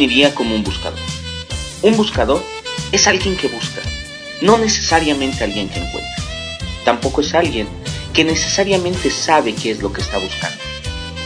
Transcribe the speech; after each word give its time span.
definiría 0.00 0.34
como 0.34 0.54
un 0.54 0.64
buscador. 0.64 0.98
Un 1.82 1.94
buscador 1.94 2.42
es 2.90 3.06
alguien 3.06 3.36
que 3.36 3.48
busca, 3.48 3.82
no 4.40 4.56
necesariamente 4.56 5.44
alguien 5.44 5.68
que 5.68 5.78
encuentra. 5.78 6.24
Tampoco 6.86 7.20
es 7.20 7.34
alguien 7.34 7.68
que 8.14 8.24
necesariamente 8.24 9.10
sabe 9.10 9.54
qué 9.54 9.72
es 9.72 9.82
lo 9.82 9.92
que 9.92 10.00
está 10.00 10.16
buscando. 10.16 10.56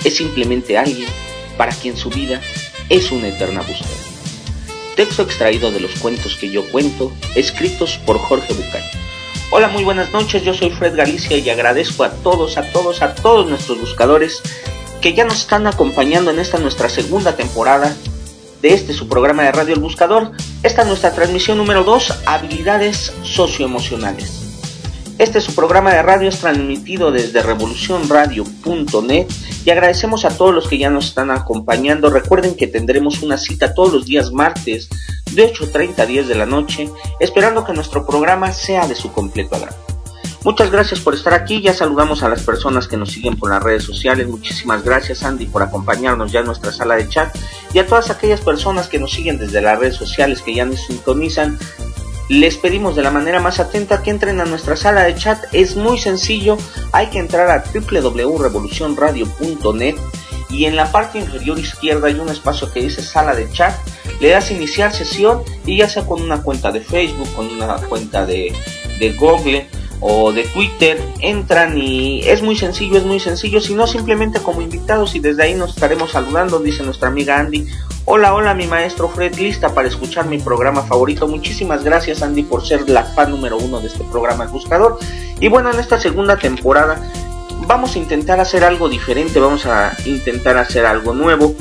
Es 0.02 0.16
simplemente 0.16 0.76
alguien 0.76 1.06
para 1.56 1.70
quien 1.72 1.96
su 1.96 2.10
vida 2.10 2.40
es 2.88 3.12
una 3.12 3.28
eterna 3.28 3.60
búsqueda. 3.60 3.94
Texto 4.96 5.22
extraído 5.22 5.70
de 5.70 5.78
los 5.78 5.92
cuentos 6.00 6.34
que 6.34 6.50
yo 6.50 6.68
cuento, 6.72 7.12
escritos 7.36 7.98
por 8.04 8.18
Jorge 8.18 8.54
Bucay. 8.54 8.82
Hola, 9.52 9.68
muy 9.68 9.84
buenas 9.84 10.10
noches, 10.10 10.42
yo 10.42 10.52
soy 10.52 10.70
Fred 10.70 10.96
Galicia 10.96 11.38
y 11.38 11.48
agradezco 11.48 12.02
a 12.02 12.10
todos, 12.10 12.58
a 12.58 12.72
todos, 12.72 13.02
a 13.02 13.14
todos 13.14 13.48
nuestros 13.48 13.78
buscadores 13.78 14.42
que 15.00 15.14
ya 15.14 15.24
nos 15.24 15.42
están 15.42 15.68
acompañando 15.68 16.32
en 16.32 16.40
esta 16.40 16.58
nuestra 16.58 16.88
segunda 16.88 17.36
temporada 17.36 17.94
de 18.64 18.72
este 18.72 18.94
su 18.94 19.10
programa 19.10 19.42
de 19.42 19.52
Radio 19.52 19.74
El 19.74 19.80
Buscador. 19.80 20.32
Esta 20.62 20.80
es 20.80 20.88
nuestra 20.88 21.12
transmisión 21.12 21.58
número 21.58 21.84
2, 21.84 22.22
habilidades 22.24 23.12
socioemocionales. 23.22 24.40
Este 25.18 25.42
su 25.42 25.54
programa 25.54 25.92
de 25.92 26.00
radio 26.00 26.30
es 26.30 26.38
transmitido 26.38 27.12
desde 27.12 27.42
revolucionradio.net 27.42 29.26
y 29.66 29.70
agradecemos 29.70 30.24
a 30.24 30.34
todos 30.38 30.54
los 30.54 30.66
que 30.66 30.78
ya 30.78 30.88
nos 30.88 31.08
están 31.08 31.30
acompañando. 31.30 32.08
Recuerden 32.08 32.56
que 32.56 32.66
tendremos 32.66 33.22
una 33.22 33.36
cita 33.36 33.74
todos 33.74 33.92
los 33.92 34.06
días 34.06 34.32
martes 34.32 34.88
de 35.32 35.52
8.30 35.52 35.98
a 35.98 36.06
10 36.06 36.26
de 36.26 36.34
la 36.34 36.46
noche, 36.46 36.88
esperando 37.20 37.66
que 37.66 37.74
nuestro 37.74 38.06
programa 38.06 38.50
sea 38.50 38.88
de 38.88 38.94
su 38.94 39.12
completo 39.12 39.56
agrado. 39.56 39.83
Muchas 40.44 40.70
gracias 40.70 41.00
por 41.00 41.14
estar 41.14 41.32
aquí, 41.32 41.62
ya 41.62 41.72
saludamos 41.72 42.22
a 42.22 42.28
las 42.28 42.42
personas 42.42 42.86
que 42.86 42.98
nos 42.98 43.10
siguen 43.10 43.38
por 43.38 43.48
las 43.48 43.62
redes 43.62 43.84
sociales, 43.84 44.28
muchísimas 44.28 44.84
gracias 44.84 45.22
Andy 45.22 45.46
por 45.46 45.62
acompañarnos 45.62 46.32
ya 46.32 46.40
en 46.40 46.46
nuestra 46.46 46.70
sala 46.70 46.96
de 46.96 47.08
chat 47.08 47.34
y 47.72 47.78
a 47.78 47.86
todas 47.86 48.10
aquellas 48.10 48.42
personas 48.42 48.88
que 48.88 48.98
nos 48.98 49.12
siguen 49.12 49.38
desde 49.38 49.62
las 49.62 49.78
redes 49.78 49.94
sociales 49.94 50.42
que 50.42 50.54
ya 50.54 50.66
nos 50.66 50.84
sintonizan, 50.84 51.58
les 52.28 52.58
pedimos 52.58 52.94
de 52.94 53.00
la 53.00 53.10
manera 53.10 53.40
más 53.40 53.58
atenta 53.58 54.02
que 54.02 54.10
entren 54.10 54.38
a 54.38 54.44
nuestra 54.44 54.76
sala 54.76 55.04
de 55.04 55.14
chat, 55.14 55.42
es 55.52 55.76
muy 55.76 55.96
sencillo, 55.96 56.58
hay 56.92 57.06
que 57.06 57.20
entrar 57.20 57.50
a 57.50 57.64
www.revolucionradio.net 57.72 59.94
y 60.50 60.66
en 60.66 60.76
la 60.76 60.92
parte 60.92 61.20
inferior 61.20 61.58
izquierda 61.58 62.08
hay 62.08 62.16
un 62.16 62.28
espacio 62.28 62.70
que 62.70 62.82
dice 62.82 63.00
sala 63.00 63.34
de 63.34 63.50
chat, 63.50 63.74
le 64.20 64.28
das 64.28 64.50
iniciar 64.50 64.92
sesión 64.92 65.42
y 65.64 65.78
ya 65.78 65.88
sea 65.88 66.04
con 66.04 66.20
una 66.20 66.42
cuenta 66.42 66.70
de 66.70 66.82
Facebook, 66.82 67.32
con 67.34 67.46
una 67.46 67.76
cuenta 67.76 68.26
de, 68.26 68.52
de 68.98 69.12
Google, 69.14 69.70
o 70.06 70.32
de 70.32 70.44
Twitter, 70.44 71.00
entran 71.20 71.78
y 71.78 72.20
es 72.20 72.42
muy 72.42 72.56
sencillo, 72.56 72.98
es 72.98 73.04
muy 73.04 73.18
sencillo, 73.20 73.58
si 73.58 73.74
no 73.74 73.86
simplemente 73.86 74.38
como 74.38 74.60
invitados 74.60 75.14
y 75.14 75.18
desde 75.18 75.44
ahí 75.44 75.54
nos 75.54 75.70
estaremos 75.70 76.10
saludando, 76.10 76.58
dice 76.58 76.82
nuestra 76.82 77.08
amiga 77.08 77.38
Andy. 77.38 77.66
Hola, 78.04 78.34
hola 78.34 78.52
mi 78.52 78.66
maestro 78.66 79.08
Fred, 79.08 79.34
lista 79.36 79.72
para 79.72 79.88
escuchar 79.88 80.26
mi 80.26 80.36
programa 80.36 80.82
favorito. 80.82 81.26
Muchísimas 81.26 81.84
gracias 81.84 82.20
Andy 82.20 82.42
por 82.42 82.66
ser 82.66 82.90
la 82.90 83.04
fan 83.04 83.30
número 83.30 83.56
uno 83.56 83.80
de 83.80 83.86
este 83.86 84.04
programa 84.04 84.44
El 84.44 84.50
Buscador. 84.50 84.98
Y 85.40 85.48
bueno, 85.48 85.72
en 85.72 85.80
esta 85.80 85.98
segunda 85.98 86.36
temporada 86.36 87.00
vamos 87.66 87.96
a 87.96 87.98
intentar 87.98 88.40
hacer 88.40 88.62
algo 88.62 88.90
diferente, 88.90 89.40
vamos 89.40 89.64
a 89.64 89.96
intentar 90.04 90.58
hacer 90.58 90.84
algo 90.84 91.14
nuevo. 91.14 91.54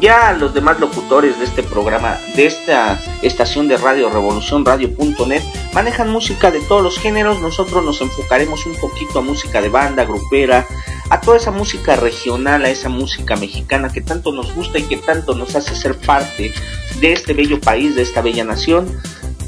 Ya 0.00 0.32
los 0.32 0.54
demás 0.54 0.78
locutores 0.78 1.40
de 1.40 1.44
este 1.44 1.64
programa, 1.64 2.18
de 2.36 2.46
esta 2.46 3.00
estación 3.22 3.66
de 3.66 3.76
radio 3.76 4.08
Revolución 4.08 4.64
Radio.net, 4.64 5.42
manejan 5.72 6.08
música 6.08 6.52
de 6.52 6.60
todos 6.60 6.84
los 6.84 6.98
géneros. 6.98 7.40
Nosotros 7.40 7.84
nos 7.84 8.00
enfocaremos 8.00 8.64
un 8.66 8.76
poquito 8.76 9.18
a 9.18 9.22
música 9.22 9.60
de 9.60 9.70
banda, 9.70 10.04
grupera, 10.04 10.66
a 11.10 11.20
toda 11.20 11.38
esa 11.38 11.50
música 11.50 11.96
regional, 11.96 12.64
a 12.64 12.70
esa 12.70 12.88
música 12.88 13.34
mexicana 13.34 13.88
que 13.88 14.00
tanto 14.00 14.30
nos 14.30 14.54
gusta 14.54 14.78
y 14.78 14.84
que 14.84 14.98
tanto 14.98 15.34
nos 15.34 15.56
hace 15.56 15.74
ser 15.74 15.96
parte 15.96 16.52
de 17.00 17.12
este 17.12 17.32
bello 17.32 17.60
país, 17.60 17.96
de 17.96 18.02
esta 18.02 18.22
bella 18.22 18.44
nación. 18.44 19.00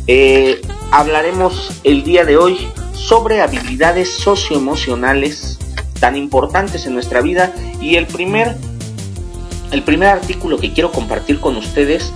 Eh, 0.09 0.61
hablaremos 0.91 1.81
el 1.85 2.03
día 2.03 2.25
de 2.25 2.37
hoy 2.37 2.67
sobre 2.93 3.41
habilidades 3.41 4.13
socioemocionales 4.17 5.61
tan 6.01 6.17
importantes 6.17 6.87
en 6.87 6.95
nuestra 6.95 7.21
vida 7.21 7.53
y 7.81 7.95
el 7.95 8.09
primer 8.09 8.57
el 9.73 9.83
primer 9.83 10.09
artículo 10.09 10.59
que 10.59 10.73
quiero 10.73 10.93
compartir 10.93 11.41
con 11.41 11.57
ustedes 11.57 12.13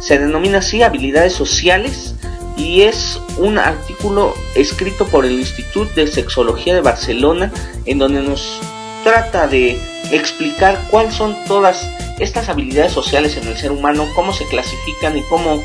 se 0.00 0.18
denomina 0.18 0.58
así 0.58 0.82
habilidades 0.82 1.32
sociales 1.32 2.14
y 2.56 2.82
es 2.82 3.20
un 3.38 3.58
artículo 3.58 4.34
escrito 4.54 5.06
por 5.06 5.24
el 5.24 5.32
Instituto 5.32 5.94
de 5.94 6.06
Sexología 6.06 6.74
de 6.74 6.80
Barcelona 6.80 7.52
en 7.86 7.98
donde 7.98 8.22
nos 8.22 8.60
trata 9.04 9.46
de 9.46 9.78
explicar 10.10 10.78
cuáles 10.90 11.14
son 11.14 11.36
todas 11.46 11.88
estas 12.18 12.48
habilidades 12.48 12.92
sociales 12.92 13.36
en 13.36 13.46
el 13.46 13.56
ser 13.56 13.70
humano, 13.70 14.06
cómo 14.14 14.32
se 14.32 14.44
clasifican 14.46 15.16
y 15.16 15.22
cómo, 15.24 15.62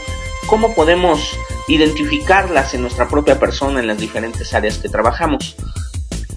cómo 0.47 0.73
podemos 0.75 1.37
identificarlas 1.67 2.73
en 2.73 2.81
nuestra 2.81 3.07
propia 3.07 3.39
persona 3.39 3.79
en 3.79 3.87
las 3.87 3.97
diferentes 3.97 4.53
áreas 4.53 4.77
que 4.77 4.89
trabajamos. 4.89 5.55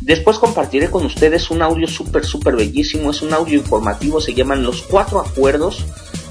Después 0.06 0.38
compartiré 0.38 0.88
con 0.88 1.04
ustedes 1.04 1.50
un 1.50 1.62
audio 1.62 1.88
súper, 1.88 2.24
súper 2.24 2.54
bellísimo. 2.54 3.10
Es 3.10 3.22
un 3.22 3.34
audio 3.34 3.58
informativo, 3.58 4.20
se 4.20 4.34
llaman 4.34 4.62
Los 4.62 4.82
Cuatro 4.82 5.18
Acuerdos 5.18 5.84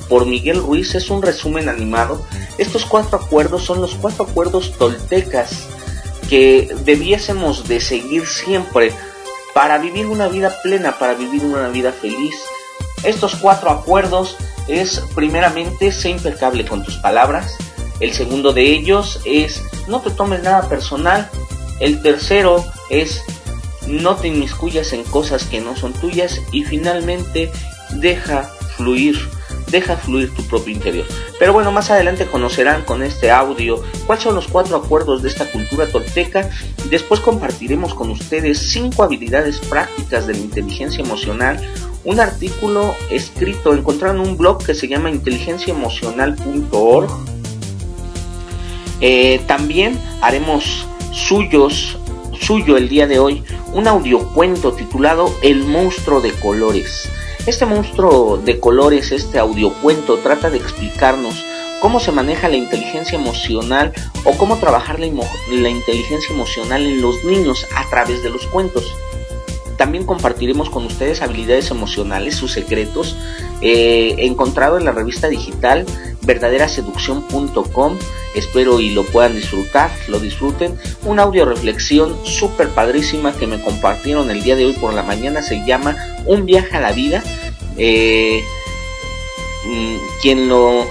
por 0.08 0.26
Miguel 0.26 0.62
Ruiz. 0.62 0.96
Es 0.96 1.10
un 1.10 1.22
resumen 1.22 1.68
animado. 1.68 2.26
Estos 2.58 2.86
cuatro 2.86 3.20
acuerdos 3.20 3.66
son 3.66 3.82
los 3.82 3.96
cuatro 3.96 4.24
acuerdos 4.24 4.72
toltecas 4.78 5.68
que 6.30 6.74
debiésemos 6.86 7.68
de 7.68 7.82
seguir 7.82 8.26
siempre 8.26 8.94
para 9.54 9.78
vivir 9.78 10.06
una 10.06 10.30
vida 10.30 10.56
plena, 10.64 10.98
para 10.98 11.14
vivir 11.14 11.44
una 11.44 11.68
vida 11.68 11.92
feliz. 11.92 12.34
Estos 13.04 13.36
cuatro 13.36 13.70
acuerdos 13.72 14.38
es 14.70 15.04
primeramente 15.16 15.92
sé 15.92 16.12
impecable 16.12 16.66
con 16.66 16.82
tus 16.86 16.96
palabras. 17.00 17.58
El 18.00 18.14
segundo 18.14 18.54
de 18.54 18.72
ellos 18.72 19.20
es 19.26 19.62
no 19.90 20.00
te 20.00 20.12
tomes 20.12 20.42
nada 20.44 20.70
personal. 20.70 21.30
El 21.82 22.02
tercero 22.02 22.64
es 22.90 23.22
no 23.88 24.16
te 24.16 24.28
inmiscuyas 24.28 24.94
en 24.94 25.04
cosas 25.04 25.46
que 25.46 25.62
no 25.62 25.76
son 25.76 25.94
tuyas 25.94 26.42
y 26.52 26.64
finalmente 26.64 27.52
deja 27.92 28.44
fluir, 28.76 29.18
deja 29.72 29.96
fluir 29.98 30.34
tu 30.34 30.42
propio 30.44 30.74
interior. 30.74 31.06
Pero 31.40 31.54
bueno, 31.54 31.72
más 31.72 31.90
adelante 31.92 32.26
conocerán 32.26 32.84
con 32.84 33.04
este 33.04 33.32
audio 33.32 33.82
cuáles 34.06 34.24
son 34.24 34.36
los 34.36 34.48
cuatro 34.48 34.78
acuerdos 34.78 35.22
de 35.22 35.30
esta 35.30 35.52
cultura 35.52 35.88
tolteca. 35.88 36.50
Después 36.90 37.20
compartiremos 37.20 37.94
con 37.94 38.10
ustedes 38.12 38.60
cinco 38.60 39.04
habilidades 39.04 39.60
prácticas 39.60 40.28
de 40.28 40.34
la 40.34 40.40
inteligencia 40.40 41.04
emocional. 41.04 41.60
Un 42.04 42.20
artículo 42.20 42.96
escrito, 43.10 43.74
encontrado 43.74 44.16
en 44.16 44.22
un 44.22 44.38
blog 44.38 44.64
que 44.64 44.76
se 44.76 44.88
llama 44.88 45.10
inteligenciaemocional.org. 45.10 47.10
Eh, 49.02 49.42
también 49.48 50.00
haremos 50.22 50.86
suyos 51.12 51.98
suyo 52.36 52.78
el 52.78 52.90
día 52.90 53.08
de 53.08 53.20
hoy 53.20 53.44
un 53.74 53.88
audiocuento 53.88 54.74
titulado 54.74 55.34
El 55.42 55.66
monstruo 55.66 56.22
de 56.22 56.32
colores. 56.32 57.10
Este 57.46 57.66
monstruo 57.66 58.38
de 58.38 58.60
colores, 58.60 59.12
este 59.12 59.40
audiocuento 59.40 60.18
trata 60.18 60.50
de 60.50 60.58
explicarnos 60.58 61.44
cómo 61.82 62.00
se 62.00 62.12
maneja 62.12 62.50
la 62.50 62.58
inteligencia 62.58 63.18
emocional 63.18 63.94
o 64.24 64.32
cómo 64.38 64.58
trabajar 64.58 65.00
la, 65.00 65.08
la 65.52 65.70
inteligencia 65.70 66.34
emocional 66.34 66.84
en 66.84 67.02
los 67.02 67.24
niños 67.24 67.68
a 67.76 67.88
través 67.90 68.24
de 68.24 68.30
los 68.30 68.48
cuentos. 68.48 68.92
También 69.78 70.06
compartiremos 70.06 70.70
con 70.70 70.86
ustedes 70.86 71.22
habilidades 71.22 71.72
emocionales, 71.72 72.36
sus 72.36 72.54
secretos, 72.54 73.16
eh, 73.62 74.16
encontrado 74.20 74.78
en 74.78 74.86
la 74.86 74.92
revista 74.92 75.28
digital 75.28 75.86
verdaderaseducción.com. 76.22 77.98
Espero 78.36 78.80
y 78.80 78.90
lo 78.92 79.04
puedan 79.04 79.36
disfrutar, 79.36 79.92
lo 80.08 80.20
disfruten. 80.20 80.78
Una 81.04 81.24
audio 81.24 81.46
reflexión 81.46 82.16
súper 82.26 82.70
padrísima 82.70 83.34
que 83.34 83.48
me 83.48 83.62
compartieron 83.62 84.30
el 84.32 84.44
día 84.44 84.56
de 84.56 84.66
hoy 84.66 84.74
por 84.74 84.94
la 84.94 85.04
mañana 85.04 85.42
se 85.42 85.66
llama 85.66 85.96
Un 86.26 86.46
viaje 86.46 86.76
a 86.76 86.82
la 86.82 86.92
vida. 86.92 87.24
Eh, 87.78 88.42
mm, 89.68 89.96
quien 90.22 90.50
lo 90.50 90.86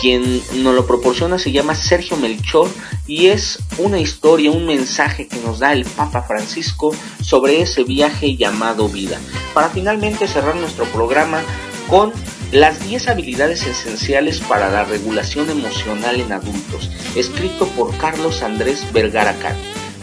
quien 0.00 0.42
nos 0.62 0.74
lo 0.74 0.86
proporciona 0.86 1.38
se 1.38 1.52
llama 1.52 1.74
Sergio 1.74 2.16
Melchor 2.16 2.68
y 3.06 3.26
es 3.26 3.58
una 3.78 3.98
historia, 3.98 4.50
un 4.50 4.66
mensaje 4.66 5.26
que 5.26 5.38
nos 5.40 5.58
da 5.58 5.72
el 5.72 5.84
Papa 5.84 6.22
Francisco 6.22 6.94
sobre 7.22 7.60
ese 7.60 7.84
viaje 7.84 8.36
llamado 8.36 8.88
vida. 8.88 9.18
Para 9.54 9.70
finalmente 9.70 10.28
cerrar 10.28 10.56
nuestro 10.56 10.84
programa 10.86 11.42
con 11.88 12.12
las 12.52 12.86
10 12.86 13.08
habilidades 13.08 13.66
esenciales 13.66 14.40
para 14.40 14.70
la 14.70 14.84
regulación 14.84 15.50
emocional 15.50 16.20
en 16.20 16.32
adultos, 16.32 16.90
escrito 17.14 17.66
por 17.68 17.96
Carlos 17.96 18.42
Andrés 18.42 18.92
Vergara 18.92 19.34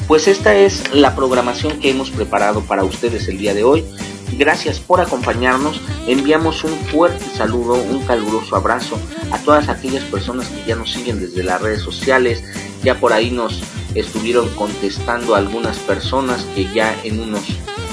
Pues 0.07 0.27
esta 0.27 0.55
es 0.55 0.93
la 0.93 1.15
programación 1.15 1.79
que 1.79 1.89
hemos 1.89 2.11
preparado 2.11 2.61
para 2.61 2.83
ustedes 2.83 3.27
el 3.27 3.37
día 3.37 3.53
de 3.53 3.63
hoy. 3.63 3.85
Gracias 4.33 4.79
por 4.79 5.01
acompañarnos. 5.01 5.81
Enviamos 6.07 6.63
un 6.63 6.77
fuerte 6.87 7.23
saludo, 7.35 7.75
un 7.75 8.03
caluroso 8.05 8.55
abrazo 8.55 8.99
a 9.31 9.37
todas 9.39 9.69
aquellas 9.69 10.03
personas 10.03 10.47
que 10.49 10.65
ya 10.65 10.75
nos 10.75 10.91
siguen 10.91 11.19
desde 11.19 11.43
las 11.43 11.61
redes 11.61 11.81
sociales. 11.81 12.43
Ya 12.83 12.99
por 12.99 13.13
ahí 13.13 13.31
nos 13.31 13.61
estuvieron 13.93 14.49
contestando 14.55 15.35
algunas 15.35 15.77
personas 15.79 16.45
que 16.55 16.71
ya 16.73 16.95
en 17.03 17.19
unos 17.19 17.43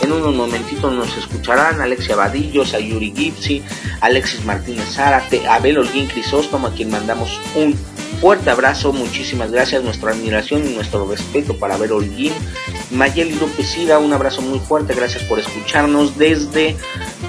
En 0.02 0.10
unos 0.10 0.34
momentitos 0.34 0.92
nos 0.92 1.16
escucharán 1.16 1.80
Alexia 1.80 2.16
Vadillo, 2.16 2.66
Sayuri 2.66 3.12
Gipsy, 3.16 3.62
Alexis 4.00 4.44
Martínez 4.44 4.88
Zárate, 4.94 5.46
Abel 5.46 5.78
Holguín 5.78 6.08
Crisóstomo, 6.08 6.66
a 6.66 6.74
quien 6.74 6.90
mandamos 6.90 7.40
un 7.54 7.78
fuerte 8.20 8.50
abrazo, 8.50 8.92
muchísimas 8.92 9.50
gracias, 9.50 9.82
nuestra 9.82 10.12
admiración 10.12 10.66
y 10.66 10.74
nuestro 10.74 11.06
respeto 11.08 11.56
para 11.56 11.74
Abel 11.74 11.92
Holguín. 11.92 12.32
Mayeli 12.90 13.34
López 13.34 13.66
Sida, 13.66 13.98
un 13.98 14.12
abrazo 14.12 14.42
muy 14.42 14.58
fuerte, 14.58 14.94
gracias 14.94 15.24
por 15.24 15.38
escucharnos 15.38 16.18
desde 16.18 16.76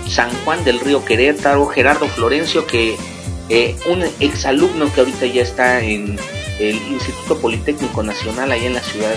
San 0.07 0.29
Juan 0.43 0.63
del 0.63 0.79
Río 0.79 1.03
Querétaro, 1.05 1.65
Gerardo 1.67 2.07
Florencio, 2.07 2.67
que 2.67 2.97
eh, 3.49 3.75
un 3.89 4.03
exalumno 4.19 4.91
que 4.93 5.01
ahorita 5.01 5.25
ya 5.25 5.41
está 5.41 5.81
en 5.81 6.17
el 6.59 6.75
Instituto 6.91 7.39
Politécnico 7.39 8.03
Nacional 8.03 8.51
allá 8.51 8.67
en 8.67 8.73
la 8.73 8.83
Ciudad 8.83 9.13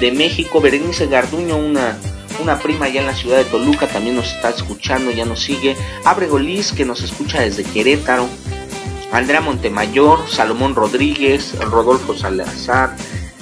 de 0.00 0.12
México, 0.12 0.60
Berenice 0.60 1.06
Garduño, 1.06 1.56
una, 1.56 1.96
una 2.42 2.58
prima 2.58 2.86
allá 2.86 3.00
en 3.00 3.06
la 3.06 3.14
ciudad 3.14 3.38
de 3.38 3.44
Toluca, 3.44 3.86
también 3.86 4.16
nos 4.16 4.32
está 4.32 4.50
escuchando, 4.50 5.10
ya 5.10 5.24
nos 5.24 5.42
sigue, 5.42 5.76
Abre 6.04 6.28
Liz, 6.40 6.72
que 6.72 6.84
nos 6.84 7.02
escucha 7.02 7.40
desde 7.40 7.64
Querétaro, 7.64 8.28
Andrea 9.12 9.40
Montemayor, 9.40 10.28
Salomón 10.28 10.74
Rodríguez, 10.74 11.58
Rodolfo 11.60 12.16
Salazar, 12.16 12.96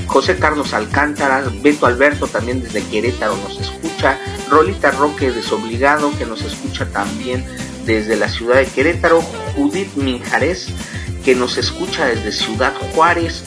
José 0.07 0.37
Carlos 0.37 0.75
Alcántara, 0.75 1.45
Beto 1.63 1.87
Alberto 1.87 2.27
también 2.27 2.61
desde 2.61 2.83
Querétaro 2.83 3.37
nos 3.37 3.59
escucha, 3.59 4.19
Rolita 4.51 4.91
Roque 4.91 5.31
Desobligado 5.31 6.17
que 6.19 6.27
nos 6.27 6.43
escucha 6.43 6.87
también 6.87 7.45
desde 7.87 8.17
la 8.17 8.29
ciudad 8.29 8.57
de 8.57 8.67
Querétaro, 8.67 9.23
Judith 9.57 9.95
Minjares 9.97 10.69
que 11.25 11.35
nos 11.35 11.57
escucha 11.57 12.07
desde 12.07 12.33
Ciudad 12.33 12.75
Juárez, 12.95 13.45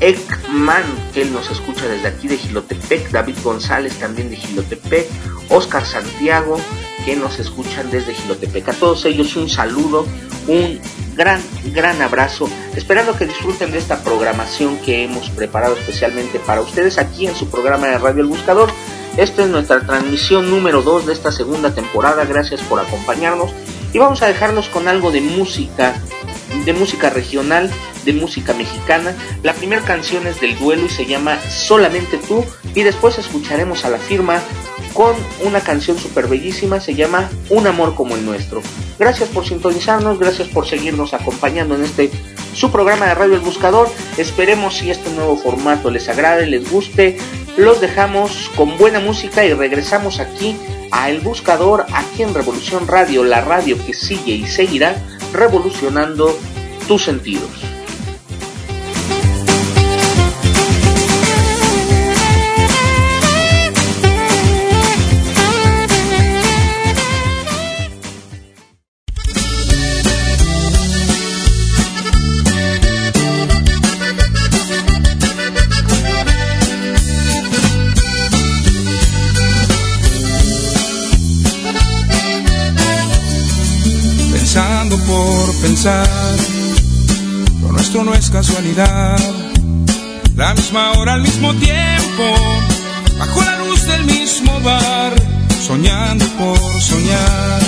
Ekman 0.00 0.84
que 1.12 1.24
nos 1.24 1.50
escucha 1.50 1.86
desde 1.88 2.08
aquí 2.08 2.28
de 2.28 2.38
Gilotepec, 2.38 3.10
David 3.10 3.36
González 3.42 3.98
también 3.98 4.30
de 4.30 4.36
Gilotepec, 4.36 5.08
Oscar 5.48 5.84
Santiago 5.84 6.60
que 7.06 7.14
nos 7.14 7.38
escuchan 7.38 7.88
desde 7.88 8.14
Gilotepec. 8.14 8.68
A 8.68 8.72
todos 8.72 9.04
ellos 9.04 9.36
un 9.36 9.48
saludo, 9.48 10.04
un 10.48 10.80
gran, 11.14 11.40
gran 11.72 12.02
abrazo, 12.02 12.50
esperando 12.74 13.16
que 13.16 13.26
disfruten 13.26 13.70
de 13.70 13.78
esta 13.78 14.02
programación 14.02 14.76
que 14.78 15.04
hemos 15.04 15.30
preparado 15.30 15.76
especialmente 15.76 16.40
para 16.40 16.60
ustedes 16.60 16.98
aquí 16.98 17.28
en 17.28 17.36
su 17.36 17.48
programa 17.48 17.86
de 17.86 17.98
Radio 17.98 18.22
El 18.22 18.26
Buscador. 18.26 18.70
Esta 19.16 19.44
es 19.44 19.48
nuestra 19.48 19.80
transmisión 19.86 20.50
número 20.50 20.82
2 20.82 21.06
de 21.06 21.12
esta 21.12 21.30
segunda 21.30 21.72
temporada, 21.72 22.24
gracias 22.24 22.60
por 22.62 22.80
acompañarnos 22.80 23.52
y 23.92 23.98
vamos 23.98 24.20
a 24.22 24.26
dejarnos 24.26 24.68
con 24.68 24.88
algo 24.88 25.12
de 25.12 25.20
música, 25.20 25.94
de 26.64 26.72
música 26.72 27.08
regional, 27.08 27.70
de 28.04 28.14
música 28.14 28.52
mexicana. 28.52 29.14
La 29.44 29.54
primera 29.54 29.82
canción 29.82 30.26
es 30.26 30.40
del 30.40 30.58
duelo 30.58 30.86
y 30.86 30.90
se 30.90 31.06
llama 31.06 31.38
Solamente 31.48 32.18
tú 32.18 32.44
y 32.74 32.82
después 32.82 33.16
escucharemos 33.16 33.84
a 33.84 33.90
la 33.90 33.98
firma 33.98 34.42
con 34.96 35.14
una 35.44 35.60
canción 35.60 35.98
súper 35.98 36.26
bellísima, 36.26 36.80
se 36.80 36.94
llama 36.94 37.28
Un 37.50 37.66
amor 37.66 37.94
como 37.94 38.16
el 38.16 38.24
nuestro. 38.24 38.62
Gracias 38.98 39.28
por 39.28 39.46
sintonizarnos, 39.46 40.18
gracias 40.18 40.48
por 40.48 40.66
seguirnos 40.66 41.12
acompañando 41.12 41.74
en 41.74 41.84
este 41.84 42.10
su 42.54 42.72
programa 42.72 43.04
de 43.04 43.14
Radio 43.14 43.34
El 43.34 43.42
Buscador. 43.42 43.90
Esperemos 44.16 44.78
si 44.78 44.90
este 44.90 45.10
nuevo 45.10 45.36
formato 45.36 45.90
les 45.90 46.08
agrade, 46.08 46.46
les 46.46 46.70
guste. 46.70 47.18
Los 47.58 47.82
dejamos 47.82 48.50
con 48.56 48.78
buena 48.78 48.98
música 48.98 49.44
y 49.44 49.52
regresamos 49.52 50.18
aquí 50.18 50.56
a 50.90 51.10
El 51.10 51.20
Buscador, 51.20 51.84
aquí 51.92 52.22
en 52.22 52.32
Revolución 52.32 52.88
Radio, 52.88 53.22
la 53.22 53.42
radio 53.42 53.76
que 53.84 53.92
sigue 53.92 54.32
y 54.32 54.46
seguirá 54.46 54.96
revolucionando 55.34 56.38
tus 56.88 57.04
sentidos. 57.04 57.75
Casualidad. 88.36 89.18
La 90.34 90.52
misma 90.52 90.92
hora 90.92 91.14
al 91.14 91.22
mismo 91.22 91.54
tiempo, 91.54 92.24
bajo 93.18 93.40
la 93.40 93.56
luz 93.64 93.82
del 93.86 94.04
mismo 94.04 94.60
bar, 94.60 95.14
soñando 95.66 96.26
por 96.40 96.58
soñar. 96.82 97.62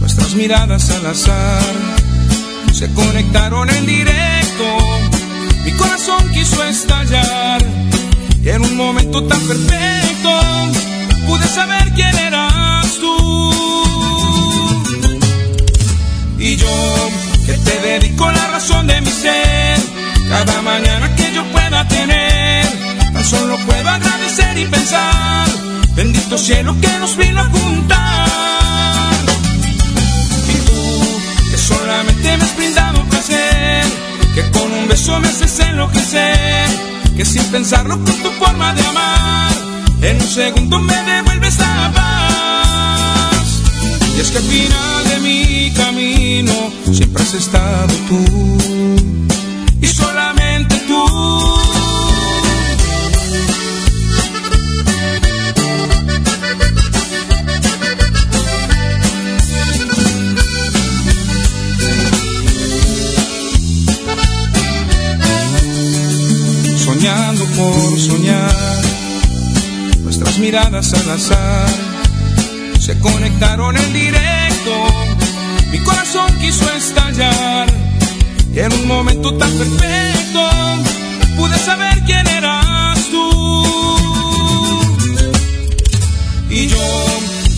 Nuestras 0.00 0.34
miradas 0.34 0.90
al 0.90 1.06
azar 1.06 1.74
se 2.72 2.92
conectaron 2.94 3.70
en 3.70 3.86
directo. 3.86 4.66
Mi 5.64 5.70
corazón 5.82 6.32
quiso 6.32 6.64
estallar 6.64 7.64
y 8.42 8.48
en 8.48 8.60
un 8.60 8.76
momento 8.76 9.22
tan 9.22 9.40
perfecto 9.46 10.30
pude 11.28 11.46
saber 11.46 11.92
quién 11.94 12.16
eras 12.28 12.88
tú 12.98 13.16
y 16.40 16.56
yo 16.56 17.23
que 17.46 17.52
te 17.52 17.78
dedico 17.80 18.30
la 18.30 18.48
razón 18.48 18.86
de 18.86 19.00
mi 19.00 19.10
ser. 19.10 19.78
Cada 20.28 20.62
mañana 20.62 21.14
que 21.14 21.32
yo 21.32 21.44
pueda 21.52 21.86
tener, 21.88 22.66
tan 23.12 23.24
solo 23.24 23.58
puedo 23.66 23.88
agradecer 23.88 24.58
y 24.58 24.64
pensar. 24.66 25.48
Bendito 25.94 26.38
cielo 26.38 26.74
que 26.80 26.98
nos 26.98 27.16
vino 27.16 27.40
a 27.40 27.44
juntar. 27.44 28.28
Y 30.48 30.56
tú 30.66 31.50
que 31.50 31.58
solamente 31.58 32.36
me 32.36 32.44
has 32.44 32.56
brindado 32.56 33.04
placer, 33.04 33.84
que 34.34 34.50
con 34.50 34.72
un 34.72 34.88
beso 34.88 35.20
me 35.20 35.28
haces 35.28 35.60
enloquecer, 35.60 36.68
que 37.16 37.24
sin 37.24 37.44
pensarlo 37.44 37.96
con 37.96 38.16
tu 38.22 38.30
forma 38.32 38.74
de 38.74 38.86
amar, 38.86 39.52
en 40.02 40.20
un 40.20 40.28
segundo 40.28 40.80
me 40.80 41.02
devuelves 41.02 41.60
a 41.60 41.92
paz. 41.94 43.62
Y 44.16 44.20
es 44.20 44.30
que 44.30 44.38
al 44.38 44.44
final 44.44 44.93
de 45.14 45.20
mi 45.20 45.70
camino 45.72 46.52
siempre 46.92 47.22
has 47.22 47.34
estado 47.34 47.94
tú 48.08 48.24
y 49.80 49.86
solamente 49.86 50.76
tú. 50.88 51.04
Soñando 66.76 67.44
por 67.56 68.00
soñar, 68.00 68.82
nuestras 70.02 70.38
miradas 70.38 70.92
al 70.94 71.10
azar 71.10 71.68
se 72.80 72.98
conectaron 72.98 73.76
en 73.76 73.92
directo 73.92 74.33
mi 75.74 75.80
corazón 75.80 76.28
quiso 76.40 76.72
estallar 76.72 77.66
y 78.54 78.60
en 78.60 78.72
un 78.72 78.86
momento 78.86 79.34
tan 79.34 79.50
perfecto 79.58 80.40
pude 81.36 81.58
saber 81.58 82.00
quién 82.06 82.24
eras 82.28 82.96
tú. 83.10 83.26
Y 86.48 86.68
yo 86.68 86.86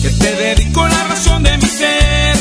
que 0.01 0.09
te 0.09 0.31
dedico 0.35 0.87
la 0.87 1.03
razón 1.03 1.43
de 1.43 1.55
mi 1.59 1.67
ser, 1.67 2.35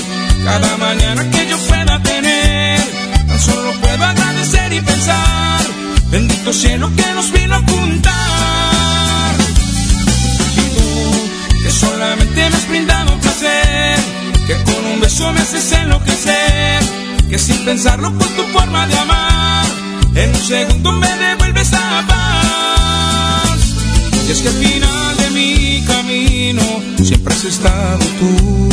cada 0.44 0.78
mañana 0.78 1.30
que 1.30 1.46
yo 1.46 1.58
pueda 1.58 2.02
tener, 2.02 2.80
tan 3.28 3.38
solo 3.38 3.70
puedo 3.82 4.02
agradecer 4.02 4.72
y 4.72 4.80
pensar, 4.80 5.60
bendito 6.10 6.54
cielo 6.54 6.90
que 6.96 7.12
nos 7.12 7.30
vino 7.32 7.54
a 7.54 7.62
juntar. 7.70 8.55
Beso 15.16 15.32
me 15.32 15.40
haces 15.40 15.72
enloquecer, 15.72 16.82
que 17.30 17.38
sin 17.38 17.64
pensarlo 17.64 18.08
con 18.18 18.28
tu 18.36 18.42
forma 18.52 18.86
de 18.86 18.98
amar, 18.98 19.66
en 20.14 20.28
un 20.28 20.42
segundo 20.42 20.92
me 20.92 21.08
devuelves 21.16 21.72
a 21.72 22.04
paz. 22.06 23.58
Y 24.28 24.30
es 24.30 24.42
que 24.42 24.48
al 24.48 24.54
final 24.54 25.16
de 25.16 25.30
mi 25.30 25.84
camino 25.86 26.62
siempre 27.02 27.34
has 27.34 27.44
estado 27.44 28.04
tú, 28.18 28.68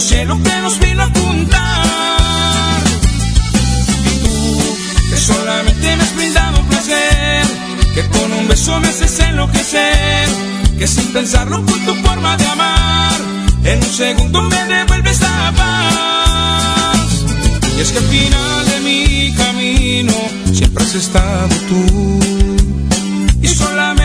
Cielo 0.00 0.42
que 0.42 0.56
nos 0.62 0.78
vino 0.78 1.02
a 1.02 1.10
juntar. 1.10 2.82
Y 4.06 4.24
tú, 4.24 5.10
que 5.10 5.16
solamente 5.18 5.96
me 5.96 6.02
has 6.02 6.16
brindado 6.16 6.62
placer, 6.62 7.46
que 7.94 8.08
con 8.08 8.32
un 8.32 8.48
beso 8.48 8.80
me 8.80 8.88
haces 8.88 9.18
enloquecer, 9.20 10.28
que 10.78 10.86
sin 10.86 11.12
pensarlo 11.12 11.62
fue 11.66 11.78
tu 11.80 11.94
forma 11.96 12.34
de 12.38 12.46
amar. 12.46 13.20
En 13.64 13.78
un 13.78 13.92
segundo 13.92 14.42
me 14.42 14.64
devuelves 14.64 15.20
la 15.20 15.52
paz. 15.54 17.24
Y 17.76 17.80
es 17.80 17.92
que 17.92 17.98
al 17.98 18.04
final 18.04 18.66
de 18.66 18.80
mi 18.80 19.34
camino 19.34 20.14
siempre 20.54 20.82
has 20.82 20.94
estado 20.94 21.54
tú. 21.68 22.20
Y 23.42 23.48
solamente 23.48 23.99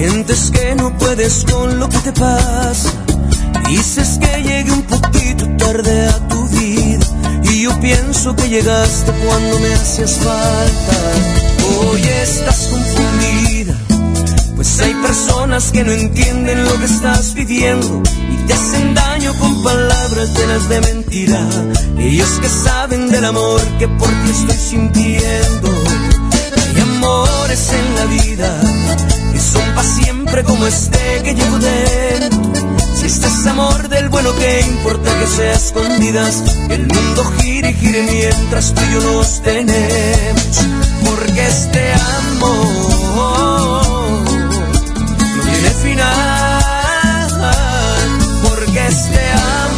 Sientes 0.00 0.50
que 0.50 0.74
no 0.76 0.96
puedes 0.96 1.44
con 1.44 1.78
lo 1.78 1.86
que 1.86 1.98
te 1.98 2.12
pasa. 2.12 2.90
Dices 3.68 4.18
que 4.18 4.42
llegué 4.42 4.72
un 4.72 4.82
poquito 4.84 5.46
tarde 5.58 6.08
a 6.08 6.26
tu 6.26 6.48
vida. 6.48 7.06
Y 7.42 7.64
yo 7.64 7.80
pienso 7.80 8.34
que 8.34 8.48
llegaste 8.48 9.12
cuando 9.12 9.58
me 9.58 9.74
hacías 9.74 10.12
falta. 10.12 10.96
Hoy 11.82 12.00
estás 12.00 12.68
confundida. 12.68 13.74
Pues 14.56 14.80
hay 14.80 14.94
personas 14.94 15.70
que 15.70 15.84
no 15.84 15.92
entienden 15.92 16.64
lo 16.64 16.78
que 16.78 16.86
estás 16.86 17.34
viviendo 17.34 18.02
y 18.32 18.36
te 18.46 18.54
hacen 18.54 18.94
daño 18.94 19.34
con 19.34 19.62
palabras 19.62 20.30
llenas 20.34 20.66
de 20.70 20.80
mentira. 20.80 21.46
Ellos 21.98 22.38
que 22.40 22.48
saben 22.48 23.10
del 23.10 23.26
amor 23.26 23.60
que 23.78 23.86
por 23.86 24.08
ti 24.08 24.30
estoy 24.30 24.56
sintiendo. 24.56 25.68
Hay 26.56 26.80
amores 26.80 27.70
en 27.74 27.94
la 27.96 28.04
vida 28.06 29.19
que 29.50 29.58
son 29.58 29.74
para 29.74 29.88
siempre 29.88 30.44
como 30.44 30.66
este 30.66 31.22
que 31.22 31.34
llevo 31.34 31.58
dentro. 31.58 32.52
Si 32.94 33.06
este 33.06 33.26
es 33.26 33.46
amor 33.46 33.88
del 33.88 34.08
bueno, 34.08 34.34
¿qué 34.36 34.60
importa 34.60 35.10
que 35.18 35.26
sea 35.26 35.52
escondidas? 35.54 36.42
Que 36.68 36.74
el 36.74 36.86
mundo 36.86 37.32
gire 37.40 37.70
y 37.70 37.74
gire 37.74 38.02
mientras 38.02 38.74
tú 38.74 38.82
y 38.82 38.92
yo 38.94 39.00
nos 39.00 39.42
tenemos. 39.42 40.66
Porque 41.04 41.46
este 41.46 41.92
amor 41.92 42.60
no 45.36 45.42
tiene 45.42 45.70
final. 45.82 46.60
Porque 48.42 48.86
este 48.86 49.30
amor 49.30 49.69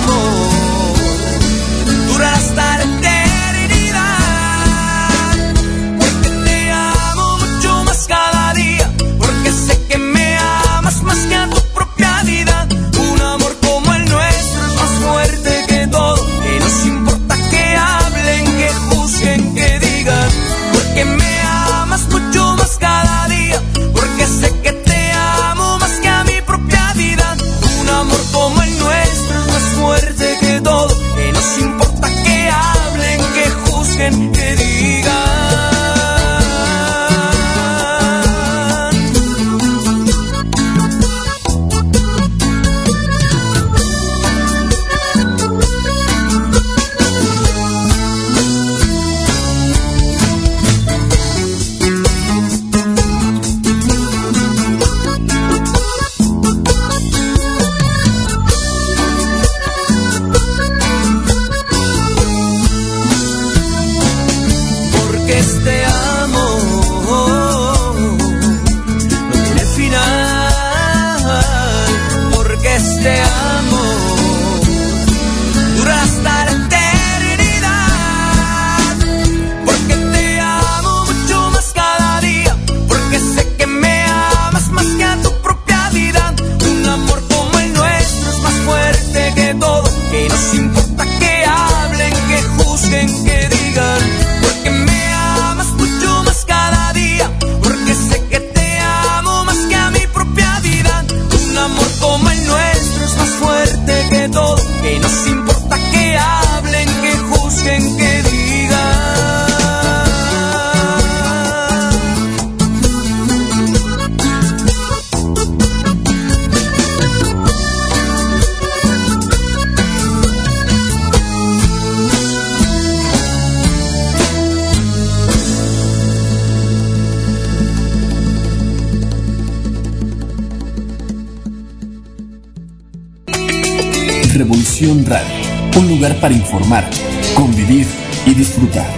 para 136.10 136.34
informar, 136.34 136.88
convivir 137.34 137.86
y 138.26 138.34
disfrutar. 138.34 138.88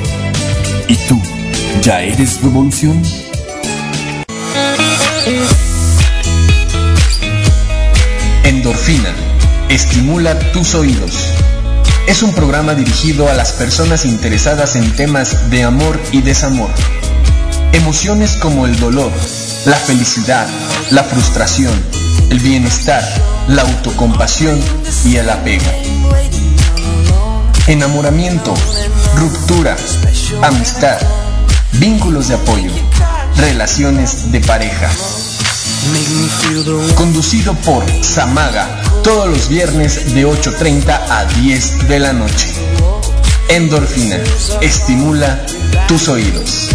¿Y 0.88 0.96
tú, 1.06 1.20
ya 1.82 2.00
eres 2.00 2.40
revolución? 2.40 3.02
Endorfina, 8.44 9.14
estimula 9.68 10.38
tus 10.52 10.74
oídos. 10.74 11.28
Es 12.06 12.22
un 12.22 12.32
programa 12.32 12.74
dirigido 12.74 13.28
a 13.28 13.34
las 13.34 13.52
personas 13.52 14.06
interesadas 14.06 14.74
en 14.74 14.90
temas 14.96 15.50
de 15.50 15.62
amor 15.62 16.00
y 16.10 16.22
desamor. 16.22 16.70
Emociones 17.72 18.36
como 18.36 18.64
el 18.64 18.80
dolor, 18.80 19.12
la 19.66 19.76
felicidad, 19.76 20.48
la 20.90 21.04
frustración, 21.04 21.74
el 22.30 22.38
bienestar, 22.40 23.02
la 23.48 23.60
autocompasión 23.60 24.58
y 25.04 25.16
el 25.16 25.28
apego. 25.28 26.23
Enamoramiento, 27.66 28.52
ruptura, 29.16 29.74
amistad, 30.42 30.98
vínculos 31.72 32.28
de 32.28 32.34
apoyo, 32.34 32.70
relaciones 33.38 34.30
de 34.30 34.40
pareja. 34.40 34.90
Conducido 36.94 37.54
por 37.54 37.82
Samaga, 38.02 38.82
todos 39.02 39.30
los 39.30 39.48
viernes 39.48 40.14
de 40.14 40.26
8.30 40.26 41.00
a 41.08 41.24
10 41.24 41.88
de 41.88 41.98
la 42.00 42.12
noche. 42.12 42.48
Endorfina, 43.48 44.18
estimula 44.60 45.46
tus 45.88 46.08
oídos. 46.08 46.68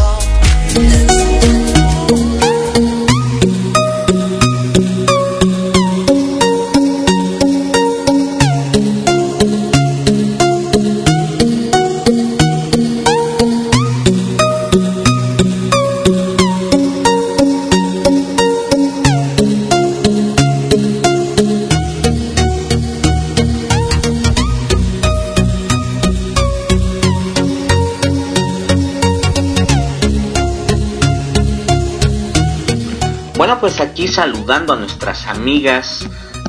Saludando 34.20 34.74
a 34.74 34.76
nuestras 34.76 35.28
amigas 35.28 36.06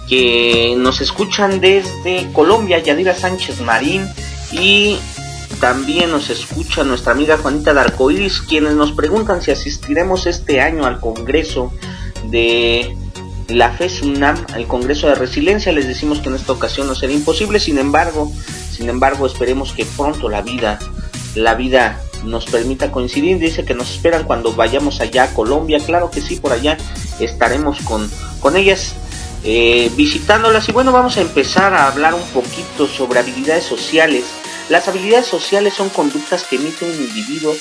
que 0.09 0.75
nos 0.77 1.01
escuchan 1.01 1.61
desde 1.61 2.27
Colombia, 2.33 2.81
Yadira 2.81 3.15
Sánchez 3.15 3.61
Marín 3.61 4.09
y 4.51 4.99
también 5.61 6.11
nos 6.11 6.31
escucha 6.31 6.83
nuestra 6.83 7.13
amiga 7.13 7.39
Juanita 7.39 7.73
Darcoiris, 7.73 8.41
quienes 8.41 8.73
nos 8.73 8.91
preguntan 8.91 9.41
si 9.41 9.53
asistiremos 9.53 10.27
este 10.27 10.61
año 10.61 10.85
al 10.85 10.99
Congreso 10.99 11.73
de 12.25 12.97
la 13.47 13.71
FESUNAM, 13.71 14.47
al 14.53 14.67
Congreso 14.67 15.07
de 15.07 15.15
Resiliencia. 15.15 15.71
Les 15.71 15.87
decimos 15.87 16.19
que 16.19 16.29
en 16.29 16.35
esta 16.35 16.51
ocasión 16.51 16.89
no 16.89 16.97
será 16.97 17.13
imposible, 17.13 17.61
sin 17.61 17.79
embargo, 17.79 18.33
sin 18.73 18.89
embargo, 18.89 19.29
esperemos 19.29 19.75
que 19.75 19.85
pronto 19.85 20.29
la 20.29 20.43
vida, 20.43 20.81
la 21.37 21.55
vida 21.55 22.01
nos 22.25 22.47
permita 22.47 22.91
coincidir. 22.91 23.39
Dice 23.39 23.65
que 23.65 23.75
nos 23.75 23.91
esperan 23.91 24.25
cuando 24.25 24.53
vayamos 24.53 25.01
allá 25.01 25.25
a 25.25 25.35
Colombia. 25.35 25.79
Claro 25.79 26.11
que 26.11 26.21
sí, 26.21 26.37
por 26.37 26.53
allá 26.53 26.77
estaremos 27.25 27.81
con, 27.83 28.11
con 28.41 28.57
ellas 28.57 28.95
eh, 29.45 29.91
visitándolas. 29.97 30.69
Y 30.69 30.73
bueno, 30.73 30.93
vamos 30.93 31.17
a 31.17 31.23
empezar 31.23 31.73
a 31.75 31.87
hablar 31.87 32.15
un 32.15 32.27
poquito 32.29 32.87
sobre 32.87 33.21
habilidades 33.21 33.65
sociales. 33.65 34.25
Las 34.69 34.87
habilidades 34.89 35.27
sociales 35.27 35.75
son 35.75 35.89
conductas 35.89 36.45
que 36.45 36.57
emite 36.57 36.85
un 36.85 36.95
individuo 36.95 37.55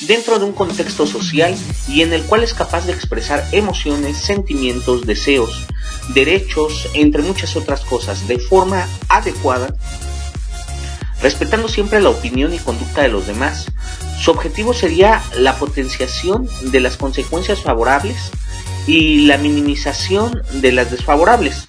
dentro 0.00 0.38
de 0.38 0.44
un 0.44 0.52
contexto 0.52 1.06
social 1.06 1.56
y 1.88 2.02
en 2.02 2.12
el 2.12 2.22
cual 2.24 2.42
es 2.42 2.54
capaz 2.54 2.86
de 2.86 2.92
expresar 2.92 3.46
emociones, 3.52 4.18
sentimientos, 4.18 5.06
deseos, 5.06 5.66
derechos, 6.14 6.88
entre 6.94 7.22
muchas 7.22 7.56
otras 7.56 7.82
cosas, 7.82 8.26
de 8.26 8.38
forma 8.38 8.86
adecuada, 9.08 9.74
respetando 11.22 11.68
siempre 11.68 12.00
la 12.00 12.10
opinión 12.10 12.52
y 12.54 12.58
conducta 12.58 13.02
de 13.02 13.08
los 13.08 13.26
demás, 13.26 13.66
su 14.20 14.30
objetivo 14.30 14.74
sería 14.74 15.22
la 15.36 15.56
potenciación 15.56 16.48
de 16.62 16.80
las 16.80 16.96
consecuencias 16.96 17.60
favorables 17.60 18.30
y 18.86 19.26
la 19.26 19.38
minimización 19.38 20.42
de 20.52 20.72
las 20.72 20.90
desfavorables. 20.90 21.68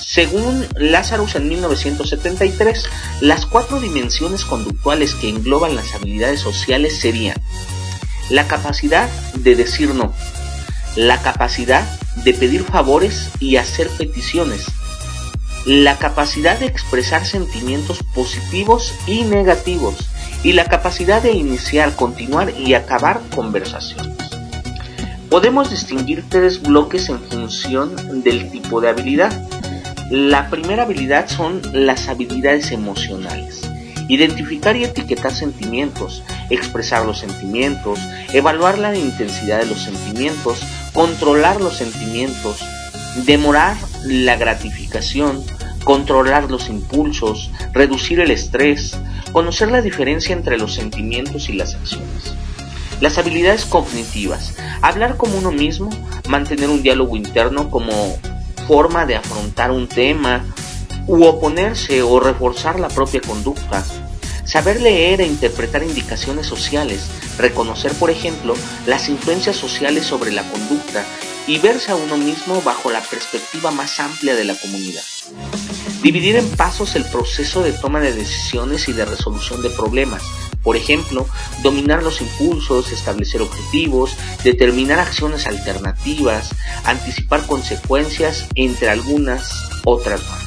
Según 0.00 0.66
Lazarus 0.76 1.34
en 1.34 1.48
1973, 1.48 2.88
las 3.20 3.44
cuatro 3.44 3.80
dimensiones 3.80 4.44
conductuales 4.44 5.14
que 5.14 5.28
engloban 5.28 5.76
las 5.76 5.94
habilidades 5.94 6.40
sociales 6.40 6.98
serían 6.98 7.36
la 8.30 8.48
capacidad 8.48 9.08
de 9.34 9.54
decir 9.54 9.94
no, 9.94 10.12
la 10.96 11.20
capacidad 11.20 11.84
de 12.24 12.34
pedir 12.34 12.64
favores 12.64 13.28
y 13.38 13.56
hacer 13.56 13.88
peticiones, 13.88 14.66
la 15.64 15.98
capacidad 15.98 16.58
de 16.58 16.66
expresar 16.66 17.26
sentimientos 17.26 18.02
positivos 18.14 18.94
y 19.06 19.22
negativos, 19.24 19.96
y 20.42 20.52
la 20.52 20.64
capacidad 20.66 21.22
de 21.22 21.32
iniciar, 21.32 21.94
continuar 21.94 22.52
y 22.58 22.74
acabar 22.74 23.20
conversaciones. 23.34 24.25
Podemos 25.30 25.70
distinguir 25.70 26.24
tres 26.28 26.62
bloques 26.62 27.08
en 27.08 27.20
función 27.20 28.22
del 28.22 28.48
tipo 28.50 28.80
de 28.80 28.88
habilidad. 28.88 29.32
La 30.08 30.48
primera 30.50 30.84
habilidad 30.84 31.28
son 31.28 31.60
las 31.72 32.08
habilidades 32.08 32.70
emocionales. 32.70 33.68
Identificar 34.08 34.76
y 34.76 34.84
etiquetar 34.84 35.34
sentimientos, 35.34 36.22
expresar 36.48 37.04
los 37.04 37.18
sentimientos, 37.18 37.98
evaluar 38.32 38.78
la 38.78 38.96
intensidad 38.96 39.58
de 39.58 39.66
los 39.66 39.82
sentimientos, 39.82 40.60
controlar 40.92 41.60
los 41.60 41.76
sentimientos, 41.76 42.64
demorar 43.24 43.76
la 44.04 44.36
gratificación, 44.36 45.42
controlar 45.82 46.48
los 46.50 46.68
impulsos, 46.68 47.50
reducir 47.72 48.20
el 48.20 48.30
estrés, 48.30 48.96
conocer 49.32 49.72
la 49.72 49.82
diferencia 49.82 50.34
entre 50.34 50.56
los 50.56 50.74
sentimientos 50.74 51.48
y 51.48 51.54
las 51.54 51.74
acciones. 51.74 52.36
Las 53.00 53.18
habilidades 53.18 53.64
cognitivas, 53.64 54.54
hablar 54.82 55.16
como 55.16 55.36
uno 55.38 55.52
mismo, 55.52 55.90
mantener 56.28 56.70
un 56.70 56.82
diálogo 56.82 57.16
interno 57.16 57.70
como 57.70 58.18
forma 58.66 59.06
de 59.06 59.16
afrontar 59.16 59.70
un 59.70 59.86
tema, 59.86 60.44
u 61.06 61.24
oponerse 61.24 62.02
o 62.02 62.18
reforzar 62.18 62.80
la 62.80 62.88
propia 62.88 63.20
conducta, 63.20 63.84
saber 64.44 64.80
leer 64.80 65.20
e 65.20 65.26
interpretar 65.26 65.82
indicaciones 65.82 66.46
sociales, 66.46 67.06
reconocer, 67.38 67.92
por 67.92 68.10
ejemplo, 68.10 68.54
las 68.86 69.08
influencias 69.08 69.56
sociales 69.56 70.04
sobre 70.04 70.32
la 70.32 70.42
conducta 70.50 71.04
y 71.46 71.58
verse 71.58 71.92
a 71.92 71.96
uno 71.96 72.16
mismo 72.16 72.60
bajo 72.62 72.90
la 72.90 73.02
perspectiva 73.02 73.70
más 73.70 74.00
amplia 74.00 74.34
de 74.34 74.44
la 74.44 74.56
comunidad. 74.56 75.02
Dividir 76.02 76.36
en 76.36 76.48
pasos 76.50 76.96
el 76.96 77.04
proceso 77.04 77.62
de 77.62 77.72
toma 77.72 78.00
de 78.00 78.12
decisiones 78.12 78.88
y 78.88 78.92
de 78.92 79.04
resolución 79.04 79.62
de 79.62 79.70
problemas. 79.70 80.22
Por 80.66 80.76
ejemplo, 80.76 81.28
dominar 81.62 82.02
los 82.02 82.20
impulsos, 82.20 82.90
establecer 82.90 83.40
objetivos, 83.40 84.16
determinar 84.42 84.98
acciones 84.98 85.46
alternativas, 85.46 86.50
anticipar 86.82 87.46
consecuencias, 87.46 88.48
entre 88.56 88.90
algunas 88.90 89.48
otras 89.84 90.28
más. 90.28 90.42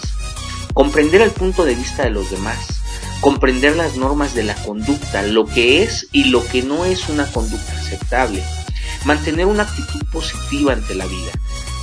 Comprender 0.74 1.22
el 1.22 1.32
punto 1.32 1.64
de 1.64 1.74
vista 1.74 2.04
de 2.04 2.10
los 2.10 2.30
demás. 2.30 2.82
Comprender 3.22 3.78
las 3.78 3.96
normas 3.96 4.36
de 4.36 4.44
la 4.44 4.56
conducta, 4.56 5.24
lo 5.24 5.46
que 5.46 5.84
es 5.84 6.08
y 6.12 6.26
lo 6.26 6.46
que 6.46 6.64
no 6.64 6.84
es 6.84 7.08
una 7.08 7.26
conducta 7.32 7.72
aceptable. 7.80 8.44
Mantener 9.06 9.46
una 9.46 9.64
actitud 9.64 10.06
positiva 10.12 10.74
ante 10.74 10.96
la 10.96 11.06
vida 11.06 11.32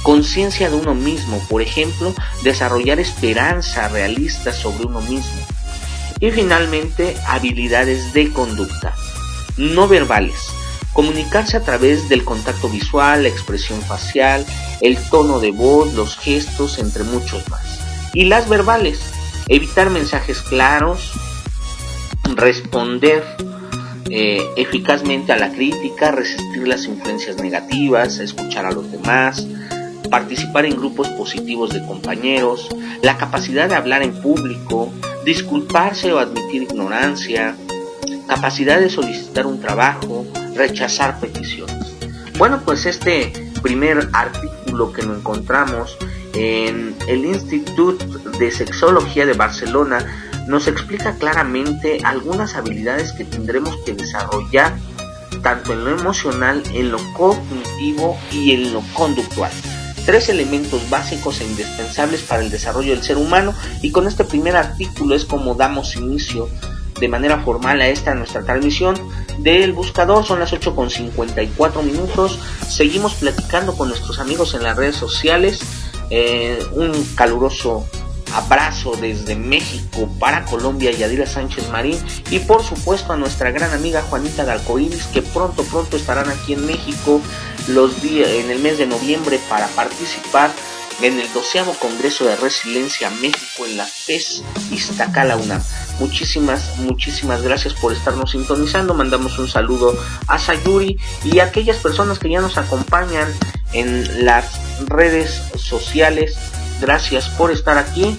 conciencia 0.02 0.70
de 0.70 0.76
uno 0.76 0.94
mismo, 0.94 1.40
por 1.48 1.62
ejemplo, 1.62 2.14
desarrollar 2.44 3.00
esperanza 3.00 3.88
realista 3.88 4.52
sobre 4.52 4.86
uno 4.86 5.00
mismo. 5.00 5.55
Y 6.18 6.30
finalmente, 6.30 7.16
habilidades 7.26 8.12
de 8.12 8.32
conducta, 8.32 8.94
no 9.56 9.86
verbales, 9.86 10.34
comunicarse 10.92 11.58
a 11.58 11.62
través 11.62 12.08
del 12.08 12.24
contacto 12.24 12.68
visual, 12.70 13.22
la 13.22 13.28
expresión 13.28 13.80
facial, 13.82 14.46
el 14.80 14.96
tono 15.10 15.40
de 15.40 15.50
voz, 15.50 15.92
los 15.94 16.16
gestos, 16.16 16.78
entre 16.78 17.04
muchos 17.04 17.48
más. 17.50 17.80
Y 18.14 18.24
las 18.24 18.48
verbales, 18.48 19.00
evitar 19.48 19.90
mensajes 19.90 20.40
claros, 20.40 21.12
responder 22.34 23.22
eh, 24.08 24.40
eficazmente 24.56 25.32
a 25.32 25.36
la 25.36 25.50
crítica, 25.50 26.12
resistir 26.12 26.66
las 26.66 26.84
influencias 26.84 27.36
negativas, 27.36 28.18
escuchar 28.18 28.64
a 28.64 28.72
los 28.72 28.90
demás, 28.90 29.46
participar 30.08 30.66
en 30.66 30.76
grupos 30.76 31.08
positivos 31.10 31.70
de 31.70 31.84
compañeros, 31.86 32.68
la 33.02 33.16
capacidad 33.16 33.68
de 33.68 33.74
hablar 33.74 34.02
en 34.02 34.14
público, 34.20 34.92
disculparse 35.24 36.12
o 36.12 36.18
admitir 36.18 36.62
ignorancia, 36.62 37.56
capacidad 38.26 38.80
de 38.80 38.90
solicitar 38.90 39.46
un 39.46 39.60
trabajo, 39.60 40.26
rechazar 40.54 41.20
peticiones. 41.20 41.94
Bueno, 42.38 42.60
pues 42.64 42.86
este 42.86 43.32
primer 43.62 44.08
artículo 44.12 44.92
que 44.92 45.02
nos 45.02 45.18
encontramos 45.18 45.96
en 46.34 46.94
el 47.08 47.24
Instituto 47.24 48.04
de 48.38 48.50
Sexología 48.50 49.24
de 49.24 49.32
Barcelona 49.32 49.98
nos 50.46 50.68
explica 50.68 51.16
claramente 51.16 51.98
algunas 52.04 52.54
habilidades 52.54 53.12
que 53.12 53.24
tendremos 53.24 53.76
que 53.84 53.94
desarrollar 53.94 54.76
tanto 55.42 55.72
en 55.72 55.84
lo 55.84 55.98
emocional, 55.98 56.62
en 56.74 56.92
lo 56.92 56.98
cognitivo 57.14 58.18
y 58.30 58.52
en 58.52 58.72
lo 58.72 58.82
conductual 58.94 59.50
tres 60.06 60.28
elementos 60.28 60.88
básicos 60.88 61.40
e 61.40 61.44
indispensables 61.44 62.22
para 62.22 62.42
el 62.42 62.50
desarrollo 62.50 62.92
del 62.92 63.02
ser 63.02 63.18
humano 63.18 63.52
y 63.82 63.90
con 63.90 64.06
este 64.06 64.24
primer 64.24 64.56
artículo 64.56 65.16
es 65.16 65.24
como 65.24 65.54
damos 65.54 65.96
inicio 65.96 66.48
de 66.98 67.08
manera 67.08 67.40
formal 67.40 67.80
a 67.82 67.88
esta 67.88 68.14
nuestra 68.14 68.42
transmisión 68.42 68.96
del 69.38 69.72
buscador. 69.72 70.24
Son 70.24 70.38
las 70.38 70.52
8 70.52 70.74
con 70.74 70.88
54 70.88 71.82
minutos. 71.82 72.38
Seguimos 72.68 73.14
platicando 73.14 73.76
con 73.76 73.88
nuestros 73.88 74.18
amigos 74.18 74.54
en 74.54 74.62
las 74.62 74.76
redes 74.76 74.96
sociales. 74.96 75.60
Eh, 76.08 76.64
un 76.72 76.92
caluroso 77.16 77.84
abrazo 78.32 78.92
desde 79.00 79.34
México 79.34 80.08
para 80.18 80.44
Colombia, 80.44 80.90
Yadira 80.90 81.26
Sánchez 81.26 81.68
Marín 81.70 81.98
y 82.30 82.38
por 82.40 82.62
supuesto 82.62 83.12
a 83.12 83.16
nuestra 83.16 83.50
gran 83.50 83.72
amiga 83.72 84.02
Juanita 84.02 84.44
de 84.44 84.88
que 85.12 85.22
pronto 85.22 85.62
pronto 85.64 85.96
estarán 85.96 86.28
aquí 86.28 86.52
en 86.52 86.66
México 86.66 87.20
los 87.68 88.02
días 88.02 88.30
en 88.30 88.50
el 88.50 88.60
mes 88.60 88.78
de 88.78 88.86
noviembre 88.86 89.40
para 89.48 89.66
participar 89.68 90.52
en 91.02 91.18
el 91.18 91.30
12 91.32 91.62
Congreso 91.78 92.24
de 92.24 92.36
Resiliencia 92.36 93.10
México 93.10 93.66
en 93.66 93.76
la 93.76 93.84
FES 93.84 94.42
Iztacala 94.70 95.36
UNAM. 95.36 95.62
Muchísimas, 95.98 96.78
muchísimas 96.78 97.42
gracias 97.42 97.74
por 97.74 97.92
estarnos 97.92 98.30
sintonizando. 98.30 98.94
Mandamos 98.94 99.38
un 99.38 99.48
saludo 99.48 99.94
a 100.26 100.38
Sayuri 100.38 100.96
y 101.24 101.40
a 101.40 101.44
aquellas 101.44 101.76
personas 101.78 102.18
que 102.18 102.30
ya 102.30 102.40
nos 102.40 102.56
acompañan 102.56 103.28
en 103.72 104.24
las 104.24 104.60
redes 104.86 105.42
sociales 105.56 106.36
gracias 106.80 107.28
por 107.30 107.50
estar 107.50 107.78
aquí, 107.78 108.16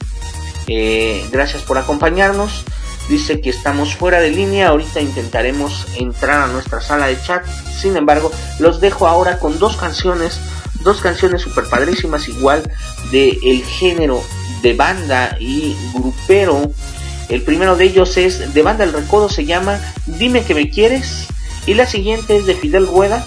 eh, 0.68 1.28
gracias 1.32 1.64
por 1.64 1.78
acompañarnos. 1.78 2.64
Dice 3.10 3.40
que 3.40 3.50
estamos 3.50 3.96
fuera 3.96 4.20
de 4.20 4.32
línea, 4.32 4.70
ahorita 4.70 5.00
intentaremos 5.00 5.88
entrar 5.96 6.42
a 6.42 6.48
nuestra 6.48 6.82
sala 6.82 7.08
de 7.08 7.22
chat. 7.22 7.46
Sin 7.46 7.96
embargo, 7.96 8.32
los 8.60 8.82
dejo 8.82 9.08
ahora 9.08 9.40
con 9.40 9.60
dos 9.60 9.78
canciones, 9.78 10.40
dos 10.84 11.00
canciones 11.00 11.42
super 11.42 11.66
padrísimas, 11.70 12.28
igual 12.28 12.70
de 13.12 13.38
el 13.44 13.64
género 13.64 14.22
de 14.62 14.74
banda 14.74 15.38
y 15.40 15.76
grupero. 15.94 16.72
El 17.30 17.44
primero 17.44 17.78
de 17.78 17.86
ellos 17.86 18.18
es 18.18 18.54
de 18.54 18.62
banda 18.62 18.84
El 18.84 18.94
Recodo, 18.94 19.30
se 19.30 19.46
llama 19.46 19.80
Dime 20.06 20.44
que 20.44 20.54
me 20.54 20.70
quieres. 20.70 21.28
Y 21.66 21.76
la 21.76 21.86
siguiente 21.86 22.36
es 22.36 22.46
de 22.46 22.56
Fidel 22.56 22.88
Rueda, 22.88 23.26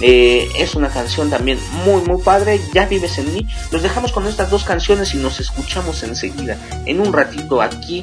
eh, 0.00 0.48
es 0.56 0.76
una 0.76 0.90
canción 0.90 1.28
también 1.28 1.58
muy 1.84 2.02
muy 2.02 2.22
padre, 2.22 2.60
Ya 2.72 2.86
vives 2.86 3.18
en 3.18 3.34
mí. 3.34 3.46
Nos 3.72 3.82
dejamos 3.82 4.12
con 4.12 4.26
estas 4.28 4.50
dos 4.50 4.62
canciones 4.62 5.14
y 5.14 5.18
nos 5.18 5.40
escuchamos 5.40 6.04
enseguida, 6.04 6.56
en 6.86 7.00
un 7.00 7.12
ratito 7.12 7.60
aquí 7.60 8.02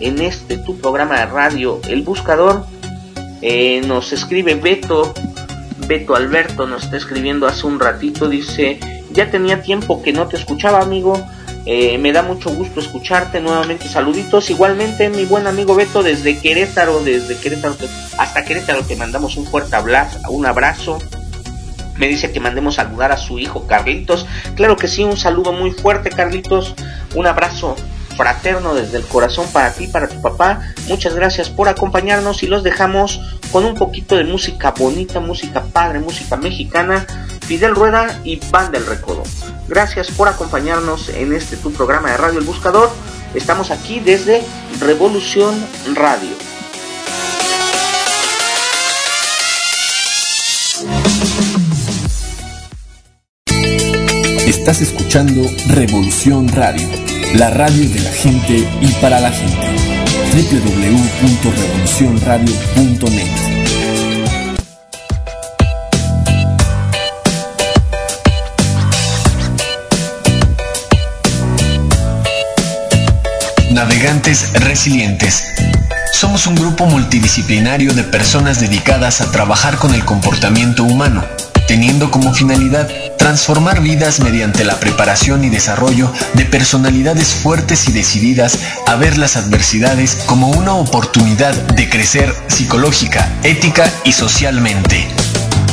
en 0.00 0.20
este 0.20 0.58
tu 0.58 0.78
programa 0.78 1.18
de 1.18 1.26
radio 1.26 1.80
El 1.88 2.02
Buscador. 2.02 2.66
Eh, 3.42 3.82
nos 3.86 4.12
escribe 4.12 4.54
Beto, 4.54 5.12
Beto 5.86 6.16
Alberto 6.16 6.66
nos 6.66 6.84
está 6.84 6.96
escribiendo 6.96 7.46
hace 7.46 7.66
un 7.66 7.78
ratito, 7.78 8.28
dice, 8.28 8.80
ya 9.12 9.30
tenía 9.30 9.62
tiempo 9.62 10.02
que 10.02 10.12
no 10.12 10.26
te 10.28 10.36
escuchaba 10.36 10.80
amigo, 10.80 11.22
eh, 11.66 11.98
me 11.98 12.12
da 12.12 12.22
mucho 12.22 12.50
gusto 12.50 12.80
escucharte 12.80 13.40
nuevamente, 13.40 13.88
saluditos, 13.88 14.48
igualmente 14.50 15.10
mi 15.10 15.26
buen 15.26 15.46
amigo 15.46 15.74
Beto 15.74 16.02
desde 16.02 16.38
Querétaro, 16.38 17.02
desde 17.02 17.36
Querétaro 17.36 17.76
hasta 18.18 18.44
Querétaro 18.44 18.82
te 18.82 18.96
mandamos 18.96 19.36
un 19.36 19.46
fuerte 19.46 19.76
abrazo, 19.76 20.18
abrazo. 20.46 20.98
Me 21.96 22.08
dice 22.08 22.32
que 22.32 22.40
mandemos 22.40 22.74
saludar 22.74 23.12
a 23.12 23.16
su 23.16 23.38
hijo 23.38 23.68
Carlitos. 23.68 24.26
Claro 24.56 24.76
que 24.76 24.88
sí, 24.88 25.04
un 25.04 25.16
saludo 25.16 25.52
muy 25.52 25.70
fuerte 25.70 26.10
Carlitos. 26.10 26.74
Un 27.14 27.28
abrazo 27.28 27.76
fraterno 28.16 28.74
desde 28.74 28.98
el 28.98 29.04
corazón 29.04 29.46
para 29.52 29.72
ti, 29.72 29.86
para 29.86 30.08
tu 30.08 30.20
papá. 30.20 30.60
Muchas 30.88 31.14
gracias 31.14 31.50
por 31.50 31.68
acompañarnos 31.68 32.42
y 32.42 32.46
los 32.46 32.62
dejamos 32.62 33.20
con 33.52 33.64
un 33.64 33.74
poquito 33.74 34.16
de 34.16 34.24
música 34.24 34.72
bonita, 34.72 35.20
música 35.20 35.62
padre, 35.72 35.98
música 35.98 36.36
mexicana. 36.36 37.06
Fidel 37.46 37.74
Rueda 37.74 38.20
y 38.24 38.36
Pan 38.36 38.72
del 38.72 38.86
Recodo. 38.86 39.22
Gracias 39.68 40.10
por 40.10 40.28
acompañarnos 40.28 41.10
en 41.10 41.32
este 41.32 41.56
tu 41.56 41.72
programa 41.72 42.10
de 42.10 42.16
Radio 42.16 42.38
El 42.38 42.44
Buscador. 42.44 42.90
Estamos 43.34 43.70
aquí 43.70 44.00
desde 44.00 44.42
Revolución 44.80 45.54
Radio. 45.94 46.30
Estás 54.46 54.80
escuchando 54.80 55.42
Revolución 55.68 56.48
Radio 56.48 57.13
la 57.34 57.50
radio 57.50 57.86
de 57.88 58.00
la 58.00 58.10
gente 58.12 58.66
y 58.80 58.88
para 59.00 59.20
la 59.20 59.30
gente. 59.30 59.66
www.revolucionradio.net 60.32 63.28
Navegantes 73.72 74.52
Resilientes. 74.54 75.44
Somos 76.12 76.46
un 76.46 76.54
grupo 76.54 76.86
multidisciplinario 76.86 77.92
de 77.94 78.04
personas 78.04 78.60
dedicadas 78.60 79.20
a 79.20 79.32
trabajar 79.32 79.78
con 79.78 79.92
el 79.94 80.04
comportamiento 80.04 80.84
humano 80.84 81.24
teniendo 81.66 82.10
como 82.10 82.32
finalidad 82.32 82.88
transformar 83.18 83.80
vidas 83.80 84.20
mediante 84.20 84.64
la 84.64 84.78
preparación 84.80 85.44
y 85.44 85.50
desarrollo 85.50 86.12
de 86.34 86.44
personalidades 86.44 87.28
fuertes 87.34 87.88
y 87.88 87.92
decididas 87.92 88.58
a 88.86 88.96
ver 88.96 89.16
las 89.18 89.36
adversidades 89.36 90.24
como 90.26 90.50
una 90.50 90.74
oportunidad 90.74 91.54
de 91.54 91.88
crecer 91.88 92.34
psicológica, 92.48 93.30
ética 93.42 93.90
y 94.04 94.12
socialmente. 94.12 95.06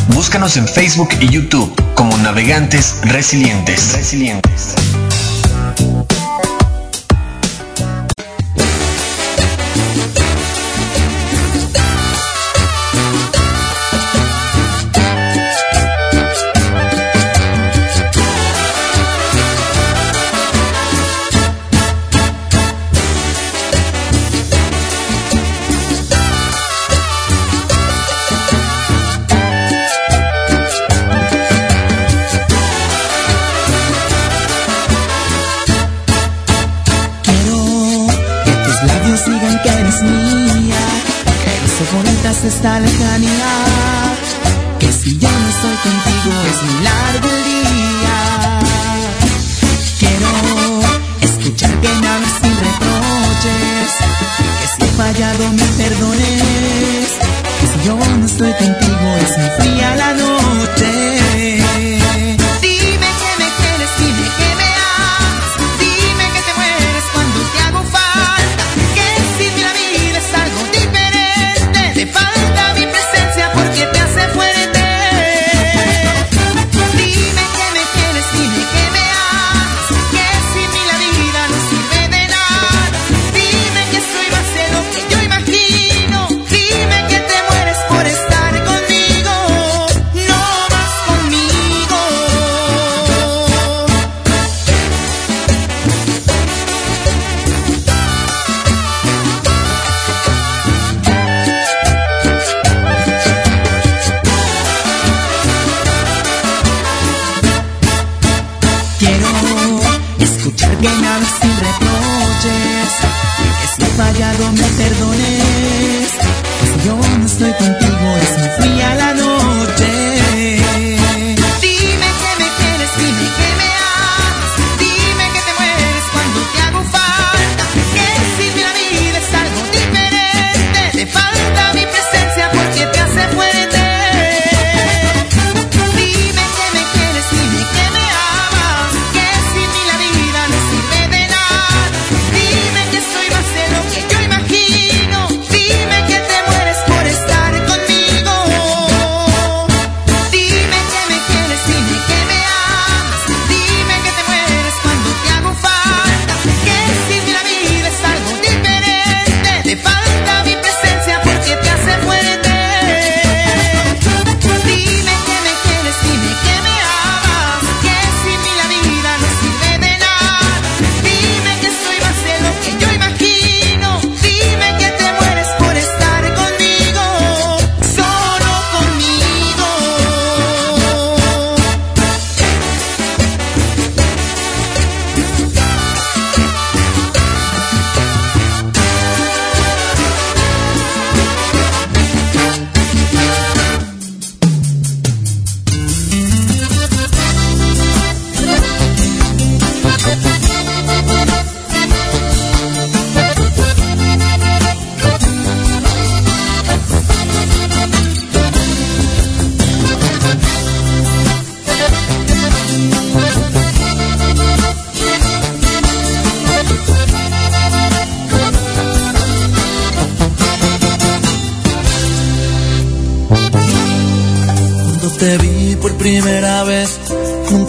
Búscanos 0.07 0.57
en 0.57 0.67
Facebook 0.67 1.09
y 1.19 1.29
YouTube 1.29 1.73
como 1.95 2.17
Navegantes 2.17 2.95
Resilientes. 3.03 3.97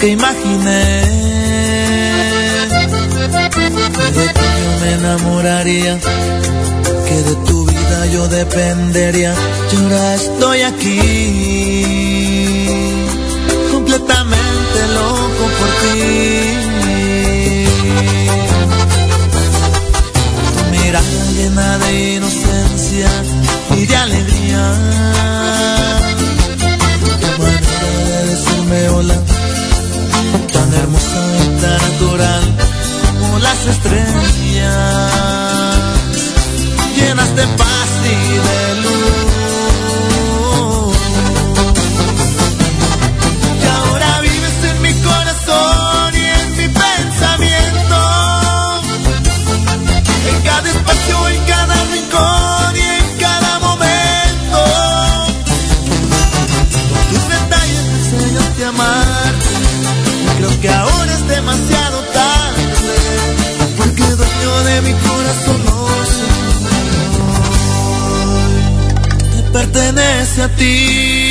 Nunca 0.02 0.06
imaginé 0.06 1.02
que 3.96 4.10
de 4.18 4.28
ti 4.28 4.46
yo 4.62 4.70
me 4.80 4.90
enamoraría, 4.94 5.94
que 7.08 7.16
de 7.22 7.34
tu 7.46 7.64
vida 7.66 8.06
yo 8.12 8.28
dependería. 8.28 9.34
Y 9.72 9.76
ahora 9.76 10.14
estoy 10.14 10.62
aquí, 10.62 10.98
completamente 13.70 14.78
loco 14.94 15.44
por 15.58 15.68
ti. 15.80 16.71
Tan 30.72 30.80
hermosa 30.80 31.20
tan 31.60 31.78
natural 31.78 32.42
como 33.20 33.38
las 33.38 33.66
estrellas, 33.66 35.12
llenas 36.96 37.36
de 37.36 37.46
paz 37.56 37.88
y 38.04 38.16
de 38.46 38.82
luz. 38.82 39.31
Pertenece 70.22 70.42
a 70.42 70.48
ti. 70.48 71.21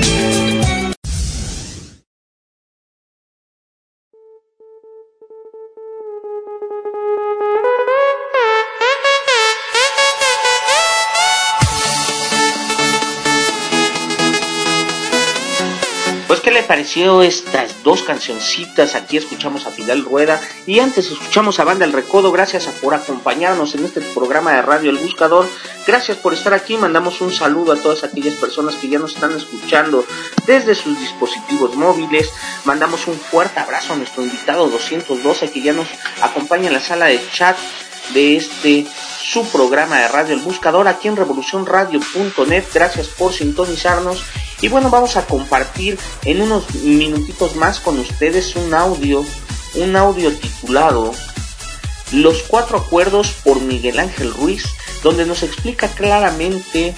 pareció 16.72 17.20
estas 17.20 17.82
dos 17.82 18.02
cancioncitas? 18.02 18.94
Aquí 18.94 19.18
escuchamos 19.18 19.66
a 19.66 19.70
Fidel 19.70 20.06
Rueda 20.06 20.40
y 20.66 20.80
antes 20.80 21.10
escuchamos 21.10 21.60
a 21.60 21.64
Banda 21.64 21.84
El 21.84 21.92
Recodo. 21.92 22.32
Gracias 22.32 22.64
por 22.80 22.94
acompañarnos 22.94 23.74
en 23.74 23.84
este 23.84 24.00
programa 24.00 24.54
de 24.54 24.62
Radio 24.62 24.88
El 24.88 24.96
Buscador. 24.96 25.46
Gracias 25.86 26.16
por 26.16 26.32
estar 26.32 26.54
aquí. 26.54 26.78
Mandamos 26.78 27.20
un 27.20 27.30
saludo 27.30 27.72
a 27.72 27.76
todas 27.76 28.04
aquellas 28.04 28.36
personas 28.36 28.76
que 28.76 28.88
ya 28.88 28.98
nos 28.98 29.14
están 29.14 29.36
escuchando 29.36 30.06
desde 30.46 30.74
sus 30.74 30.98
dispositivos 30.98 31.76
móviles. 31.76 32.30
Mandamos 32.64 33.06
un 33.06 33.18
fuerte 33.18 33.60
abrazo 33.60 33.92
a 33.92 33.96
nuestro 33.96 34.22
invitado 34.22 34.66
212 34.70 35.50
que 35.50 35.60
ya 35.60 35.74
nos 35.74 35.88
acompaña 36.22 36.68
en 36.68 36.72
la 36.72 36.80
sala 36.80 37.04
de 37.04 37.20
chat 37.34 37.58
de 38.14 38.36
este 38.36 38.86
su 39.22 39.44
programa 39.46 39.98
de 39.98 40.08
Radio 40.08 40.34
El 40.34 40.40
Buscador 40.40 40.88
aquí 40.88 41.08
en 41.08 41.16
revolucionradio.net. 41.16 42.64
Gracias 42.74 43.08
por 43.08 43.32
sintonizarnos. 43.32 44.22
Y 44.60 44.68
bueno, 44.68 44.90
vamos 44.90 45.16
a 45.16 45.26
compartir 45.26 45.98
en 46.24 46.42
unos 46.42 46.74
minutitos 46.74 47.56
más 47.56 47.80
con 47.80 47.98
ustedes 47.98 48.54
un 48.56 48.74
audio, 48.74 49.24
un 49.74 49.96
audio 49.96 50.30
titulado 50.32 51.12
Los 52.12 52.42
cuatro 52.42 52.78
acuerdos 52.78 53.34
por 53.42 53.60
Miguel 53.60 53.98
Ángel 53.98 54.32
Ruiz, 54.34 54.64
donde 55.02 55.24
nos 55.24 55.42
explica 55.42 55.88
claramente 55.88 56.94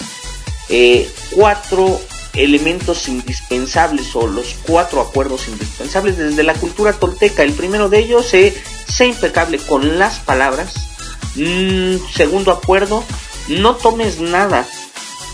eh, 0.69 1.11
cuatro 1.31 2.01
elementos 2.35 3.09
indispensables 3.09 4.15
o 4.17 4.27
los 4.27 4.57
cuatro 4.67 5.01
acuerdos 5.01 5.49
indispensables 5.49 6.19
desde 6.19 6.43
la 6.43 6.55
cultura 6.55 6.93
tolteca. 6.93 7.43
El 7.43 7.53
primero 7.53 7.89
de 7.89 8.01
ellos 8.01 8.35
es 8.35 8.55
ser 8.89 9.09
impecable 9.09 9.59
con 9.59 9.99
las 9.99 10.19
palabras. 10.19 10.94
Mm, 11.37 11.97
segundo 12.13 12.53
acuerdo, 12.53 13.05
no 13.49 13.77
tomes 13.77 14.21
nada 14.21 14.67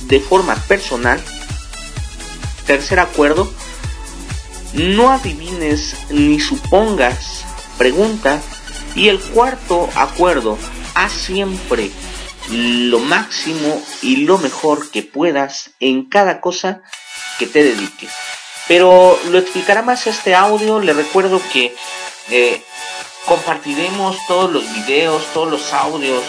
de 0.02 0.20
forma 0.20 0.56
personal. 0.66 1.20
Tercer 2.66 3.00
acuerdo, 3.00 3.52
no 4.74 5.10
adivines 5.10 5.96
ni 6.10 6.40
supongas, 6.40 7.44
pregunta. 7.78 8.40
Y 8.94 9.08
el 9.08 9.20
cuarto 9.20 9.88
acuerdo, 9.94 10.58
haz 10.94 11.12
siempre 11.12 11.90
lo 12.50 12.98
máximo 12.98 13.80
y 14.02 14.16
lo 14.16 14.38
mejor 14.38 14.90
que 14.90 15.02
puedas 15.02 15.70
en 15.78 16.08
cada 16.08 16.40
cosa 16.40 16.82
que 17.38 17.46
te 17.46 17.62
dediques. 17.62 18.10
Pero 18.66 19.18
lo 19.30 19.38
explicará 19.38 19.82
más 19.82 20.06
este 20.06 20.34
audio. 20.34 20.80
Le 20.80 20.92
recuerdo 20.92 21.40
que 21.52 21.74
eh, 22.30 22.62
compartiremos 23.26 24.16
todos 24.26 24.50
los 24.50 24.64
videos, 24.74 25.22
todos 25.32 25.50
los 25.50 25.72
audios 25.72 26.22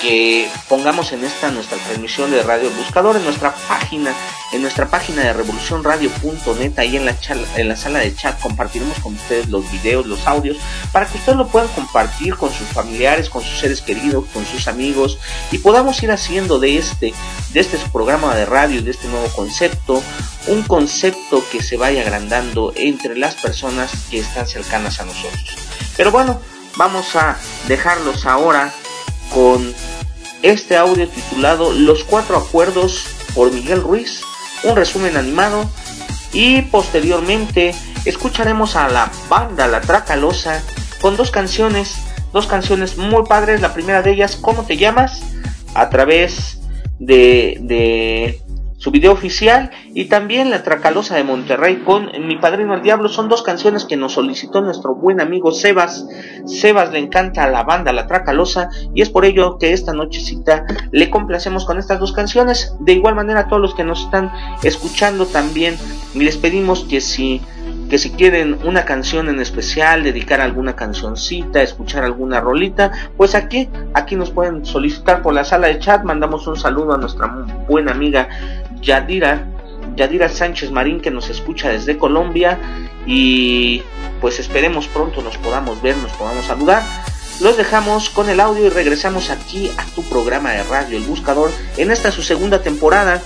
que 0.00 0.48
pongamos 0.68 1.12
en 1.12 1.24
esta 1.24 1.50
nuestra 1.50 1.78
transmisión 1.78 2.30
de 2.30 2.42
Radio 2.42 2.70
Buscador 2.70 3.16
en 3.16 3.24
nuestra 3.24 3.54
página, 3.68 4.12
en 4.52 4.62
nuestra 4.62 4.88
página 4.88 5.22
de 5.22 5.32
revolucionradio.net, 5.32 6.78
ahí 6.78 6.96
en 6.96 7.06
la, 7.06 7.16
en 7.56 7.68
la 7.68 7.76
sala 7.76 8.00
de 8.00 8.14
chat 8.14 8.38
compartiremos 8.40 8.98
con 8.98 9.14
ustedes 9.14 9.48
los 9.48 9.70
videos, 9.72 10.06
los 10.06 10.26
audios, 10.26 10.58
para 10.92 11.06
que 11.06 11.18
ustedes 11.18 11.38
lo 11.38 11.48
puedan 11.48 11.68
compartir 11.68 12.36
con 12.36 12.52
sus 12.52 12.68
familiares, 12.68 13.30
con 13.30 13.42
sus 13.42 13.58
seres 13.58 13.80
queridos, 13.80 14.26
con 14.32 14.44
sus 14.44 14.68
amigos 14.68 15.18
y 15.50 15.58
podamos 15.58 16.02
ir 16.02 16.10
haciendo 16.10 16.58
de 16.58 16.78
este, 16.78 17.14
de 17.52 17.60
este 17.60 17.78
programa 17.92 18.34
de 18.34 18.46
radio, 18.46 18.82
de 18.82 18.90
este 18.90 19.08
nuevo 19.08 19.28
concepto, 19.28 20.02
un 20.48 20.62
concepto 20.62 21.42
que 21.50 21.62
se 21.62 21.76
vaya 21.76 22.02
agrandando 22.02 22.72
entre 22.76 23.16
las 23.16 23.34
personas 23.34 23.92
que 24.10 24.18
están 24.18 24.46
cercanas 24.46 25.00
a 25.00 25.06
nosotros. 25.06 25.56
Pero 25.96 26.10
bueno, 26.10 26.40
vamos 26.76 27.16
a 27.16 27.36
dejarlos 27.68 28.26
ahora 28.26 28.72
con 29.32 29.74
este 30.42 30.76
audio 30.76 31.08
titulado 31.08 31.72
Los 31.72 32.04
cuatro 32.04 32.36
acuerdos 32.36 33.06
por 33.34 33.52
Miguel 33.52 33.82
Ruiz, 33.82 34.22
un 34.62 34.76
resumen 34.76 35.16
animado 35.16 35.68
y 36.32 36.62
posteriormente 36.62 37.74
escucharemos 38.04 38.76
a 38.76 38.88
la 38.88 39.10
banda 39.28 39.66
La 39.66 39.80
Tracalosa 39.80 40.62
con 41.00 41.16
dos 41.16 41.30
canciones, 41.30 41.96
dos 42.32 42.46
canciones 42.46 42.98
muy 42.98 43.24
padres, 43.24 43.60
la 43.60 43.74
primera 43.74 44.02
de 44.02 44.12
ellas 44.12 44.36
¿Cómo 44.36 44.64
te 44.64 44.76
llamas? 44.76 45.22
a 45.74 45.90
través 45.90 46.60
de, 46.98 47.58
de 47.60 48.40
su 48.86 48.92
video 48.92 49.10
oficial 49.10 49.72
y 49.94 50.04
también 50.04 50.48
La 50.48 50.62
Tracalosa 50.62 51.16
de 51.16 51.24
Monterrey 51.24 51.82
con 51.84 52.08
Mi 52.24 52.36
Padrino 52.36 52.72
el 52.72 52.82
Diablo. 52.82 53.08
Son 53.08 53.28
dos 53.28 53.42
canciones 53.42 53.84
que 53.84 53.96
nos 53.96 54.12
solicitó 54.12 54.60
nuestro 54.60 54.94
buen 54.94 55.20
amigo 55.20 55.50
Sebas. 55.50 56.06
Sebas 56.46 56.92
le 56.92 57.00
encanta 57.00 57.42
a 57.42 57.50
la 57.50 57.64
banda 57.64 57.92
La 57.92 58.06
Tracalosa 58.06 58.68
y 58.94 59.02
es 59.02 59.10
por 59.10 59.24
ello 59.24 59.58
que 59.58 59.72
esta 59.72 59.92
nochecita 59.92 60.66
le 60.92 61.10
complacemos 61.10 61.64
con 61.64 61.80
estas 61.80 61.98
dos 61.98 62.12
canciones. 62.12 62.76
De 62.78 62.92
igual 62.92 63.16
manera 63.16 63.40
a 63.40 63.48
todos 63.48 63.60
los 63.60 63.74
que 63.74 63.82
nos 63.82 64.04
están 64.04 64.30
escuchando 64.62 65.26
también 65.26 65.76
les 66.14 66.36
pedimos 66.36 66.84
que 66.84 67.00
si 67.00 67.42
que 67.88 67.98
si 67.98 68.10
quieren 68.10 68.58
una 68.64 68.84
canción 68.84 69.28
en 69.28 69.40
especial, 69.40 70.02
dedicar 70.02 70.40
alguna 70.40 70.74
cancioncita, 70.74 71.62
escuchar 71.62 72.04
alguna 72.04 72.40
rolita, 72.40 72.90
pues 73.16 73.34
aquí, 73.34 73.68
aquí 73.94 74.16
nos 74.16 74.30
pueden 74.30 74.64
solicitar 74.64 75.22
por 75.22 75.34
la 75.34 75.44
sala 75.44 75.68
de 75.68 75.78
chat. 75.78 76.02
Mandamos 76.02 76.46
un 76.46 76.56
saludo 76.56 76.94
a 76.94 76.98
nuestra 76.98 77.28
buena 77.68 77.92
amiga 77.92 78.28
Yadira, 78.86 79.48
Yadira 79.96 80.28
Sánchez 80.28 80.70
Marín 80.70 81.00
que 81.00 81.10
nos 81.10 81.28
escucha 81.28 81.68
desde 81.68 81.98
Colombia 81.98 82.58
y 83.04 83.82
pues 84.20 84.38
esperemos 84.38 84.86
pronto 84.86 85.22
nos 85.22 85.36
podamos 85.38 85.82
ver, 85.82 85.96
nos 85.96 86.12
podamos 86.12 86.46
saludar. 86.46 86.82
Los 87.40 87.56
dejamos 87.58 88.08
con 88.08 88.30
el 88.30 88.40
audio 88.40 88.66
y 88.66 88.70
regresamos 88.70 89.28
aquí 89.28 89.70
a 89.76 89.84
tu 89.94 90.02
programa 90.04 90.52
de 90.52 90.62
radio 90.62 90.96
El 90.96 91.04
Buscador 91.04 91.50
en 91.76 91.90
esta 91.90 92.10
su 92.10 92.22
segunda 92.22 92.62
temporada, 92.62 93.20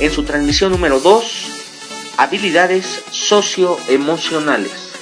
en 0.00 0.10
su 0.10 0.24
transmisión 0.24 0.72
número 0.72 0.98
2, 0.98 2.14
habilidades 2.16 3.04
socioemocionales. 3.10 4.93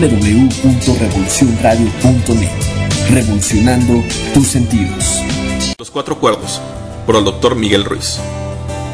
www.revolucionradio.net. 0.00 2.50
Revolucionando 3.10 4.02
tus 4.32 4.46
sentidos. 4.46 5.20
Los 5.78 5.90
cuatro 5.90 6.18
cuerdos, 6.18 6.58
por 7.04 7.16
el 7.16 7.24
doctor 7.24 7.54
Miguel 7.54 7.84
Ruiz. 7.84 8.16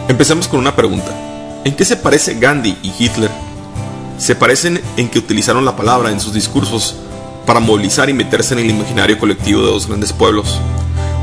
Empecemos 0.09 0.49
con 0.49 0.59
una 0.59 0.75
pregunta. 0.75 1.13
¿En 1.65 1.77
qué 1.77 1.85
se 1.85 1.97
parece 1.97 2.41
Gandhi 2.41 2.77
y 2.83 2.93
Hitler? 2.99 3.31
Se 4.19 4.35
parecen 4.35 4.81
en 4.97 5.09
que 5.09 5.21
utilizaron 5.21 5.65
la 5.65 5.77
palabra 5.77 6.11
en 6.11 6.19
sus 6.19 6.33
discursos 6.33 6.97
para 7.47 7.61
movilizar 7.61 8.11
y 8.11 8.13
meterse 8.13 8.55
en 8.55 8.61
el 8.61 8.71
imaginario 8.71 9.19
colectivo 9.19 9.63
de 9.63 9.69
dos 9.69 9.87
grandes 9.87 10.13
pueblos. 10.13 10.59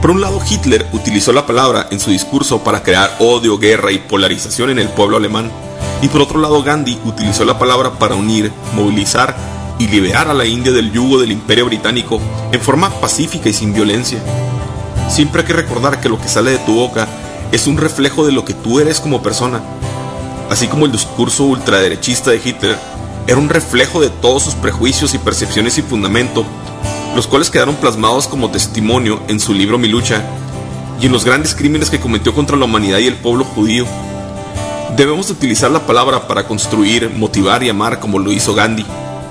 Por 0.02 0.12
un 0.12 0.22
lado, 0.22 0.40
Hitler 0.50 0.86
utilizó 0.94 1.34
la 1.34 1.46
palabra 1.46 1.88
en 1.92 2.00
su 2.00 2.10
discurso 2.10 2.64
para 2.64 2.84
crear 2.84 3.18
odio, 3.20 3.58
guerra 3.58 3.92
y 3.92 4.00
polarización 4.00 4.70
en 4.70 4.80
el 4.80 4.88
pueblo 4.88 5.18
alemán. 5.18 5.52
Y 6.02 6.08
por 6.08 6.22
otro 6.22 6.40
lado, 6.40 6.64
Gandhi 6.64 6.98
utilizó 7.04 7.44
la 7.44 7.60
palabra 7.60 8.00
para 8.00 8.16
unir, 8.16 8.50
movilizar 8.76 9.36
y 9.80 9.88
liberar 9.88 10.28
a 10.30 10.34
la 10.34 10.46
India 10.46 10.72
del 10.72 10.92
yugo 10.92 11.20
del 11.20 11.32
imperio 11.32 11.66
británico 11.66 12.20
en 12.52 12.62
forma 12.62 12.90
pacífica 12.90 13.50
y 13.50 13.54
sin 13.54 13.74
violencia. 13.74 14.20
Siempre 15.10 15.42
hay 15.42 15.48
que 15.48 15.54
recordar 15.54 16.00
que 16.00 16.10
lo 16.10 16.20
que 16.20 16.28
sale 16.28 16.52
de 16.52 16.58
tu 16.60 16.76
boca 16.76 17.08
es 17.52 17.68
un 17.68 17.78
reflejo 17.78 18.26
de 18.26 18.32
lo 18.32 18.46
que 18.46 18.54
tú 18.54 18.80
eres 18.80 19.00
como 19.00 19.22
persona. 19.22 19.62
Así 20.50 20.68
como 20.68 20.86
el 20.86 20.92
discurso 20.92 21.44
ultraderechista 21.46 22.32
de 22.32 22.42
Hitler 22.44 22.78
era 23.28 23.38
un 23.38 23.50
reflejo 23.50 24.02
de 24.02 24.10
todos 24.10 24.44
sus 24.44 24.56
prejuicios 24.56 25.14
y 25.14 25.18
percepciones 25.18 25.74
sin 25.74 25.86
fundamento, 25.86 26.46
los 27.16 27.28
cuales 27.28 27.50
quedaron 27.50 27.76
plasmados 27.76 28.28
como 28.28 28.52
testimonio 28.52 29.22
en 29.28 29.40
su 29.40 29.54
libro 29.54 29.78
Mi 29.78 29.88
lucha 29.88 30.24
y 31.00 31.06
en 31.06 31.12
los 31.12 31.26
grandes 31.26 31.56
crímenes 31.56 31.90
que 31.90 32.00
cometió 32.00 32.34
contra 32.34 32.58
la 32.58 32.66
humanidad 32.66 33.00
y 33.00 33.08
el 33.08 33.16
pueblo 33.16 33.44
judío. 33.44 33.86
Debemos 34.96 35.30
utilizar 35.30 35.72
la 35.72 35.86
palabra 35.86 36.28
para 36.28 36.46
construir, 36.46 37.10
motivar 37.16 37.64
y 37.64 37.70
amar 37.70 38.00
como 38.00 38.20
lo 38.20 38.32
hizo 38.32 38.54
Gandhi. 38.54 38.86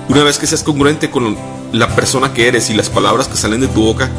Una 0.09 0.23
vez 0.23 0.37
que 0.37 0.47
seas 0.47 0.63
congruente 0.63 1.09
con 1.09 1.37
la 1.71 1.95
persona 1.95 2.33
que 2.33 2.47
eres 2.47 2.69
y 2.69 2.73
las 2.73 2.89
palabras 2.89 3.29
que 3.29 3.37
salen 3.37 3.61
de 3.61 3.69
tu 3.69 3.83
boca, 3.83 4.11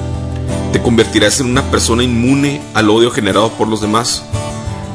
te 0.73 0.81
convertirás 0.81 1.41
en 1.41 1.51
una 1.51 1.63
persona 1.71 2.03
inmune 2.03 2.63
al 2.73 2.89
odio 2.89 3.11
generado 3.11 3.51
por 3.51 3.69
los 3.69 3.83
demás. 3.83 4.25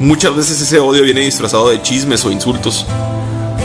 Muchas 0.00 0.34
veces 0.34 0.60
ese 0.60 0.80
odio 0.80 1.04
viene 1.04 1.20
disfrazado 1.20 1.68
de 1.68 1.80
chismes 1.80 2.24
o 2.24 2.32
insultos. 2.32 2.86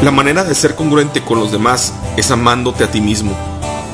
La 0.04 0.12
manera 0.12 0.44
de 0.44 0.54
ser 0.54 0.76
congruente 0.76 1.22
con 1.22 1.40
los 1.40 1.52
demás 1.52 1.94
es 2.16 2.30
amándote 2.30 2.84
a 2.84 2.92
ti 2.92 3.02
mismo. 3.02 3.36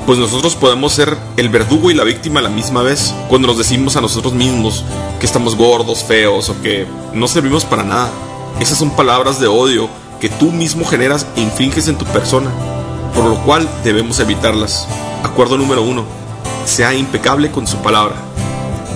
Pues 0.05 0.19
nosotros 0.19 0.55
podemos 0.55 0.91
ser 0.91 1.17
el 1.37 1.47
verdugo 1.47 1.89
y 1.89 1.93
la 1.93 2.03
víctima 2.03 2.41
a 2.41 2.43
la 2.43 2.49
misma 2.49 2.83
vez 2.83 3.13
cuando 3.29 3.47
nos 3.47 3.57
decimos 3.57 3.95
a 3.95 4.01
nosotros 4.01 4.33
mismos 4.33 4.83
que 5.21 5.25
estamos 5.25 5.55
gordos, 5.55 6.03
feos 6.03 6.49
o 6.49 6.61
que 6.61 6.85
no 7.13 7.29
servimos 7.29 7.63
para 7.63 7.85
nada. 7.85 8.09
Esas 8.59 8.77
son 8.77 8.91
palabras 8.91 9.39
de 9.39 9.47
odio 9.47 9.87
que 10.19 10.27
tú 10.27 10.51
mismo 10.51 10.85
generas 10.85 11.25
e 11.37 11.41
infringes 11.41 11.87
en 11.87 11.97
tu 11.97 12.05
persona 12.05 12.51
por 13.13 13.25
lo 13.25 13.35
cual 13.43 13.67
debemos 13.83 14.19
evitarlas. 14.19 14.87
Acuerdo 15.23 15.57
número 15.57 15.83
uno, 15.83 16.05
sea 16.65 16.93
impecable 16.93 17.51
con 17.51 17.67
su 17.67 17.77
palabra. 17.77 18.15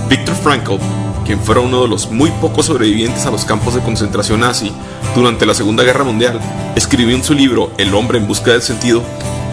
Viktor 0.10 0.36
Frankl, 0.36 0.76
quien 1.26 1.40
fuera 1.40 1.62
uno 1.62 1.82
de 1.82 1.88
los 1.88 2.12
muy 2.12 2.30
pocos 2.32 2.68
sobrevivientes 2.68 3.26
a 3.26 3.32
los 3.32 3.46
campos 3.46 3.74
de 3.74 3.82
concentración 3.82 4.42
nazi 4.42 4.72
durante 5.16 5.46
la 5.46 5.54
Segunda 5.54 5.84
Guerra 5.84 6.04
Mundial, 6.04 6.40
escribió 6.76 7.16
en 7.16 7.24
su 7.24 7.34
libro 7.34 7.72
El 7.78 7.94
hombre 7.96 8.20
en 8.20 8.28
busca 8.28 8.52
del 8.52 8.62
sentido 8.62 9.02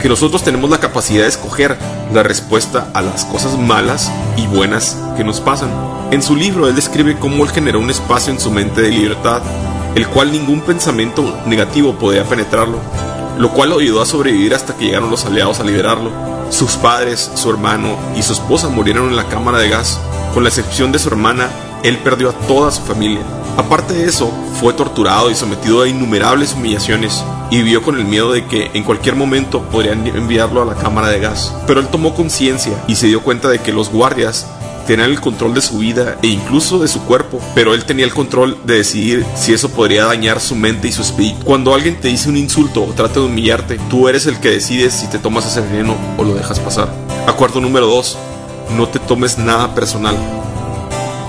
que 0.00 0.08
nosotros 0.08 0.42
tenemos 0.42 0.68
la 0.68 0.80
capacidad 0.80 1.22
de 1.22 1.28
escoger 1.28 1.78
la 2.12 2.24
respuesta 2.24 2.88
a 2.92 3.02
las 3.02 3.24
cosas 3.24 3.56
malas 3.56 4.10
y 4.36 4.46
buenas 4.48 4.98
que 5.16 5.24
nos 5.24 5.40
pasan. 5.40 5.70
En 6.10 6.22
su 6.22 6.34
libro 6.34 6.68
él 6.68 6.74
describe 6.74 7.16
cómo 7.18 7.44
él 7.44 7.50
generó 7.50 7.78
un 7.78 7.90
espacio 7.90 8.32
en 8.32 8.40
su 8.40 8.50
mente 8.50 8.82
de 8.82 8.90
libertad, 8.90 9.42
el 9.94 10.08
cual 10.08 10.32
ningún 10.32 10.60
pensamiento 10.60 11.38
negativo 11.46 11.94
podía 11.94 12.24
penetrarlo 12.24 12.78
lo 13.38 13.50
cual 13.50 13.70
lo 13.70 13.78
ayudó 13.78 14.02
a 14.02 14.06
sobrevivir 14.06 14.54
hasta 14.54 14.76
que 14.76 14.86
llegaron 14.86 15.10
los 15.10 15.24
aliados 15.24 15.60
a 15.60 15.64
liberarlo. 15.64 16.10
Sus 16.50 16.72
padres, 16.76 17.30
su 17.34 17.50
hermano 17.50 17.96
y 18.16 18.22
su 18.22 18.32
esposa 18.32 18.68
murieron 18.68 19.08
en 19.08 19.16
la 19.16 19.28
cámara 19.28 19.58
de 19.58 19.68
gas. 19.68 20.00
Con 20.34 20.42
la 20.42 20.48
excepción 20.48 20.92
de 20.92 20.98
su 20.98 21.08
hermana, 21.08 21.50
él 21.82 21.98
perdió 21.98 22.30
a 22.30 22.32
toda 22.46 22.70
su 22.70 22.82
familia. 22.82 23.22
Aparte 23.56 23.94
de 23.94 24.06
eso, 24.06 24.30
fue 24.60 24.72
torturado 24.72 25.30
y 25.30 25.34
sometido 25.34 25.82
a 25.82 25.88
innumerables 25.88 26.54
humillaciones 26.54 27.22
y 27.50 27.58
vivió 27.58 27.82
con 27.82 27.98
el 27.98 28.04
miedo 28.04 28.32
de 28.32 28.46
que 28.46 28.70
en 28.72 28.82
cualquier 28.82 29.14
momento 29.14 29.62
podrían 29.62 30.06
enviarlo 30.06 30.62
a 30.62 30.64
la 30.64 30.74
cámara 30.74 31.08
de 31.08 31.20
gas. 31.20 31.54
Pero 31.66 31.80
él 31.80 31.88
tomó 31.88 32.14
conciencia 32.14 32.72
y 32.86 32.96
se 32.96 33.08
dio 33.08 33.22
cuenta 33.22 33.48
de 33.48 33.58
que 33.58 33.72
los 33.72 33.90
guardias 33.90 34.46
tenían 34.86 35.10
el 35.10 35.20
control 35.20 35.54
de 35.54 35.60
su 35.60 35.78
vida 35.78 36.16
e 36.22 36.28
incluso 36.28 36.78
de 36.78 36.88
su 36.88 37.00
cuerpo, 37.02 37.40
pero 37.54 37.74
él 37.74 37.84
tenía 37.84 38.04
el 38.04 38.14
control 38.14 38.58
de 38.64 38.76
decidir 38.76 39.24
si 39.34 39.52
eso 39.52 39.70
podría 39.70 40.06
dañar 40.06 40.40
su 40.40 40.54
mente 40.54 40.88
y 40.88 40.92
su 40.92 41.02
espíritu. 41.02 41.44
Cuando 41.44 41.74
alguien 41.74 42.00
te 42.00 42.08
dice 42.08 42.28
un 42.28 42.36
insulto 42.36 42.82
o 42.82 42.92
trata 42.92 43.20
de 43.20 43.26
humillarte, 43.26 43.78
tú 43.90 44.08
eres 44.08 44.26
el 44.26 44.38
que 44.40 44.50
decides 44.50 44.94
si 44.94 45.06
te 45.06 45.18
tomas 45.18 45.46
ese 45.46 45.60
veneno 45.60 45.96
o 46.18 46.24
lo 46.24 46.34
dejas 46.34 46.60
pasar. 46.60 46.88
Acuerdo 47.26 47.60
número 47.60 47.86
2. 47.86 48.18
No 48.76 48.88
te 48.88 48.98
tomes 48.98 49.38
nada 49.38 49.74
personal. 49.74 50.16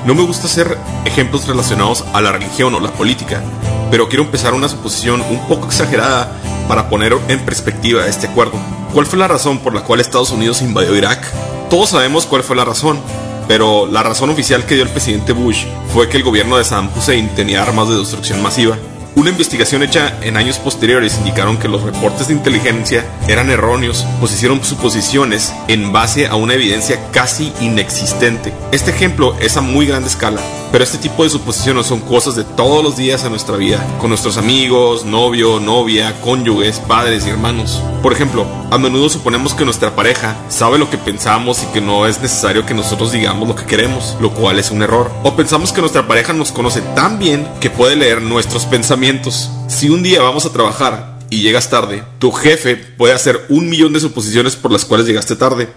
No 0.06 0.16
me 0.16 0.24
gusta 0.24 0.48
hacer 0.48 0.78
ejemplos 1.06 1.48
relacionados 1.48 2.04
a 2.14 2.22
la 2.22 2.32
religión 2.32 2.74
o 2.76 2.80
la 2.80 2.92
política, 2.92 3.42
pero 3.90 4.10
quiero 4.10 4.24
empezar 4.24 4.54
una 4.54 4.68
suposición 4.68 5.22
un 5.22 5.48
poco 5.48 5.68
exagerada 5.68 6.32
para 6.68 6.90
poner 6.90 7.16
en 7.30 7.40
perspectiva 7.46 8.06
este 8.08 8.28
acuerdo. 8.28 8.60
¿Cuál 8.94 9.06
fue 9.06 9.18
la 9.18 9.28
razón 9.28 9.60
por 9.60 9.74
la 9.74 9.82
cual 9.82 10.00
Estados 10.00 10.32
Unidos 10.32 10.62
invadió 10.62 10.96
Irak? 10.96 11.26
Todos 11.70 11.90
sabemos 11.90 12.26
cuál 12.26 12.44
fue 12.44 12.56
la 12.56 12.66
razón, 12.66 13.00
pero 13.48 13.86
la 13.88 14.04
razón 14.04 14.30
oficial 14.30 14.66
que 14.66 14.76
dio 14.76 14.84
el 14.84 14.90
presidente 14.90 15.34
Bush 15.34 15.66
fue 15.94 16.10
que 16.10 16.18
el 16.18 16.24
gobierno 16.24 16.58
de 16.58 16.64
Saddam 16.64 16.90
Hussein 16.96 17.30
tenía 17.36 17.62
armas 17.62 17.90
de 17.90 17.98
destrucción 17.98 18.42
masiva. 18.42 18.78
Una 19.16 19.30
investigación 19.30 19.84
hecha 19.84 20.18
en 20.24 20.38
años 20.38 20.58
posteriores 20.58 21.18
indicaron 21.20 21.58
que 21.58 21.68
los 21.68 21.84
reportes 21.84 22.30
de 22.30 22.34
inteligencia 22.34 23.06
eran 23.28 23.52
erróneos, 23.52 24.08
pues 24.20 24.34
hicieron 24.34 24.64
suposiciones 24.64 25.54
en 25.68 25.92
base 25.92 26.26
a 26.26 26.36
una 26.36 26.56
evidencia 26.56 27.00
casi 27.12 27.54
inexistente. 27.62 28.52
Este 28.72 28.90
ejemplo 28.90 29.36
es 29.40 29.56
a 29.56 29.62
muy 29.62 29.86
grande 29.86 30.10
escala, 30.10 30.42
Pero 30.74 30.86
este 30.86 30.98
tipo 30.98 31.24
de 31.24 31.30
suposiciones 31.30 31.86
son 31.86 32.00
cosas 32.00 32.36
de 32.36 32.44
todos 32.44 32.84
los 32.84 32.98
días 32.98 33.24
en 33.24 33.30
nuestra 33.30 33.58
vida, 33.58 33.86
con 34.00 34.10
nuestros 34.10 34.38
amigos, 34.38 35.06
novio, 35.06 35.60
novia, 35.60 36.20
cónyuges, 36.22 36.80
padres 36.80 37.28
y 37.28 37.30
hermanos. 37.30 37.80
Por 38.02 38.12
ejemplo, 38.12 38.48
a 38.72 38.80
menudo 38.80 39.08
suponemos 39.08 39.54
que 39.54 39.66
nuestra 39.66 39.96
pareja 39.96 40.36
sabe 40.50 40.80
lo 40.80 40.90
que 40.90 40.98
pensamos 40.98 41.62
y 41.62 41.68
que 41.68 41.80
no 41.80 42.08
es 42.08 42.20
necesario 42.20 42.66
que 42.66 42.74
nosotros 42.74 43.12
digamos 43.12 43.48
lo 43.48 43.56
que 43.56 43.68
queremos, 43.68 44.18
lo 44.20 44.32
cual 44.32 44.58
es 44.58 44.72
un 44.72 44.82
error. 44.82 45.12
O 45.22 45.36
pensamos 45.36 45.72
que 45.72 45.82
nuestra 45.82 46.08
pareja 46.08 46.34
nos 46.34 46.52
conoce 46.52 46.82
tan 46.96 47.20
bien 47.20 47.48
que 47.62 47.70
puede 47.70 47.96
leer 47.96 48.24
nuestros 48.24 48.66
pensamientos. 48.66 49.52
Si 49.68 49.92
un 49.92 50.02
día 50.02 50.24
vamos 50.24 50.48
a 50.48 50.54
trabajar 50.54 51.20
y 51.30 51.44
llegas 51.44 51.70
tarde, 51.70 52.02
tu 52.18 52.32
jefe 52.32 52.78
puede 52.78 53.14
hacer 53.14 53.46
un 53.50 53.70
millón 53.70 53.94
de 53.94 54.00
suposiciones 54.00 54.56
por 54.56 54.72
las 54.72 54.86
cuales 54.86 55.06
llegaste 55.06 55.36
tarde. 55.36 55.70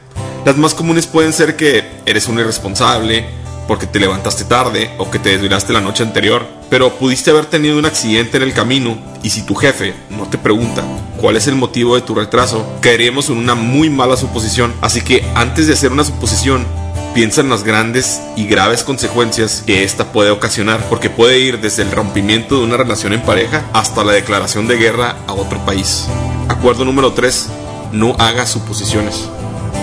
Las 0.46 0.56
más 0.56 0.72
comunes 0.72 1.06
pueden 1.06 1.34
ser 1.34 1.54
que 1.54 1.84
eres 2.06 2.28
un 2.28 2.38
irresponsable, 2.38 3.26
porque 3.66 3.86
te 3.86 4.00
levantaste 4.00 4.44
tarde 4.44 4.90
o 4.98 5.10
que 5.10 5.18
te 5.18 5.30
desvelaste 5.30 5.72
la 5.72 5.80
noche 5.80 6.02
anterior, 6.02 6.46
pero 6.70 6.94
pudiste 6.94 7.30
haber 7.30 7.46
tenido 7.46 7.78
un 7.78 7.86
accidente 7.86 8.36
en 8.36 8.42
el 8.42 8.52
camino 8.52 8.98
y 9.22 9.30
si 9.30 9.42
tu 9.42 9.54
jefe 9.54 9.94
no 10.10 10.26
te 10.28 10.38
pregunta 10.38 10.82
cuál 11.20 11.36
es 11.36 11.46
el 11.46 11.56
motivo 11.56 11.94
de 11.96 12.02
tu 12.02 12.14
retraso, 12.14 12.66
caeríamos 12.80 13.28
en 13.28 13.38
una 13.38 13.54
muy 13.54 13.90
mala 13.90 14.16
suposición. 14.16 14.74
Así 14.80 15.00
que 15.00 15.24
antes 15.34 15.66
de 15.66 15.72
hacer 15.72 15.92
una 15.92 16.04
suposición, 16.04 16.66
piensa 17.14 17.40
en 17.40 17.48
las 17.48 17.64
grandes 17.64 18.20
y 18.36 18.46
graves 18.46 18.84
consecuencias 18.84 19.62
que 19.66 19.84
esta 19.84 20.12
puede 20.12 20.30
ocasionar, 20.30 20.84
porque 20.90 21.08
puede 21.08 21.38
ir 21.38 21.60
desde 21.60 21.82
el 21.82 21.90
rompimiento 21.90 22.58
de 22.58 22.64
una 22.64 22.76
relación 22.76 23.14
en 23.14 23.22
pareja 23.22 23.64
hasta 23.72 24.04
la 24.04 24.12
declaración 24.12 24.68
de 24.68 24.76
guerra 24.76 25.16
a 25.26 25.32
otro 25.32 25.58
país. 25.64 26.06
Acuerdo 26.48 26.84
número 26.84 27.12
3. 27.14 27.48
No 27.92 28.14
hagas 28.18 28.50
suposiciones. 28.50 29.28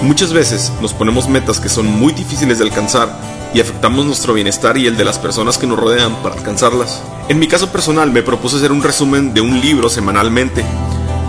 Muchas 0.04 0.34
veces 0.34 0.72
nos 0.82 0.94
ponemos 0.94 1.28
metas 1.28 1.60
que 1.60 1.70
son 1.70 1.88
muy 1.88 2.14
difíciles 2.14 2.60
de 2.60 2.66
alcanzar 2.66 3.10
y 3.54 3.62
afectamos 3.62 4.06
nuestro 4.06 4.34
bienestar 4.34 4.78
y 4.78 4.88
el 4.88 4.98
de 4.98 5.06
las 5.06 5.20
personas 5.20 5.58
que 5.58 5.68
nos 5.68 5.80
rodean 5.80 6.16
para 6.24 6.36
alcanzarlas. 6.36 7.02
En 7.30 7.40
mi 7.40 7.48
caso 7.48 7.72
personal 7.72 8.12
me 8.12 8.24
propuse 8.24 8.58
hacer 8.58 8.72
un 8.72 8.84
resumen 8.84 9.34
de 9.34 9.42
un 9.42 9.62
libro 9.62 9.90
semanalmente 9.90 10.66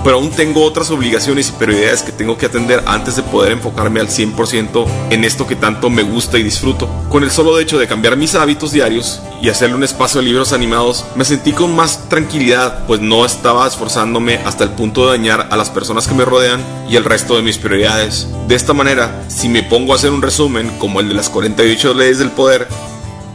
pero 0.05 0.18
aún 0.18 0.30
tengo 0.30 0.62
otras 0.62 0.90
obligaciones 0.90 1.48
y 1.48 1.52
prioridades 1.52 2.02
que 2.02 2.12
tengo 2.12 2.36
que 2.36 2.46
atender 2.46 2.84
antes 2.86 3.16
de 3.16 3.22
poder 3.22 3.52
enfocarme 3.52 4.00
al 4.00 4.09
100% 4.09 4.86
en 5.11 5.24
esto 5.24 5.46
que 5.46 5.57
tanto 5.57 5.88
me 5.88 6.02
gusta 6.02 6.38
y 6.38 6.42
disfruto. 6.42 6.88
Con 7.09 7.24
el 7.24 7.30
solo 7.30 7.59
hecho 7.59 7.78
de 7.78 7.88
cambiar 7.88 8.16
mis 8.16 8.34
hábitos 8.34 8.70
diarios 8.70 9.22
y 9.40 9.48
hacerle 9.48 9.76
un 9.76 9.82
espacio 9.82 10.20
de 10.20 10.26
libros 10.26 10.52
animados, 10.52 11.07
me 11.16 11.24
sentí 11.24 11.52
con 11.52 11.74
más 11.74 12.09
tranquilidad, 12.11 12.86
pues 12.86 13.00
no 13.00 13.24
estaba 13.24 13.66
esforzándome 13.66 14.36
hasta 14.44 14.64
el 14.64 14.70
punto 14.70 15.07
de 15.07 15.16
dañar 15.16 15.48
a 15.50 15.57
las 15.57 15.70
personas 15.70 16.07
que 16.07 16.14
me 16.14 16.26
rodean 16.26 16.62
y 16.88 16.96
el 16.96 17.05
resto 17.05 17.36
de 17.36 17.42
mis 17.42 17.57
prioridades. 17.57 18.28
De 18.46 18.55
esta 18.55 18.74
manera, 18.74 19.24
si 19.28 19.48
me 19.48 19.62
pongo 19.62 19.94
a 19.94 19.96
hacer 19.96 20.11
un 20.11 20.22
resumen 20.22 20.70
como 20.78 21.00
el 21.00 21.09
de 21.09 21.14
las 21.14 21.30
48 21.30 21.94
leyes 21.94 22.18
del 22.18 22.30
poder, 22.30 22.68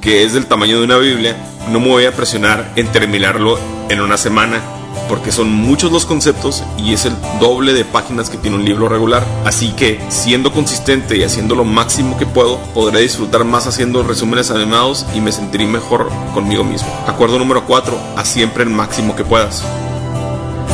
que 0.01 0.23
es 0.23 0.33
del 0.33 0.45
tamaño 0.45 0.77
de 0.77 0.85
una 0.85 0.97
Biblia, 0.97 1.35
no 1.71 1.79
me 1.79 1.87
voy 1.87 2.05
a 2.05 2.15
presionar 2.15 2.71
en 2.75 2.87
terminarlo 2.91 3.59
en 3.89 4.01
una 4.01 4.17
semana 4.17 4.78
porque 5.07 5.31
son 5.31 5.51
muchos 5.51 5.91
los 5.91 6.05
conceptos 6.05 6.63
y 6.77 6.93
es 6.93 7.05
el 7.05 7.13
doble 7.39 7.73
de 7.73 7.83
páginas 7.85 8.29
que 8.29 8.37
tiene 8.37 8.57
un 8.57 8.65
libro 8.65 8.87
regular. 8.87 9.25
Así 9.45 9.71
que, 9.71 9.99
siendo 10.09 10.51
consistente 10.51 11.17
y 11.17 11.23
haciendo 11.23 11.55
lo 11.55 11.65
máximo 11.65 12.17
que 12.17 12.25
puedo, 12.25 12.59
podré 12.73 13.01
disfrutar 13.01 13.43
más 13.43 13.67
haciendo 13.67 14.03
resúmenes 14.03 14.51
animados 14.51 15.05
y 15.15 15.21
me 15.21 15.31
sentiré 15.31 15.65
mejor 15.65 16.09
conmigo 16.33 16.63
mismo. 16.63 16.87
Acuerdo 17.07 17.39
número 17.39 17.65
4, 17.65 17.97
haz 18.15 18.27
siempre 18.27 18.63
el 18.63 18.69
máximo 18.69 19.15
que 19.15 19.25
puedas. 19.25 19.63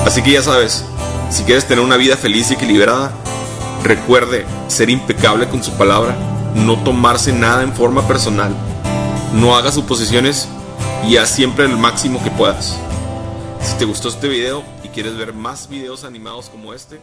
Así 0.06 0.22
que 0.22 0.32
ya 0.32 0.44
sabes, 0.44 0.86
si 1.30 1.44
quieres 1.44 1.66
tener 1.66 1.84
una 1.84 1.98
vida 1.98 2.18
feliz 2.18 2.52
y 2.52 2.56
equilibrada, 2.56 3.12
recuerde 3.84 4.46
ser 4.68 4.90
impecable 4.90 5.48
con 5.48 5.64
su 5.64 5.72
palabra, 5.72 6.16
no 6.56 6.78
tomarse 6.78 7.34
nada 7.34 7.64
en 7.64 7.74
forma 7.74 8.08
personal, 8.08 8.54
no 9.34 9.56
haga 9.56 9.72
suposiciones 9.72 10.48
y 11.08 11.18
haz 11.18 11.30
siempre 11.30 11.66
el 11.66 11.78
máximo 11.78 12.24
que 12.24 12.32
puedas. 12.32 12.78
Si 13.66 13.74
te 13.80 13.86
gustó 13.86 14.10
este 14.10 14.28
video 14.28 14.64
y 14.84 14.90
quieres 14.90 15.18
ver 15.18 15.34
más 15.34 15.70
videos 15.70 16.04
animados 16.04 16.50
como 16.50 16.76
este. 16.76 17.02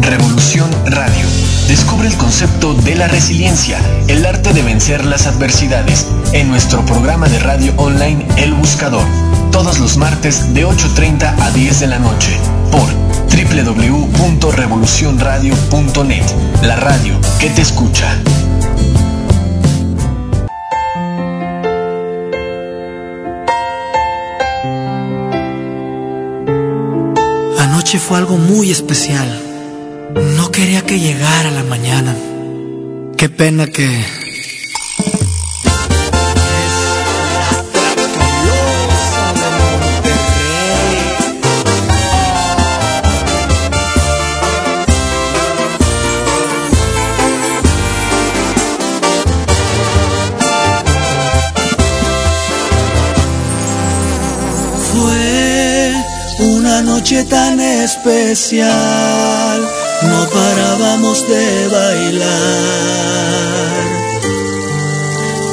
Revolución 0.00 0.70
Radio. 0.86 1.26
Descubre 1.68 2.08
el 2.08 2.16
concepto 2.16 2.72
de 2.72 2.94
la 2.94 3.08
resiliencia, 3.08 3.78
el 4.08 4.24
arte 4.24 4.54
de 4.54 4.62
vencer 4.62 5.04
las 5.04 5.26
adversidades, 5.26 6.06
en 6.32 6.48
nuestro 6.48 6.80
programa 6.86 7.28
de 7.28 7.40
radio 7.40 7.74
online 7.76 8.26
El 8.38 8.54
Buscador, 8.54 9.04
todos 9.50 9.78
los 9.78 9.98
martes 9.98 10.54
de 10.54 10.66
8.30 10.66 11.38
a 11.38 11.50
10 11.50 11.80
de 11.80 11.86
la 11.88 11.98
noche, 11.98 12.34
por 12.70 12.88
www.revolucionradio.net, 13.28 16.24
la 16.62 16.76
radio 16.76 17.20
que 17.38 17.50
te 17.50 17.60
escucha. 17.60 18.16
Fue 27.98 28.18
algo 28.18 28.36
muy 28.38 28.70
especial. 28.70 29.28
No 30.36 30.50
quería 30.50 30.82
que 30.82 30.98
llegara 30.98 31.50
la 31.50 31.62
mañana. 31.64 32.14
Qué 33.16 33.28
pena 33.28 33.66
que 33.66 34.21
noche 56.82 57.24
tan 57.24 57.60
especial, 57.60 58.70
no 60.02 60.28
parábamos 60.30 61.26
de 61.28 61.68
bailar. 61.68 62.28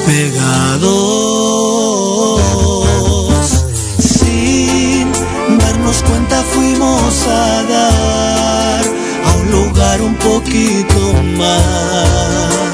Pegados, 0.05 0.81
sin 3.99 5.11
darnos 5.59 6.03
cuenta 6.03 6.43
fuimos 6.53 7.27
a 7.27 7.63
dar 7.63 8.83
a 9.25 9.31
un 9.41 9.51
lugar 9.51 10.01
un 10.01 10.15
poquito 10.15 11.13
más 11.37 12.68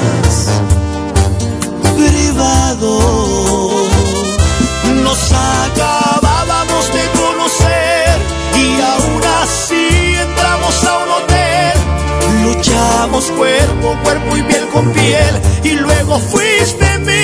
cuerpo, 13.36 13.96
cuerpo 14.02 14.36
y 14.36 14.42
piel 14.42 14.66
con 14.68 14.92
piel 14.92 15.34
y 15.62 15.72
luego 15.74 16.18
fuiste 16.18 16.98
mía. 17.00 17.15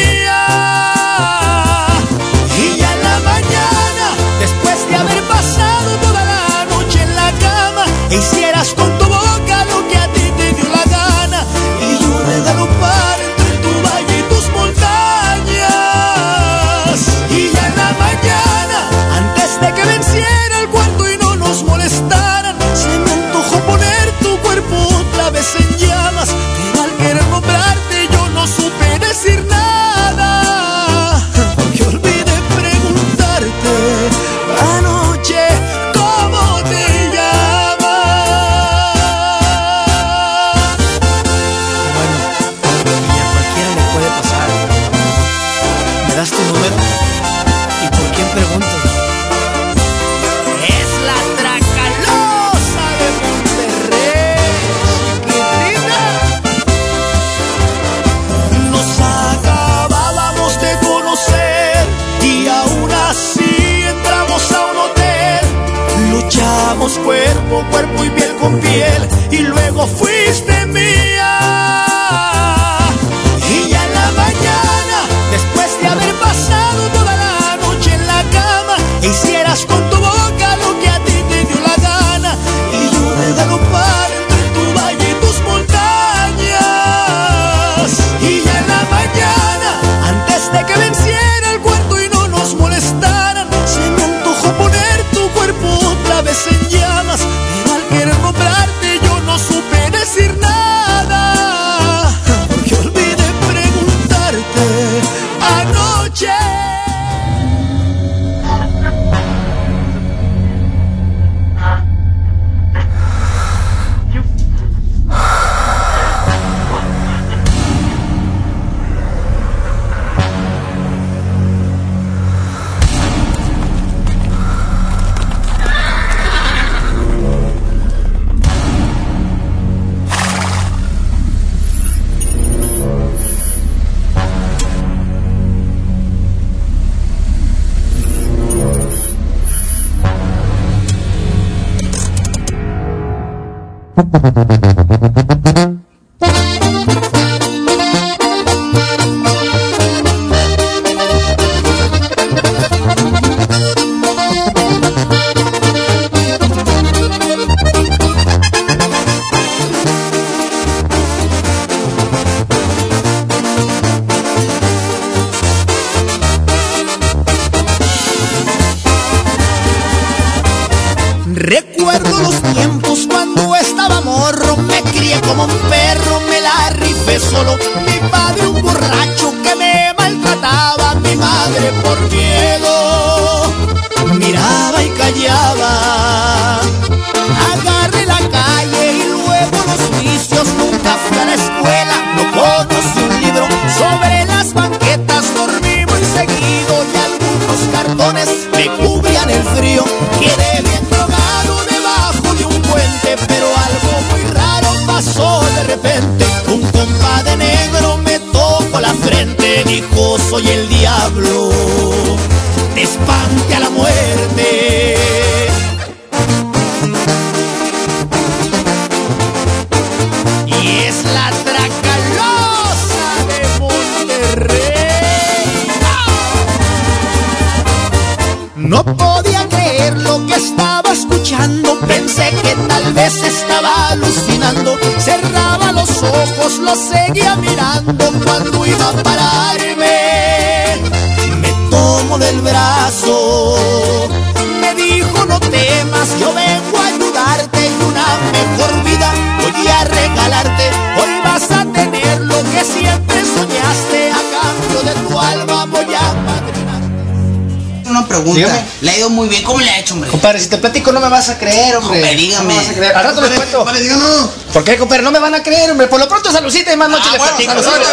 Cuento. 263.72 263.72
Vale, 263.72 263.80
díganos. 263.80 264.30
¿Por 264.52 264.64
qué, 264.64 264.76
compadre? 264.78 265.02
No 265.02 265.10
me 265.10 265.18
van 265.18 265.34
a 265.34 265.42
creer, 265.42 265.70
hombre. 265.70 265.86
Por 265.86 265.98
lo 266.00 266.08
pronto, 266.08 266.30
saludcita 266.30 266.72
y 266.72 266.76
más 266.76 266.88
noche 266.90 267.04
Ah, 267.08 267.12
les 267.12 267.18
bueno, 267.18 267.36
platico. 267.36 267.62
Sobre. 267.62 267.84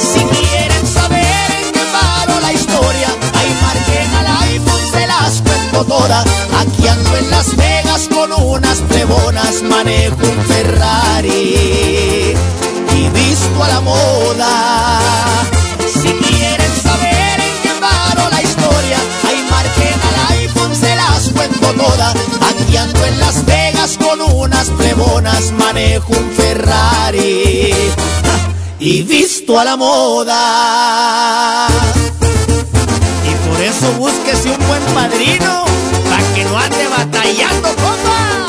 Si 0.00 0.24
quieren 0.24 0.86
saber 0.86 1.50
en 1.64 1.72
qué 1.72 1.80
paró 1.92 2.40
la 2.40 2.52
historia, 2.52 3.08
ahí 3.34 3.58
marquen 3.62 4.14
al 4.14 4.26
iPhone, 4.48 4.90
se 4.92 5.06
las 5.06 5.42
cuento 5.42 5.84
todas. 5.84 6.24
Aquí 6.60 6.88
ando 6.88 7.16
en 7.16 7.30
Las 7.30 7.56
Vegas 7.56 8.08
con 8.12 8.32
unas 8.32 8.78
plebonas, 8.88 9.62
manejo 9.62 10.16
un 10.22 10.46
manejo 25.80 26.12
un 26.12 26.30
Ferrari 26.32 27.72
y 28.78 29.02
visto 29.02 29.58
a 29.58 29.64
la 29.64 29.76
moda. 29.76 31.68
Y 33.24 33.48
por 33.48 33.60
eso 33.62 33.92
búsquese 33.98 34.50
un 34.50 34.58
buen 34.68 34.82
padrino, 34.94 35.64
para 36.08 36.34
que 36.34 36.44
no 36.44 36.58
ande 36.58 36.86
batallando, 36.88 37.68
compa. 37.68 38.46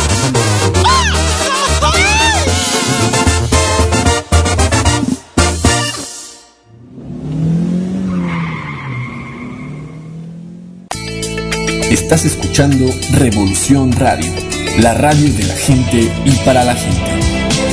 Estás 11.90 12.26
escuchando 12.26 12.94
Revolución 13.12 13.94
Radio, 13.94 14.32
la 14.80 14.94
radio 14.94 15.32
de 15.34 15.44
la 15.44 15.56
gente 15.56 16.12
y 16.26 16.32
para 16.44 16.66
la 16.66 16.76
gente. 16.76 17.21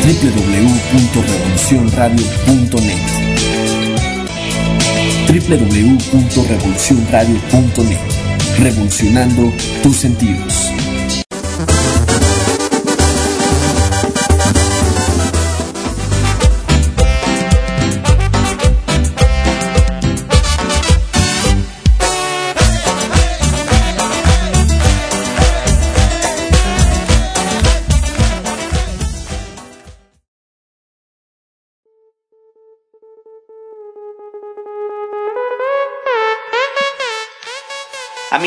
www.revolucionradio.net 0.09 3.09
www.revolucionradio.net 5.28 8.00
Revolucionando 8.59 9.52
tus 9.82 9.96
sentidos. 9.96 10.77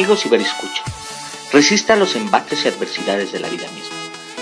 Amigos 0.02 0.26
Iberescucha, 0.26 0.82
resista 1.54 1.96
los 1.96 2.16
embates 2.16 2.66
y 2.66 2.68
adversidades 2.68 3.32
de 3.32 3.40
la 3.40 3.50
vida 3.50 3.68
misma. 3.70 3.96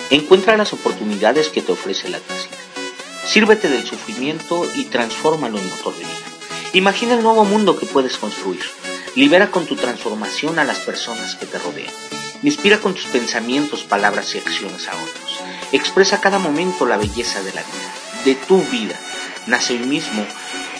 Encuentra 0.09 0.55
las 0.55 0.71
oportunidades 0.71 1.49
que 1.49 1.61
te 1.61 1.73
ofrece 1.73 2.07
la 2.07 2.15
adversidad. 2.15 2.57
Sírvete 3.25 3.67
del 3.67 3.85
sufrimiento 3.85 4.65
y 4.75 4.85
transfórmalo 4.85 5.59
en 5.59 5.69
motor 5.69 5.93
de 5.95 6.05
vida. 6.05 6.71
Imagina 6.71 7.15
el 7.15 7.23
nuevo 7.23 7.43
mundo 7.43 7.77
que 7.77 7.85
puedes 7.85 8.15
construir. 8.15 8.63
Libera 9.15 9.51
con 9.51 9.65
tu 9.65 9.75
transformación 9.75 10.59
a 10.59 10.63
las 10.63 10.79
personas 10.79 11.35
que 11.35 11.45
te 11.45 11.59
rodean. 11.59 11.91
Inspira 12.41 12.77
con 12.77 12.93
tus 12.93 13.07
pensamientos, 13.07 13.83
palabras 13.83 14.33
y 14.35 14.37
acciones 14.37 14.87
a 14.87 14.93
otros. 14.93 15.41
Expresa 15.73 16.21
cada 16.21 16.39
momento 16.39 16.85
la 16.85 16.95
belleza 16.95 17.43
de 17.43 17.51
la 17.51 17.63
vida, 17.63 18.23
de 18.23 18.35
tu 18.35 18.61
vida. 18.71 18.97
Nace 19.45 19.73
hoy 19.73 19.79
mismo 19.79 20.25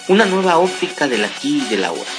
una 0.08 0.24
nueva 0.24 0.58
óptica 0.58 1.10
del 1.10 1.26
aquí 1.26 1.64
y 1.66 1.70
del 1.70 1.84
ahora, 1.84 2.10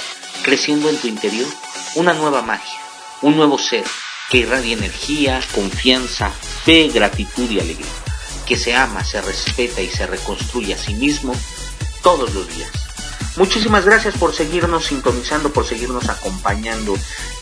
creciendo 0.42 0.90
en 0.90 0.98
tu 0.98 1.08
interior 1.08 1.48
una 1.94 2.12
nueva 2.14 2.42
magia, 2.42 2.80
un 3.22 3.36
nuevo 3.36 3.58
ser 3.58 3.84
que 4.30 4.38
irradia 4.38 4.74
energía, 4.74 5.40
confianza, 5.54 6.30
fe, 6.30 6.88
gratitud 6.88 7.50
y 7.50 7.58
alegría, 7.58 7.86
que 8.46 8.56
se 8.56 8.74
ama, 8.74 9.04
se 9.04 9.20
respeta 9.20 9.80
y 9.80 9.88
se 9.88 10.06
reconstruye 10.06 10.74
a 10.74 10.78
sí 10.78 10.94
mismo 10.94 11.34
todos 12.02 12.32
los 12.32 12.48
días. 12.54 12.70
Muchísimas 13.36 13.84
gracias 13.84 14.16
por 14.16 14.34
seguirnos 14.34 14.86
sintonizando, 14.86 15.52
por 15.52 15.66
seguirnos 15.66 16.08
acompañando. 16.08 16.96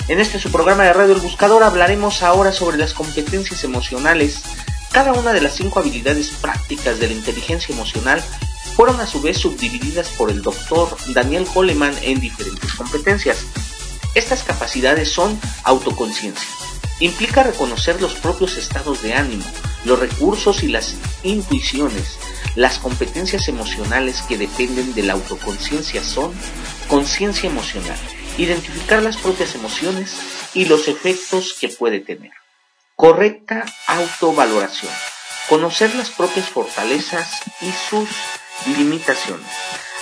En 0.08 0.20
este 0.20 0.38
su 0.38 0.50
programa 0.50 0.84
de 0.84 0.92
Radio 0.92 1.14
El 1.14 1.20
Buscador 1.20 1.62
hablaremos 1.62 2.22
ahora 2.22 2.52
sobre 2.52 2.78
las 2.78 2.94
competencias 2.94 3.64
emocionales. 3.64 4.42
Cada 4.92 5.12
una 5.12 5.32
de 5.32 5.42
las 5.42 5.54
cinco 5.54 5.80
habilidades 5.80 6.30
prácticas 6.30 6.98
de 6.98 7.08
la 7.08 7.14
inteligencia 7.14 7.74
emocional 7.74 8.22
fueron 8.74 9.00
a 9.00 9.06
su 9.06 9.20
vez 9.20 9.38
subdivididas 9.38 10.08
por 10.10 10.30
el 10.30 10.40
doctor 10.40 10.96
Daniel 11.08 11.46
Goleman 11.52 11.94
en 12.02 12.20
diferentes 12.20 12.72
competencias. 12.72 13.44
Estas 14.18 14.42
capacidades 14.42 15.12
son 15.12 15.40
autoconciencia. 15.62 16.48
Implica 16.98 17.44
reconocer 17.44 18.02
los 18.02 18.16
propios 18.16 18.56
estados 18.56 19.00
de 19.00 19.14
ánimo, 19.14 19.44
los 19.84 19.96
recursos 19.96 20.64
y 20.64 20.66
las 20.66 20.96
intuiciones. 21.22 22.18
Las 22.56 22.80
competencias 22.80 23.46
emocionales 23.46 24.22
que 24.22 24.36
dependen 24.36 24.92
de 24.96 25.04
la 25.04 25.12
autoconciencia 25.12 26.02
son 26.02 26.34
conciencia 26.88 27.48
emocional, 27.48 27.96
identificar 28.38 29.04
las 29.04 29.18
propias 29.18 29.54
emociones 29.54 30.16
y 30.52 30.64
los 30.64 30.88
efectos 30.88 31.54
que 31.60 31.68
puede 31.68 32.00
tener. 32.00 32.32
Correcta 32.96 33.66
autovaloración. 33.86 34.92
Conocer 35.48 35.94
las 35.94 36.10
propias 36.10 36.48
fortalezas 36.48 37.40
y 37.60 37.70
sus 37.88 38.08
limitaciones. 38.76 39.46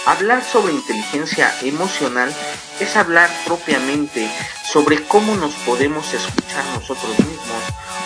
Hablar 0.06 0.44
sobre 0.44 0.72
inteligencia 0.72 1.52
emocional 1.62 2.32
es 2.78 2.96
hablar 2.96 3.28
propiamente 3.44 4.30
sobre 4.72 5.02
cómo 5.02 5.34
nos 5.34 5.52
podemos 5.54 6.14
escuchar 6.14 6.64
nosotros 6.74 7.18
mismos, 7.18 7.62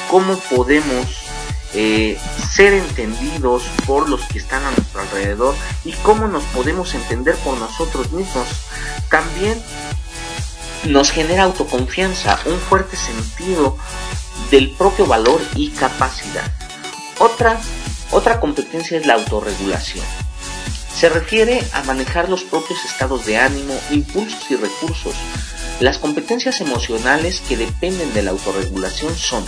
cómo 0.08 0.38
podemos 0.38 1.06
eh, 1.74 2.18
ser 2.50 2.72
entendidos 2.72 3.64
por 3.86 4.08
los 4.08 4.22
que 4.22 4.38
están 4.38 4.64
a 4.64 4.70
nuestro 4.70 5.02
alrededor 5.02 5.54
y 5.84 5.92
cómo 5.92 6.26
nos 6.26 6.42
podemos 6.44 6.94
entender 6.94 7.36
por 7.36 7.58
nosotros 7.58 8.10
mismos. 8.12 8.48
También 9.10 9.62
nos 10.86 11.10
genera 11.10 11.42
autoconfianza, 11.42 12.40
un 12.46 12.58
fuerte 12.60 12.96
sentido 12.96 13.76
del 14.50 14.70
propio 14.70 15.04
valor 15.04 15.42
y 15.54 15.68
capacidad. 15.68 16.50
Otra, 17.18 17.60
otra 18.10 18.40
competencia 18.40 18.96
es 18.96 19.04
la 19.04 19.12
autorregulación. 19.16 20.29
Se 21.00 21.08
refiere 21.08 21.62
a 21.72 21.82
manejar 21.84 22.28
los 22.28 22.44
propios 22.44 22.84
estados 22.84 23.24
de 23.24 23.38
ánimo, 23.38 23.72
impulsos 23.90 24.50
y 24.50 24.56
recursos. 24.56 25.14
Las 25.80 25.96
competencias 25.96 26.60
emocionales 26.60 27.40
que 27.40 27.56
dependen 27.56 28.12
de 28.12 28.22
la 28.22 28.32
autorregulación 28.32 29.16
son 29.16 29.42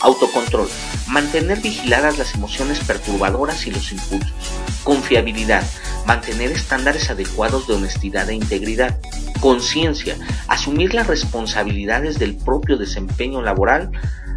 autocontrol, 0.00 0.68
mantener 1.06 1.60
vigiladas 1.60 2.18
las 2.18 2.34
emociones 2.34 2.80
perturbadoras 2.80 3.64
y 3.68 3.70
los 3.70 3.92
impulsos, 3.92 4.34
confiabilidad, 4.82 5.62
mantener 6.04 6.50
estándares 6.50 7.10
adecuados 7.10 7.68
de 7.68 7.74
honestidad 7.74 8.28
e 8.28 8.34
integridad, 8.34 8.98
conciencia, 9.38 10.16
asumir 10.48 10.94
las 10.94 11.06
responsabilidades 11.06 12.18
del 12.18 12.34
propio 12.34 12.76
desempeño 12.76 13.40
laboral, 13.40 13.92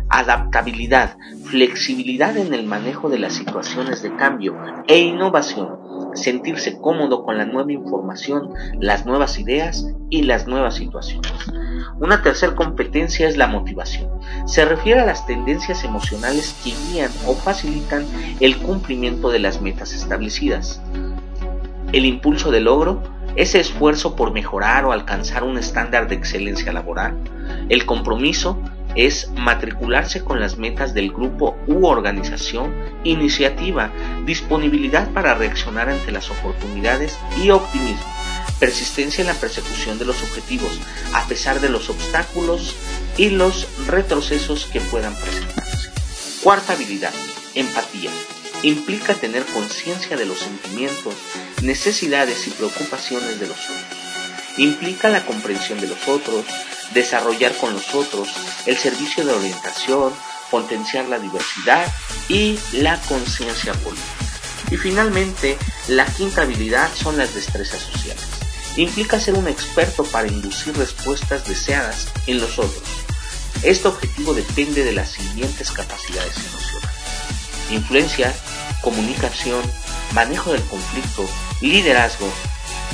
adaptabilidad, 0.10 1.18
flexibilidad 1.46 2.38
en 2.38 2.54
el 2.54 2.68
manejo 2.68 3.10
de 3.10 3.18
las 3.18 3.34
situaciones 3.34 4.04
de 4.04 4.16
cambio 4.16 4.56
e 4.88 5.00
innovación, 5.00 5.91
sentirse 6.16 6.78
cómodo 6.78 7.24
con 7.24 7.38
la 7.38 7.46
nueva 7.46 7.72
información, 7.72 8.54
las 8.80 9.06
nuevas 9.06 9.40
ideas 9.40 9.88
y 10.10 10.24
las 10.24 10.48
nuevas 10.48 10.76
situaciones. 10.76 11.32
Una 12.00 12.22
tercera 12.22 12.56
competencia 12.56 13.28
es 13.28 13.38
la 13.38 13.48
motivación. 13.48 14.10
Se 14.46 14.66
refiere 14.66 15.02
a 15.02 15.06
las 15.06 15.26
tendencias 15.26 15.84
emocionales 15.84 16.56
que 16.64 16.72
guían 16.72 17.12
o 17.28 17.36
facilitan 17.36 18.06
el 18.40 18.58
cumplimiento 18.58 19.30
de 19.30 19.40
las 19.40 19.62
metas 19.62 19.94
establecidas. 19.94 20.82
El 21.92 22.06
impulso 22.06 22.52
de 22.52 22.62
logro, 22.62 23.04
ese 23.36 23.60
esfuerzo 23.60 24.16
por 24.16 24.34
mejorar 24.34 24.86
o 24.86 24.92
alcanzar 24.92 25.44
un 25.44 25.58
estándar 25.58 26.08
de 26.08 26.16
excelencia 26.16 26.74
laboral. 26.74 27.16
El 27.70 27.86
compromiso, 27.86 28.58
es 28.96 29.30
matricularse 29.32 30.24
con 30.24 30.40
las 30.40 30.58
metas 30.58 30.94
del 30.94 31.12
grupo 31.12 31.58
u 31.68 31.86
organización, 31.86 32.74
iniciativa, 33.04 33.92
disponibilidad 34.26 35.10
para 35.12 35.36
reaccionar 35.36 35.90
ante 35.90 36.12
las 36.12 36.30
oportunidades 36.30 37.18
y 37.42 37.50
optimismo, 37.50 38.06
persistencia 38.60 39.22
en 39.22 39.28
la 39.28 39.34
persecución 39.34 39.98
de 39.98 40.06
los 40.06 40.22
objetivos, 40.24 40.80
a 41.14 41.26
pesar 41.28 41.60
de 41.60 41.70
los 41.70 41.90
obstáculos 41.90 42.76
y 43.18 43.30
los 43.30 43.68
retrocesos 43.88 44.68
que 44.72 44.82
puedan 44.82 45.16
presentarse. 45.16 45.90
Cuarta 46.44 46.74
habilidad, 46.74 47.14
empatía. 47.56 48.12
Implica 48.64 49.16
tener 49.16 49.44
conciencia 49.46 50.18
de 50.18 50.26
los 50.26 50.40
sentimientos, 50.40 51.16
necesidades 51.64 52.48
y 52.48 52.52
preocupaciones 52.52 53.40
de 53.40 53.48
los 53.48 53.58
otros. 53.58 54.01
Implica 54.58 55.10
la 55.10 55.26
comprensión 55.26 55.80
de 55.80 55.88
los 55.88 56.08
otros, 56.08 56.46
desarrollar 56.94 57.56
con 57.58 57.74
los 57.74 57.94
otros, 57.96 58.30
el 58.66 58.78
servicio 58.78 59.26
de 59.26 59.34
orientación, 59.34 60.14
potenciar 60.50 61.06
la 61.08 61.20
diversidad 61.20 61.86
y 62.28 62.60
la 62.74 63.00
conciencia 63.02 63.74
política. 63.74 64.08
Y 64.70 64.78
finalmente, 64.78 65.58
la 65.88 66.06
quinta 66.06 66.44
habilidad 66.44 66.90
son 66.94 67.18
las 67.18 67.34
destrezas 67.34 67.80
sociales. 67.82 68.24
Implica 68.78 69.20
ser 69.20 69.34
un 69.36 69.48
experto 69.48 70.04
para 70.04 70.28
inducir 70.28 70.78
respuestas 70.78 71.46
deseadas 71.48 72.08
en 72.28 72.40
los 72.40 72.58
otros. 72.60 72.84
Este 73.64 73.88
objetivo 73.88 74.34
depende 74.34 74.84
de 74.84 74.94
las 74.94 75.12
siguientes 75.12 75.72
capacidades 75.72 76.36
emocionales. 76.38 76.98
Influencia, 77.72 78.34
comunicación, 78.82 79.62
manejo 80.14 80.54
del 80.54 80.64
conflicto, 80.64 81.30
liderazgo, 81.62 82.30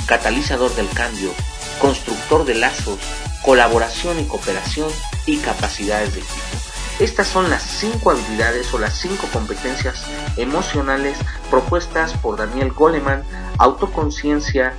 catalizador 0.06 0.74
del 0.74 0.88
cambio, 0.90 1.32
constructor 1.78 2.44
de 2.44 2.54
lazos, 2.54 2.98
colaboración 3.42 4.18
y 4.20 4.24
cooperación 4.24 4.90
y 5.26 5.38
capacidades 5.38 6.14
de 6.14 6.20
equipo. 6.20 6.58
Estas 7.00 7.28
son 7.28 7.48
las 7.48 7.62
cinco 7.62 8.10
habilidades 8.10 8.74
o 8.74 8.78
las 8.78 8.98
cinco 8.98 9.28
competencias 9.32 10.04
emocionales 10.36 11.16
propuestas 11.48 12.12
por 12.14 12.36
Daniel 12.36 12.72
Goleman, 12.72 13.22
autoconciencia, 13.58 14.74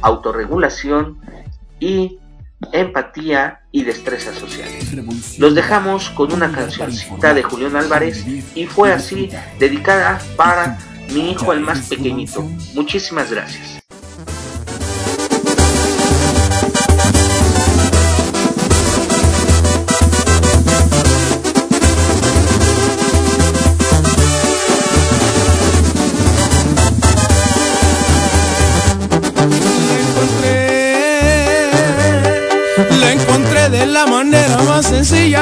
autorregulación 0.00 1.20
y 1.78 2.18
empatía 2.72 3.60
y 3.70 3.84
destrezas 3.84 4.36
sociales. 4.36 4.92
Los 5.38 5.54
dejamos 5.54 6.10
con 6.10 6.32
una 6.32 6.50
cancioncita 6.50 7.34
de 7.34 7.42
Julián 7.42 7.76
Álvarez 7.76 8.24
y 8.54 8.66
fue 8.66 8.92
así 8.92 9.30
dedicada 9.58 10.20
para 10.36 10.78
mi 11.12 11.30
hijo 11.30 11.52
el 11.52 11.60
más 11.60 11.88
pequeñito. 11.88 12.42
Muchísimas 12.74 13.30
gracias. 13.30 13.82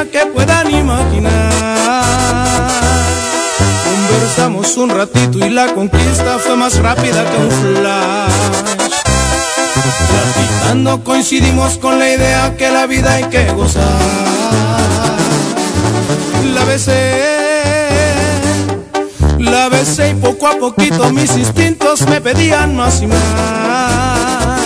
Que 0.07 0.24
puedan 0.26 0.70
imaginar. 0.70 1.53
Conversamos 3.84 4.76
un 4.76 4.90
ratito 4.90 5.38
y 5.44 5.51
la 5.51 5.74
conquista 5.74 6.38
fue 6.38 6.57
más 6.57 6.78
rápida 6.78 7.24
que 7.30 7.36
un 7.36 7.51
flash. 7.51 8.32
Platicando 10.09 11.05
coincidimos 11.05 11.76
con 11.78 11.98
la 11.98 12.09
idea 12.09 12.57
que 12.57 12.70
la 12.70 12.86
vida 12.86 13.14
hay 13.14 13.24
que 13.24 13.51
gozar. 13.53 13.82
La 16.55 16.64
besé, 16.64 17.22
la 19.38 19.68
besé 19.68 20.11
y 20.11 20.14
poco 20.14 20.48
a 20.48 20.59
poquito 20.59 21.11
mis 21.11 21.36
instintos 21.36 22.03
me 22.09 22.20
pedían 22.20 22.74
más 22.76 23.03
y 23.03 23.07
más. 23.07 24.61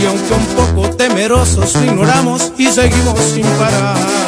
Y 0.00 0.06
aunque 0.06 0.34
un 0.34 0.46
poco 0.56 0.90
temerosos 0.96 1.74
ignoramos 1.76 2.52
y 2.58 2.66
seguimos 2.66 3.18
sin 3.20 3.46
parar. 3.46 4.23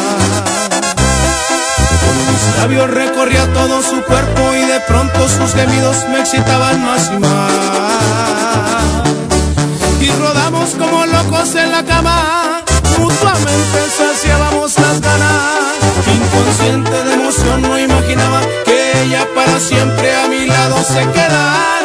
Labios 2.59 2.91
recorría 2.91 3.53
todo 3.53 3.83
su 3.83 4.03
cuerpo 4.03 4.55
y 4.55 4.67
de 4.67 4.81
pronto 4.81 5.29
sus 5.29 5.53
gemidos 5.55 5.97
me 6.11 6.21
excitaban 6.21 6.85
más 6.85 7.11
y 7.15 7.19
más. 7.19 7.53
Y 10.01 10.11
rodamos 10.11 10.71
como 10.71 11.07
locos 11.07 11.55
en 11.55 11.71
la 11.71 11.85
cama, 11.85 12.63
mutuamente 12.99 13.79
saciábamos 13.97 14.79
las 14.79 15.01
ganas. 15.01 15.77
Inconsciente 16.15 17.05
de 17.05 17.15
emoción 17.15 17.63
no 17.63 17.79
imaginaba 17.79 18.41
que 18.65 19.03
ella 19.03 19.27
para 19.35 19.59
siempre 19.59 20.15
a 20.17 20.29
mi 20.29 20.47
lado 20.47 20.83
se 20.83 21.01
quedara. 21.11 21.77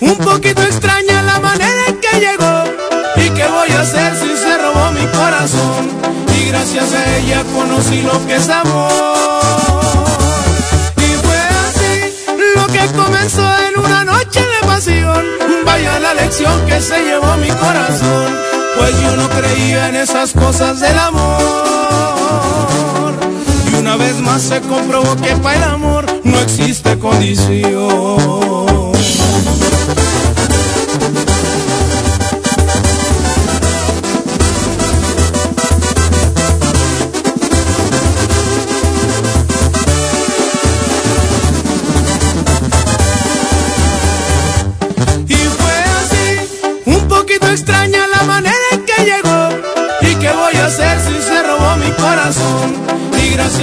Un 0.00 0.16
poquito 0.18 0.62
extraña 0.62 1.22
la 1.22 1.40
manera 1.40 1.86
en 1.88 2.00
que 2.00 2.20
llegó. 2.20 2.64
¿Y 3.16 3.30
qué 3.30 3.46
voy 3.46 3.70
a 3.70 3.80
hacer 3.80 4.14
si 4.16 4.36
corazón? 5.10 5.90
Y 6.38 6.48
gracias 6.48 6.92
a 6.92 7.16
ella 7.16 7.44
conocí 7.54 8.02
lo 8.02 8.26
que 8.26 8.36
es 8.36 8.48
amor. 8.48 8.90
Y 10.96 11.14
fue 11.24 11.38
así 11.66 12.14
lo 12.56 12.66
que 12.66 12.86
comenzó 12.94 13.46
en 13.68 13.78
una 13.78 14.04
noche 14.04 14.40
de 14.40 14.66
pasión. 14.66 15.24
Vaya 15.64 15.98
la 16.00 16.14
lección 16.14 16.66
que 16.66 16.80
se 16.80 17.02
llevó 17.04 17.36
mi 17.36 17.48
corazón. 17.48 18.36
Pues 18.78 19.00
yo 19.00 19.16
no 19.16 19.28
creía 19.30 19.88
en 19.88 19.96
esas 19.96 20.32
cosas 20.32 20.80
del 20.80 20.98
amor. 20.98 21.36
Y 23.72 23.74
una 23.76 23.96
vez 23.96 24.16
más 24.20 24.42
se 24.42 24.60
comprobó 24.60 25.16
que 25.16 25.34
para 25.36 25.56
el 25.56 25.62
amor 25.64 26.06
no 26.24 26.38
existe 26.40 26.98
condición. 26.98 28.75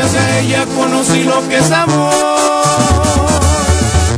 Gracias 0.03 0.23
a 0.25 0.39
ella 0.39 0.65
conocí 0.75 1.23
lo 1.23 1.47
que 1.47 1.57
es 1.57 1.71
amor. 1.71 2.13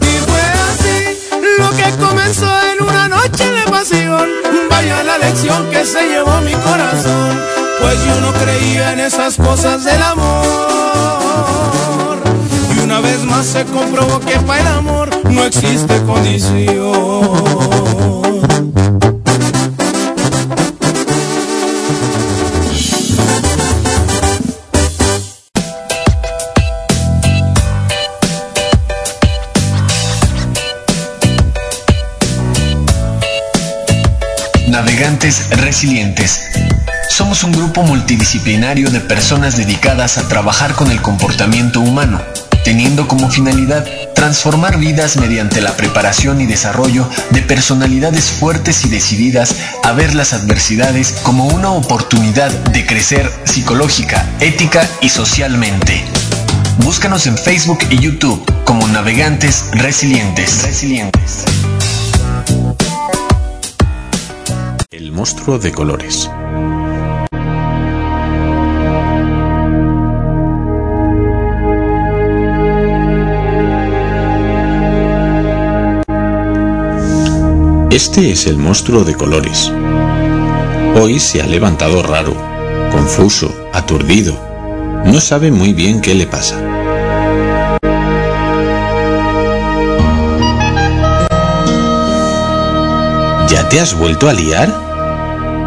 Y 0.01 0.05
fue 0.27 0.41
así 0.69 1.17
lo 1.59 1.69
que 1.71 1.83
comenzó 2.03 2.49
en 2.71 2.81
una 2.83 3.07
noche 3.07 3.51
de 3.51 3.63
pasión. 3.69 4.27
Vaya 4.69 5.03
la 5.03 5.17
lección 5.19 5.69
que 5.69 5.85
se 5.85 6.07
llevó 6.07 6.41
mi 6.41 6.53
corazón, 6.53 7.39
pues 7.81 8.03
yo 8.03 8.19
no 8.21 8.33
creía 8.33 8.93
en 8.93 9.01
esas 9.01 9.35
cosas 9.37 9.83
del 9.83 10.01
amor. 10.01 10.55
Y 12.75 12.79
una 12.79 12.99
vez 12.99 13.23
más 13.23 13.45
se 13.45 13.63
comprobó 13.65 14.19
que 14.21 14.39
para 14.39 14.61
el 14.61 14.67
amor 14.67 15.09
no 15.29 15.43
existe 15.43 16.01
condición. 16.03 16.85
Resilientes. 35.25 36.51
Somos 37.09 37.43
un 37.43 37.51
grupo 37.51 37.81
multidisciplinario 37.81 38.91
de 38.91 38.99
personas 38.99 39.57
dedicadas 39.57 40.19
a 40.19 40.27
trabajar 40.27 40.75
con 40.75 40.91
el 40.91 41.01
comportamiento 41.01 41.79
humano, 41.79 42.21
teniendo 42.63 43.07
como 43.07 43.31
finalidad 43.31 43.87
transformar 44.13 44.77
vidas 44.77 45.17
mediante 45.17 45.61
la 45.61 45.75
preparación 45.75 46.41
y 46.41 46.45
desarrollo 46.45 47.09
de 47.31 47.41
personalidades 47.41 48.25
fuertes 48.25 48.85
y 48.85 48.89
decididas 48.89 49.55
a 49.83 49.93
ver 49.93 50.13
las 50.13 50.33
adversidades 50.33 51.13
como 51.23 51.47
una 51.47 51.71
oportunidad 51.71 52.51
de 52.51 52.85
crecer 52.85 53.27
psicológica, 53.45 54.29
ética 54.41 54.87
y 55.01 55.09
socialmente. 55.09 56.05
Búscanos 56.83 57.25
en 57.25 57.35
Facebook 57.35 57.79
y 57.89 57.97
YouTube 57.97 58.45
como 58.63 58.87
Navegantes 58.89 59.69
Resilientes. 59.71 60.51
Monstruo 65.15 65.57
de 65.57 65.71
colores. 65.71 66.29
Este 77.89 78.31
es 78.31 78.45
el 78.47 78.57
monstruo 78.57 79.05
de 79.05 79.15
colores. 79.15 79.71
Hoy 81.01 81.19
se 81.19 81.41
ha 81.41 81.45
levantado 81.45 82.03
raro, 82.03 82.35
confuso, 82.91 83.55
aturdido. 83.71 84.37
No 85.05 85.21
sabe 85.21 85.49
muy 85.49 85.71
bien 85.71 86.01
qué 86.01 86.13
le 86.13 86.27
pasa. 86.27 86.59
¿Ya 93.47 93.69
te 93.69 93.79
has 93.79 93.97
vuelto 93.97 94.27
a 94.27 94.33
liar? 94.33 94.94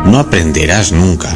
No 0.05 0.19
aprenderás 0.19 0.93
nunca. 0.93 1.29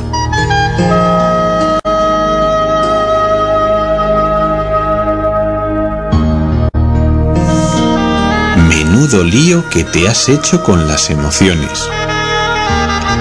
Menudo 8.68 9.24
lío 9.24 9.68
que 9.70 9.84
te 9.84 10.08
has 10.08 10.28
hecho 10.28 10.62
con 10.62 10.86
las 10.88 11.10
emociones. 11.10 11.88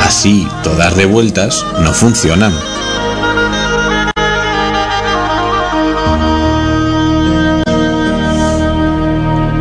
Así, 0.02 0.48
todas 0.64 0.94
revueltas 0.94 1.66
no 1.82 1.94
funcionan. 1.94 2.54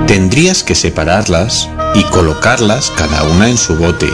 Tendrías 0.07 0.64
que 0.64 0.74
separarlas 0.74 1.68
y 1.95 2.03
colocarlas 2.05 2.91
cada 2.97 3.22
una 3.24 3.49
en 3.49 3.57
su 3.57 3.76
bote 3.76 4.09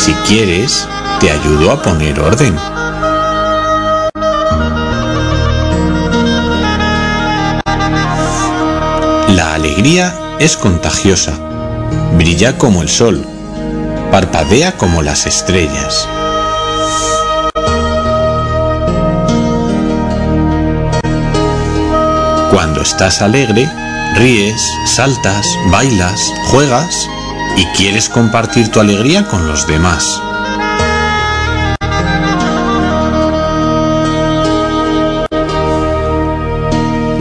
si 0.00 0.14
quieres, 0.26 0.88
te 1.20 1.30
ayudo 1.30 1.72
a 1.72 1.82
poner 1.82 2.18
orden. 2.20 2.56
La 9.36 9.54
alegría 9.54 10.14
es 10.38 10.56
contagiosa, 10.56 11.32
brilla 12.16 12.56
como 12.56 12.80
el 12.80 12.88
sol, 12.88 13.26
parpadea 14.10 14.78
como 14.78 15.02
las 15.02 15.26
estrellas. 15.26 16.08
Cuando 22.50 22.80
estás 22.80 23.20
alegre, 23.20 23.70
ríes, 24.16 24.62
saltas, 24.86 25.46
bailas, 25.70 26.20
juegas 26.50 27.06
y 27.56 27.64
quieres 27.76 28.08
compartir 28.08 28.70
tu 28.70 28.80
alegría 28.80 29.26
con 29.26 29.46
los 29.46 29.66
demás. 29.66 30.20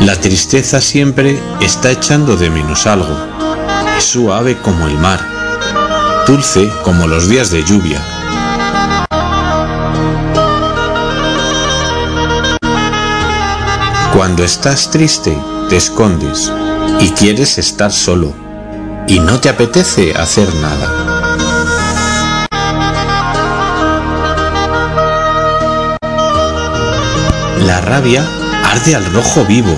La 0.02 0.16
tristeza 0.16 0.82
siempre 0.82 1.40
está 1.62 1.92
echando 1.92 2.36
de 2.36 2.50
menos 2.50 2.88
algo. 2.88 3.16
Es 3.98 4.06
suave 4.06 4.58
como 4.58 4.88
el 4.88 4.98
mar, 4.98 5.20
dulce 6.26 6.70
como 6.84 7.06
los 7.06 7.28
días 7.28 7.52
de 7.52 7.64
lluvia. 7.64 8.02
Cuando 14.14 14.44
estás 14.44 14.90
triste, 14.90 15.38
te 15.70 15.78
escondes 15.78 16.52
y 17.00 17.10
quieres 17.12 17.58
estar 17.58 17.92
solo 17.92 18.49
y 19.10 19.20
no 19.20 19.40
te 19.40 19.50
apetece 19.50 20.14
hacer 20.14 20.48
nada. 20.56 21.18
La 27.66 27.82
rabia 27.82 28.24
arde 28.66 28.96
al 28.96 29.06
rojo 29.12 29.46
vivo 29.46 29.76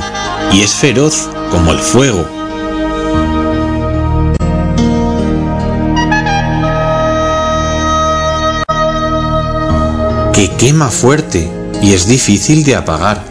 y 0.52 0.64
es 0.64 0.74
feroz 0.74 1.30
como 1.50 1.72
el 1.72 1.80
fuego. 1.80 2.28
Que 10.34 10.50
quema 10.58 10.90
fuerte 10.90 11.50
y 11.82 11.94
es 11.94 12.06
difícil 12.06 12.66
de 12.66 12.76
apagar. 12.76 13.31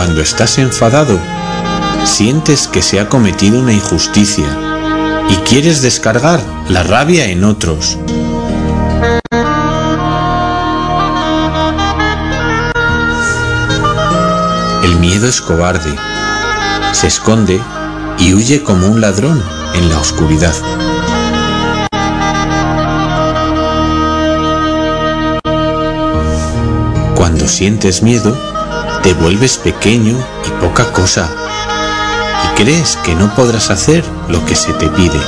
Cuando 0.00 0.22
estás 0.22 0.56
enfadado, 0.56 1.20
sientes 2.04 2.68
que 2.68 2.80
se 2.80 3.00
ha 3.00 3.10
cometido 3.10 3.60
una 3.60 3.74
injusticia 3.74 4.46
y 5.28 5.34
quieres 5.46 5.82
descargar 5.82 6.40
la 6.70 6.82
rabia 6.82 7.26
en 7.26 7.44
otros. 7.44 7.98
El 14.82 14.96
miedo 15.00 15.28
es 15.28 15.42
cobarde, 15.42 15.94
se 16.92 17.06
esconde 17.06 17.60
y 18.18 18.32
huye 18.32 18.62
como 18.62 18.86
un 18.86 19.02
ladrón 19.02 19.44
en 19.74 19.90
la 19.90 19.98
oscuridad. 19.98 20.54
Cuando 27.14 27.46
sientes 27.46 28.02
miedo, 28.02 28.34
te 29.02 29.14
vuelves 29.14 29.56
pequeño 29.56 30.16
y 30.46 30.50
poca 30.60 30.92
cosa 30.92 31.28
y 32.44 32.62
crees 32.62 32.96
que 33.04 33.14
no 33.14 33.34
podrás 33.34 33.70
hacer 33.70 34.04
lo 34.28 34.44
que 34.44 34.54
se 34.54 34.72
te 34.74 34.88
pide. 34.88 35.18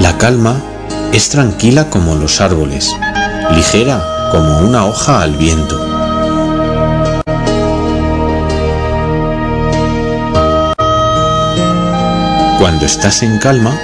La 0.00 0.16
calma 0.18 0.56
es 1.12 1.28
tranquila 1.28 1.88
como 1.90 2.16
los 2.16 2.40
árboles, 2.40 2.90
ligera 3.54 4.30
como 4.32 4.58
una 4.58 4.84
hoja 4.86 5.22
al 5.22 5.36
viento. 5.36 5.78
Cuando 12.58 12.86
estás 12.86 13.22
en 13.22 13.38
calma, 13.38 13.78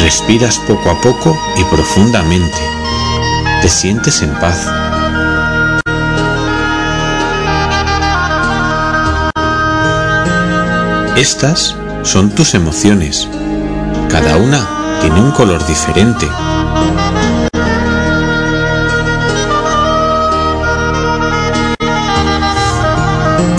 Respiras 0.00 0.58
poco 0.66 0.90
a 0.90 1.00
poco 1.00 1.36
y 1.56 1.64
profundamente. 1.64 2.58
Te 3.62 3.68
sientes 3.68 4.22
en 4.22 4.32
paz. 4.34 4.66
Estas 11.16 11.76
son 12.02 12.30
tus 12.30 12.54
emociones. 12.54 13.28
Cada 14.08 14.36
una 14.36 15.00
tiene 15.00 15.20
un 15.20 15.32
color 15.32 15.66
diferente. 15.66 16.28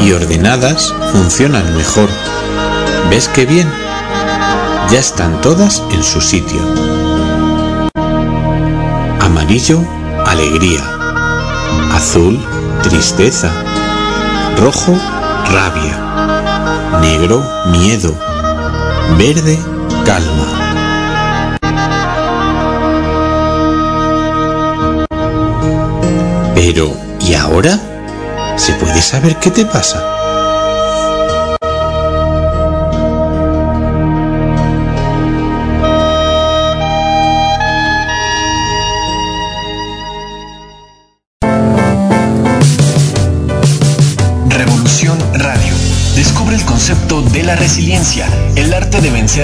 y 0.01 0.13
ordenadas 0.13 0.93
funcionan 1.11 1.75
mejor. 1.75 2.09
¿Ves 3.09 3.27
qué 3.27 3.45
bien? 3.45 3.67
Ya 4.91 4.97
están 4.99 5.39
todas 5.41 5.83
en 5.91 6.03
su 6.03 6.19
sitio. 6.19 6.59
Amarillo, 9.21 9.79
alegría. 10.25 10.81
Azul, 11.93 12.43
tristeza. 12.81 13.51
Rojo, 14.57 14.97
rabia. 15.51 16.99
Negro, 17.01 17.43
miedo. 17.67 18.17
Verde, 19.15 19.59
calma. 20.05 20.47
Pero, 26.55 26.97
¿y 27.19 27.35
ahora? 27.35 27.79
¿Se 28.57 28.73
puede 28.73 29.03
saber 29.03 29.35
qué 29.35 29.51
te 29.51 29.65
pasa? 29.65 30.18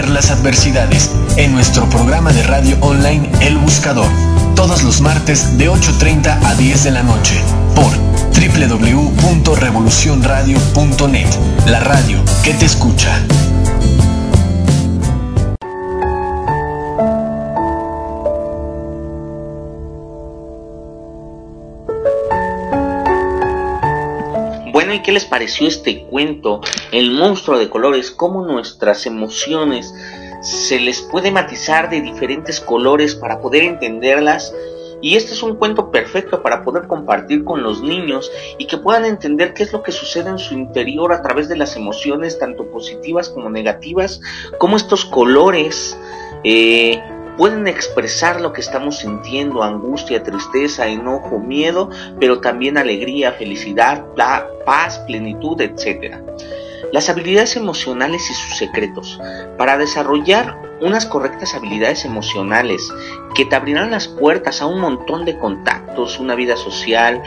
Las 0.04 0.32
adversidades, 0.32 1.10
en 1.38 1.54
nuestro 1.54 1.90
programa 1.90 2.34
de 2.34 2.44
radio 2.44 2.78
online 2.82 3.30
El 3.40 3.58
Buscador 3.58 4.10
todos 4.56 4.84
los 4.84 5.02
martes 5.02 5.58
de 5.58 5.70
8.30 5.70 6.40
a 6.44 6.56
10 6.56 6.86
de 6.86 6.92
la 6.92 7.04
noche 7.04 7.36
por 7.76 7.92
www.revolucionradio.net, 8.34 11.28
la 11.68 11.82
radio 11.82 12.18
que 12.44 12.54
te 12.54 12.66
escucha. 12.66 13.22
Bueno, 24.72 24.94
¿y 24.94 25.02
qué 25.02 25.12
les 25.12 25.26
pareció 25.26 25.68
este 25.68 26.06
cuento? 26.06 26.62
El 26.96 27.12
monstruo 27.12 27.60
de 27.60 27.70
colores, 27.70 28.10
cómo 28.10 28.46
nuestras 28.46 29.06
emociones 29.06 29.94
se 30.40 30.80
les 30.80 31.02
puede 31.02 31.30
matizar 31.30 31.90
de 31.90 32.00
diferentes 32.00 32.62
colores 32.62 33.16
para 33.16 33.42
poder 33.42 33.64
entenderlas. 33.64 34.56
Y 35.02 35.18
este 35.18 35.34
es 35.34 35.44
un 35.44 35.58
cuento 35.58 35.92
perfecto 35.92 36.42
para 36.42 36.64
poder 36.64 36.88
compartir 36.88 37.44
con 37.44 37.64
los 37.64 37.82
niños 37.82 38.32
y 38.58 38.68
que 38.68 38.78
puedan 38.78 39.04
entender 39.04 39.54
qué 39.54 39.64
es 39.64 39.74
lo 39.74 39.84
que 39.84 39.92
sucede 39.92 40.30
en 40.30 40.38
su 40.40 40.54
interior 40.54 41.12
a 41.12 41.22
través 41.22 41.50
de 41.50 41.58
las 41.58 41.76
emociones, 41.76 42.40
tanto 42.40 42.66
positivas 42.72 43.28
como 43.28 43.50
negativas, 43.50 44.22
cómo 44.58 44.78
estos 44.78 45.04
colores 45.04 45.98
eh, 46.46 47.04
pueden 47.38 47.68
expresar 47.68 48.40
lo 48.40 48.54
que 48.54 48.62
estamos 48.62 49.00
sintiendo, 49.00 49.64
angustia, 49.64 50.24
tristeza, 50.24 50.88
enojo, 50.88 51.40
miedo, 51.40 51.90
pero 52.22 52.40
también 52.40 52.78
alegría, 52.78 53.34
felicidad, 53.34 54.06
paz, 54.66 55.00
plenitud, 55.00 55.60
etc 55.60 56.24
las 56.92 57.10
habilidades 57.10 57.56
emocionales 57.56 58.30
y 58.30 58.34
sus 58.34 58.58
secretos. 58.58 59.20
Para 59.58 59.78
desarrollar 59.78 60.58
unas 60.82 61.06
correctas 61.06 61.56
habilidades 61.56 62.06
emocionales 62.06 62.92
que 63.34 63.46
te 63.46 63.56
abrirán 63.56 63.92
las 63.92 64.08
puertas 64.08 64.62
a 64.62 64.66
un 64.66 64.80
montón 64.80 65.26
de 65.26 65.38
contactos, 65.38 66.20
una 66.20 66.36
vida 66.36 66.58
social, 66.58 67.22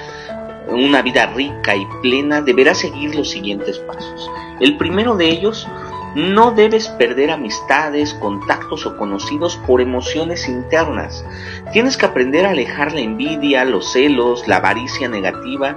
una 0.69 1.03
vida 1.03 1.27
rica 1.27 1.75
y 1.75 1.87
plena, 2.03 2.43
deberás 2.43 2.79
seguir 2.79 3.15
los 3.15 3.31
siguientes 3.31 3.79
pasos. 3.79 4.31
El 4.61 4.77
primero 4.77 5.17
de 5.17 5.29
ellos, 5.31 5.67
no 6.15 6.53
debes 6.53 6.89
perder 6.89 7.31
amistades, 7.31 8.15
contactos 8.15 8.87
o 8.87 8.97
conocidos 8.97 9.57
por 9.67 9.81
emociones 9.81 10.49
internas. 10.49 11.25
Tienes 11.73 11.97
que 11.97 12.07
aprender 12.07 12.47
a 12.47 12.51
alejar 12.51 12.93
la 12.93 13.01
envidia, 13.01 13.65
los 13.65 13.93
celos, 13.93 14.49
la 14.49 14.57
avaricia 14.57 15.09
negativa, 15.09 15.77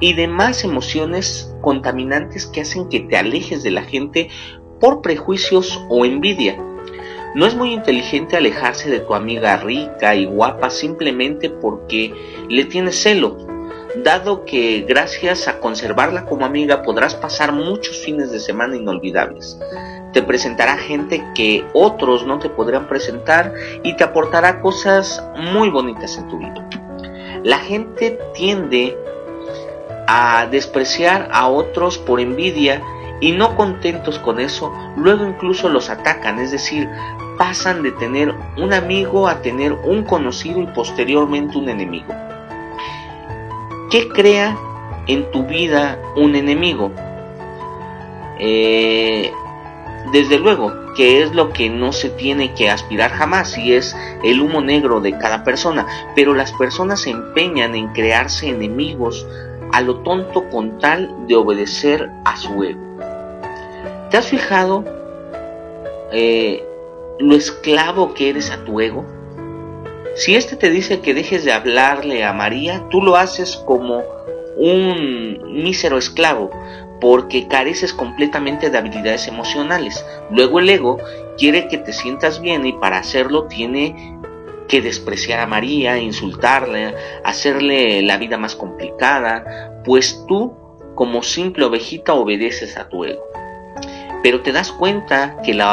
y 0.00 0.14
demás 0.14 0.64
emociones 0.64 1.54
contaminantes 1.60 2.46
que 2.46 2.62
hacen 2.62 2.88
que 2.88 3.00
te 3.00 3.16
alejes 3.16 3.62
de 3.62 3.70
la 3.70 3.82
gente 3.82 4.28
por 4.80 5.02
prejuicios 5.02 5.80
o 5.88 6.04
envidia. 6.04 6.56
No 7.34 7.46
es 7.46 7.54
muy 7.54 7.72
inteligente 7.72 8.36
alejarse 8.36 8.90
de 8.90 9.00
tu 9.00 9.14
amiga 9.14 9.56
rica 9.58 10.16
y 10.16 10.24
guapa 10.24 10.70
simplemente 10.70 11.48
porque 11.48 12.12
le 12.48 12.64
tienes 12.64 13.00
celo, 13.00 13.36
dado 14.02 14.44
que 14.44 14.84
gracias 14.88 15.46
a 15.46 15.60
conservarla 15.60 16.24
como 16.24 16.44
amiga 16.44 16.82
podrás 16.82 17.14
pasar 17.14 17.52
muchos 17.52 17.98
fines 17.98 18.32
de 18.32 18.40
semana 18.40 18.76
inolvidables. 18.76 19.58
Te 20.12 20.22
presentará 20.22 20.76
gente 20.76 21.24
que 21.36 21.64
otros 21.72 22.26
no 22.26 22.40
te 22.40 22.48
podrán 22.48 22.88
presentar 22.88 23.54
y 23.84 23.94
te 23.96 24.02
aportará 24.02 24.60
cosas 24.60 25.24
muy 25.36 25.70
bonitas 25.70 26.18
en 26.18 26.28
tu 26.28 26.38
vida. 26.38 26.68
La 27.44 27.58
gente 27.58 28.18
tiende 28.34 28.98
a 30.12 30.48
despreciar 30.48 31.28
a 31.30 31.46
otros 31.46 31.96
por 31.96 32.18
envidia 32.18 32.82
y 33.20 33.30
no 33.30 33.54
contentos 33.54 34.18
con 34.18 34.40
eso, 34.40 34.74
luego 34.96 35.24
incluso 35.24 35.68
los 35.68 35.88
atacan, 35.88 36.40
es 36.40 36.50
decir, 36.50 36.88
pasan 37.38 37.84
de 37.84 37.92
tener 37.92 38.34
un 38.58 38.72
amigo 38.72 39.28
a 39.28 39.40
tener 39.40 39.72
un 39.72 40.02
conocido 40.02 40.60
y 40.60 40.66
posteriormente 40.66 41.56
un 41.56 41.68
enemigo. 41.68 42.12
¿Qué 43.88 44.08
crea 44.08 44.58
en 45.06 45.30
tu 45.30 45.44
vida 45.44 45.96
un 46.16 46.34
enemigo? 46.34 46.90
Eh, 48.40 49.30
desde 50.12 50.40
luego, 50.40 50.72
que 50.96 51.22
es 51.22 51.32
lo 51.36 51.50
que 51.50 51.70
no 51.70 51.92
se 51.92 52.08
tiene 52.10 52.52
que 52.54 52.68
aspirar 52.68 53.12
jamás 53.12 53.56
y 53.56 53.74
es 53.74 53.96
el 54.24 54.40
humo 54.40 54.60
negro 54.60 55.00
de 55.00 55.16
cada 55.16 55.44
persona, 55.44 55.86
pero 56.16 56.34
las 56.34 56.50
personas 56.50 57.02
se 57.02 57.10
empeñan 57.10 57.76
en 57.76 57.92
crearse 57.92 58.48
enemigos 58.48 59.24
a 59.72 59.80
lo 59.80 59.98
tonto 59.98 60.48
con 60.50 60.78
tal 60.78 61.26
de 61.26 61.36
obedecer 61.36 62.10
a 62.24 62.36
su 62.36 62.62
ego. 62.62 62.80
¿Te 64.10 64.16
has 64.16 64.26
fijado 64.26 64.84
eh, 66.12 66.64
lo 67.18 67.34
esclavo 67.36 68.14
que 68.14 68.30
eres 68.30 68.50
a 68.50 68.64
tu 68.64 68.80
ego? 68.80 69.04
Si 70.16 70.34
éste 70.34 70.56
te 70.56 70.70
dice 70.70 71.00
que 71.00 71.14
dejes 71.14 71.44
de 71.44 71.52
hablarle 71.52 72.24
a 72.24 72.32
María, 72.32 72.84
tú 72.90 73.00
lo 73.00 73.16
haces 73.16 73.56
como 73.56 74.02
un 74.56 75.62
mísero 75.62 75.96
esclavo, 75.96 76.50
porque 77.00 77.48
careces 77.48 77.94
completamente 77.94 78.68
de 78.68 78.76
habilidades 78.76 79.28
emocionales. 79.28 80.04
Luego 80.30 80.58
el 80.58 80.68
ego 80.68 80.98
quiere 81.38 81.68
que 81.68 81.78
te 81.78 81.92
sientas 81.92 82.40
bien 82.40 82.66
y 82.66 82.72
para 82.74 82.98
hacerlo 82.98 83.44
tiene 83.44 84.18
que 84.70 84.80
despreciar 84.80 85.40
a 85.40 85.48
María, 85.48 85.98
insultarle, 85.98 86.94
hacerle 87.24 88.02
la 88.02 88.16
vida 88.18 88.38
más 88.38 88.54
complicada, 88.54 89.82
pues 89.84 90.24
tú 90.28 90.54
como 90.94 91.24
simple 91.24 91.64
ovejita 91.64 92.14
obedeces 92.14 92.76
a 92.76 92.88
tu 92.88 93.04
ego. 93.04 93.24
Pero 94.22 94.42
te 94.42 94.52
das 94.52 94.70
cuenta 94.70 95.36
que 95.42 95.54
lo 95.54 95.64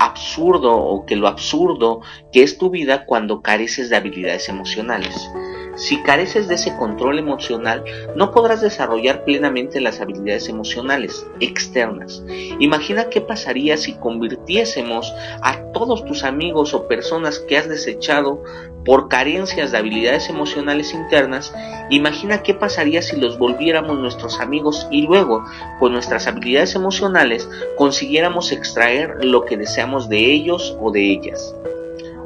absurdo 0.00 0.74
o 0.74 1.04
que 1.04 1.16
lo 1.16 1.28
absurdo 1.28 2.00
que 2.32 2.42
es 2.42 2.56
tu 2.56 2.70
vida 2.70 3.04
cuando 3.04 3.42
careces 3.42 3.90
de 3.90 3.96
habilidades 3.96 4.48
emocionales. 4.48 5.30
Si 5.78 6.02
careces 6.02 6.48
de 6.48 6.56
ese 6.56 6.76
control 6.76 7.20
emocional, 7.20 7.84
no 8.16 8.32
podrás 8.32 8.60
desarrollar 8.60 9.22
plenamente 9.22 9.80
las 9.80 10.00
habilidades 10.00 10.48
emocionales 10.48 11.24
externas. 11.38 12.20
Imagina 12.58 13.08
qué 13.10 13.20
pasaría 13.20 13.76
si 13.76 13.94
convirtiésemos 13.94 15.14
a 15.40 15.62
todos 15.72 16.04
tus 16.04 16.24
amigos 16.24 16.74
o 16.74 16.88
personas 16.88 17.38
que 17.38 17.56
has 17.56 17.68
desechado 17.68 18.42
por 18.84 19.08
carencias 19.08 19.70
de 19.70 19.78
habilidades 19.78 20.28
emocionales 20.28 20.92
internas. 20.94 21.54
Imagina 21.90 22.42
qué 22.42 22.54
pasaría 22.54 23.00
si 23.00 23.16
los 23.16 23.38
volviéramos 23.38 24.00
nuestros 24.00 24.40
amigos 24.40 24.88
y 24.90 25.02
luego, 25.02 25.44
con 25.78 25.92
nuestras 25.92 26.26
habilidades 26.26 26.74
emocionales, 26.74 27.48
consiguiéramos 27.76 28.50
extraer 28.50 29.24
lo 29.24 29.44
que 29.44 29.56
deseamos 29.56 30.08
de 30.08 30.32
ellos 30.32 30.76
o 30.80 30.90
de 30.90 31.12
ellas 31.12 31.54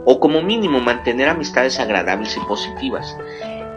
o 0.04 0.20
como 0.20 0.42
mínimo 0.42 0.80
mantener 0.80 1.28
amistades 1.28 1.78
agradables 1.78 2.36
y 2.36 2.40
positivas. 2.40 3.16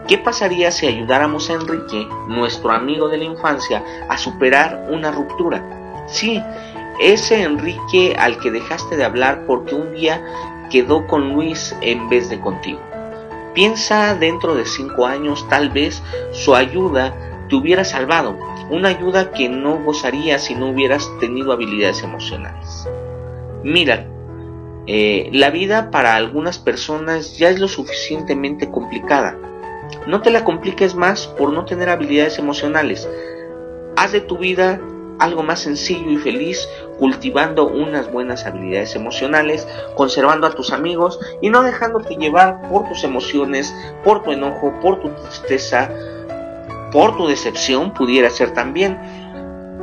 ¿Qué 0.08 0.18
pasaría 0.18 0.70
si 0.70 0.86
ayudáramos 0.86 1.50
a 1.50 1.54
Enrique, 1.54 2.06
nuestro 2.28 2.70
amigo 2.70 3.08
de 3.08 3.18
la 3.18 3.24
infancia, 3.24 3.82
a 4.08 4.16
superar 4.16 4.86
una 4.88 5.10
ruptura? 5.10 6.04
Sí, 6.06 6.40
ese 7.00 7.42
Enrique 7.42 8.14
al 8.18 8.38
que 8.38 8.50
dejaste 8.50 8.96
de 8.96 9.04
hablar 9.04 9.44
porque 9.46 9.74
un 9.74 9.92
día 9.92 10.24
quedó 10.70 11.06
con 11.06 11.32
Luis 11.32 11.74
en 11.80 12.08
vez 12.08 12.28
de 12.28 12.40
contigo. 12.40 12.80
Piensa 13.54 14.14
dentro 14.14 14.54
de 14.54 14.64
cinco 14.64 15.06
años, 15.06 15.48
tal 15.48 15.70
vez 15.70 16.02
su 16.30 16.54
ayuda 16.54 17.14
te 17.48 17.56
hubiera 17.56 17.84
salvado, 17.84 18.38
una 18.70 18.88
ayuda 18.90 19.32
que 19.32 19.48
no 19.48 19.82
gozarías 19.82 20.44
si 20.44 20.54
no 20.54 20.68
hubieras 20.68 21.10
tenido 21.20 21.52
habilidades 21.52 22.02
emocionales. 22.02 22.88
Mira, 23.62 24.06
eh, 24.86 25.30
la 25.32 25.50
vida 25.50 25.90
para 25.90 26.14
algunas 26.14 26.58
personas 26.58 27.38
ya 27.38 27.50
es 27.50 27.58
lo 27.58 27.68
suficientemente 27.68 28.70
complicada. 28.70 29.36
No 30.06 30.20
te 30.22 30.30
la 30.30 30.44
compliques 30.44 30.94
más 30.94 31.26
por 31.26 31.52
no 31.52 31.64
tener 31.64 31.88
habilidades 31.88 32.38
emocionales. 32.38 33.08
haz 33.96 34.12
de 34.12 34.20
tu 34.20 34.38
vida 34.38 34.80
algo 35.18 35.42
más 35.42 35.60
sencillo 35.60 36.10
y 36.10 36.18
feliz, 36.18 36.68
cultivando 36.98 37.66
unas 37.66 38.12
buenas 38.12 38.46
habilidades 38.46 38.94
emocionales, 38.94 39.66
conservando 39.94 40.46
a 40.46 40.52
tus 40.52 40.72
amigos 40.72 41.18
y 41.40 41.48
no 41.48 41.62
dejándote 41.62 42.16
llevar 42.16 42.68
por 42.68 42.88
tus 42.88 43.04
emociones, 43.04 43.74
por 44.04 44.22
tu 44.22 44.32
enojo, 44.32 44.74
por 44.82 45.00
tu 45.00 45.08
tristeza, 45.08 45.90
por 46.92 47.16
tu 47.16 47.26
decepción, 47.26 47.94
pudiera 47.94 48.30
ser 48.30 48.52
también. 48.52 48.98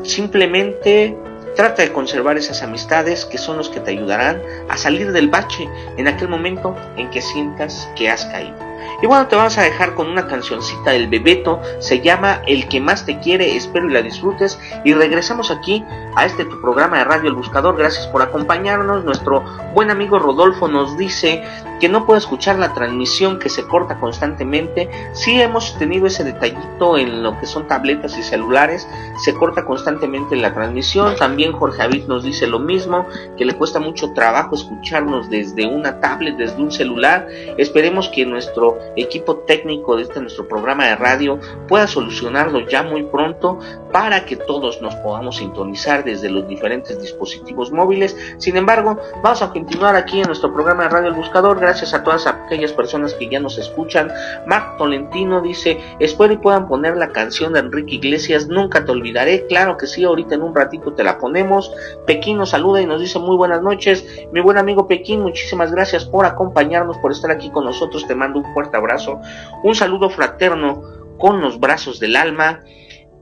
Simplemente 0.04 1.18
trata 1.56 1.82
de 1.82 1.92
conservar 1.92 2.38
esas 2.38 2.62
amistades 2.62 3.26
que 3.26 3.38
son 3.38 3.58
los 3.58 3.70
que 3.70 3.80
te 3.80 3.92
ayudarán 3.92 4.42
a 4.70 4.78
salir 4.78 5.12
del 5.12 5.30
bache 5.30 5.70
en 5.98 6.08
aquel 6.08 6.30
momento 6.30 6.76
en 6.98 7.10
que 7.10 7.22
sientas 7.22 7.88
que 7.96 8.10
has 8.10 8.26
caído. 8.26 8.73
Y 9.02 9.08
bueno, 9.08 9.28
te 9.28 9.36
vamos 9.36 9.58
a 9.58 9.64
dejar 9.64 9.96
con 9.96 10.08
una 10.08 10.28
cancioncita 10.28 10.92
del 10.92 11.08
Bebeto, 11.08 11.62
se 11.80 12.02
llama 12.02 12.42
El 12.48 12.68
que 12.68 12.80
más 12.80 13.06
te 13.06 13.20
quiere, 13.20 13.56
espero 13.56 13.90
y 13.90 13.94
la 13.94 14.02
disfrutes. 14.02 14.60
Y 14.84 14.94
regresamos 14.94 15.52
aquí 15.52 15.84
a 16.16 16.26
este 16.26 16.46
tu 16.46 16.62
programa 16.62 17.00
de 17.00 17.04
Radio 17.04 17.30
El 17.30 17.36
Buscador, 17.36 17.78
gracias 17.78 18.08
por 18.08 18.22
acompañarnos. 18.22 19.04
Nuestro 19.04 19.44
buen 19.74 19.90
amigo 19.92 20.20
Rodolfo 20.20 20.68
nos 20.68 20.98
dice 20.98 21.44
que 21.80 21.90
no 21.90 22.06
puede 22.06 22.20
escuchar 22.20 22.58
la 22.60 22.74
transmisión 22.74 23.40
que 23.40 23.50
se 23.50 23.68
corta 23.68 24.00
constantemente. 24.00 24.90
Sí 25.12 25.42
hemos 25.42 25.78
tenido 25.78 26.08
ese 26.08 26.24
detallito 26.24 26.98
en 26.98 27.24
lo 27.24 27.38
que 27.40 27.46
son 27.46 27.68
tabletas 27.68 28.18
y 28.18 28.24
celulares, 28.24 28.88
se 29.18 29.34
corta 29.34 29.66
constantemente 29.66 30.38
la 30.38 30.54
transmisión. 30.54 31.16
También 31.18 31.52
Jorge 31.52 31.82
Avid 31.82 32.06
nos 32.06 32.24
dice 32.24 32.48
lo 32.48 32.60
mismo, 32.60 33.06
que 33.38 33.44
le 33.44 33.56
cuesta 33.56 33.80
mucho 33.80 34.14
trabajo 34.14 34.56
escucharnos 34.56 35.30
desde 35.30 35.66
una 35.66 36.00
tablet, 36.00 36.38
desde 36.38 36.62
un 36.62 36.72
celular. 36.72 37.28
Esperemos 37.58 38.08
que 38.10 38.26
nuestro 38.26 38.73
equipo 38.96 39.38
técnico 39.40 39.96
de 39.96 40.04
este 40.04 40.22
nuestro 40.22 40.48
programa 40.48 40.88
de 40.88 40.96
radio 40.96 41.40
pueda 41.68 41.88
solucionarlo 41.88 42.68
ya 42.68 42.84
muy 42.84 43.04
pronto 43.04 43.60
para 43.92 44.26
que 44.26 44.36
todos 44.36 44.82
nos 44.82 44.96
podamos 44.96 45.38
sintonizar 45.38 46.04
desde 46.04 46.30
los 46.30 46.48
diferentes 46.48 47.00
dispositivos 47.00 47.72
móviles. 47.72 48.16
Sin 48.38 48.58
embargo, 48.58 48.98
vamos 49.22 49.42
a 49.42 49.52
continuar 49.52 49.96
aquí 49.96 50.20
en 50.20 50.28
nuestro 50.28 50.54
programa 50.54 50.84
de 50.84 50.90
Radio 50.90 51.10
El 51.10 51.16
Buscador. 51.16 51.60
Gracias 51.60 51.94
a 51.94 52.04
todas 52.04 52.26
aquellas 52.26 52.74
personas 52.74 53.14
que 53.14 53.30
ya 53.30 53.40
nos 53.40 53.58
escuchan. 53.58 54.12
Marc 54.48 54.78
Tolentino 54.78 55.42
dice, 55.42 55.80
espero 56.00 56.34
y 56.34 56.38
puedan 56.38 56.68
poner 56.68 56.98
la 56.98 57.10
canción 57.10 57.54
de 57.54 57.60
Enrique 57.60 57.96
Iglesias, 57.96 58.48
Nunca 58.48 58.86
te 58.86 58.92
olvidaré. 58.92 59.46
Claro 59.48 59.78
que 59.78 59.88
sí, 59.88 60.04
ahorita 60.04 60.36
en 60.36 60.44
un 60.44 60.56
ratito 60.56 60.94
te 60.94 61.04
la 61.04 61.18
ponemos. 61.18 61.72
Pekín 62.06 62.38
nos 62.38 62.52
saluda 62.52 62.82
y 62.82 62.86
nos 62.86 63.02
dice 63.02 63.20
muy 63.20 63.36
buenas 63.36 63.62
noches. 63.62 64.06
Mi 64.32 64.42
buen 64.42 64.58
amigo 64.58 64.88
Pekín, 64.88 65.22
muchísimas 65.22 65.72
gracias 65.72 66.06
por 66.06 66.26
acompañarnos, 66.26 66.98
por 66.98 67.12
estar 67.12 67.32
aquí 67.32 67.50
con 67.50 67.66
nosotros. 67.66 68.06
Te 68.08 68.16
mando 68.16 68.40
un 68.40 68.53
fuerte 68.54 68.78
abrazo. 68.78 69.20
Un 69.64 69.76
saludo 69.76 70.10
fraterno 70.10 70.84
con 71.18 71.42
los 71.42 71.60
brazos 71.60 72.00
del 72.00 72.16
alma. 72.16 72.62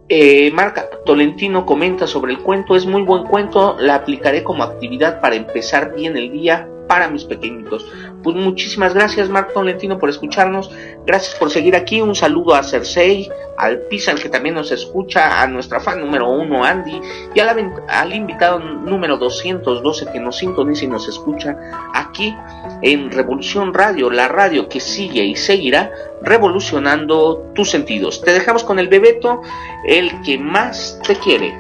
Eh, 0.10 0.52
Marca 0.52 0.90
Tolentino 1.06 1.66
comenta 1.66 2.06
sobre 2.06 2.34
el 2.34 2.40
cuento, 2.40 2.76
es 2.76 2.86
muy 2.86 3.02
buen 3.02 3.24
cuento, 3.24 3.78
la 3.80 3.96
aplicaré 3.96 4.44
como 4.44 4.64
actividad 4.64 5.22
para 5.22 5.36
empezar 5.36 5.96
bien 5.96 6.18
el 6.18 6.32
día 6.32 6.68
para 6.88 7.08
mis 7.08 7.24
pequeñitos. 7.24 7.86
Pues 8.24 8.36
muchísimas 8.36 8.94
gracias 8.94 9.30
Marco 9.30 9.54
Tolentino 9.54 9.98
por 9.98 10.10
escucharnos, 10.10 10.72
gracias 11.06 11.36
por 11.36 11.50
seguir 11.50 11.76
aquí, 11.76 12.02
un 12.02 12.16
saludo 12.16 12.54
a 12.54 12.64
Cersei, 12.64 13.30
al 13.58 13.80
Pizan 13.82 14.18
que 14.18 14.30
también 14.30 14.56
nos 14.56 14.72
escucha, 14.72 15.42
a 15.42 15.48
nuestra 15.48 15.80
fan 15.80 16.00
número 16.00 16.30
uno 16.30 16.64
Andy 16.64 17.00
y 17.34 17.40
al, 17.40 17.74
al 17.88 18.14
invitado 18.14 18.60
número 18.60 19.18
212 19.18 20.08
que 20.12 20.20
nos 20.20 20.38
sintoniza 20.38 20.86
y 20.86 20.88
nos 20.88 21.08
escucha 21.08 21.58
aquí 21.94 22.36
en 22.82 23.12
Revolución 23.12 23.74
Radio, 23.74 24.10
la 24.10 24.28
radio 24.28 24.68
que 24.68 24.80
sigue 24.80 25.24
y 25.24 25.36
seguirá 25.36 25.92
revolucionando 26.22 27.52
tus 27.56 27.70
sentidos. 27.70 28.22
Te 28.22 28.32
dejamos 28.32 28.64
con 28.64 28.80
el 28.80 28.88
Bebeto, 28.88 29.42
el 29.88 30.22
que 30.22 30.38
más 30.38 31.00
te 31.06 31.16
quiere. 31.16 31.54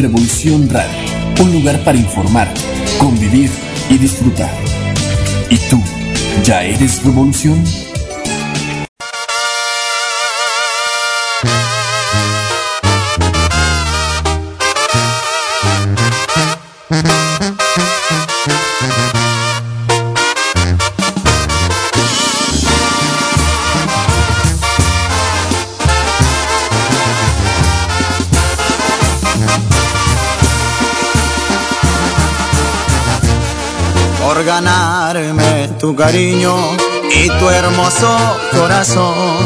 Revolución 0.00 0.66
Radio, 0.70 0.90
un 1.42 1.52
lugar 1.52 1.84
para 1.84 1.98
informar, 1.98 2.48
convivir 2.98 3.50
y 3.90 3.98
disfrutar. 3.98 4.50
¿Y 5.50 5.58
tú, 5.68 5.78
ya 6.42 6.62
eres 6.64 7.04
revolución? 7.04 7.62
Ganarme 34.38 35.68
tu 35.78 35.94
cariño 35.94 36.56
y 37.12 37.28
tu 37.28 37.48
hermoso 37.50 38.16
corazón 38.52 39.36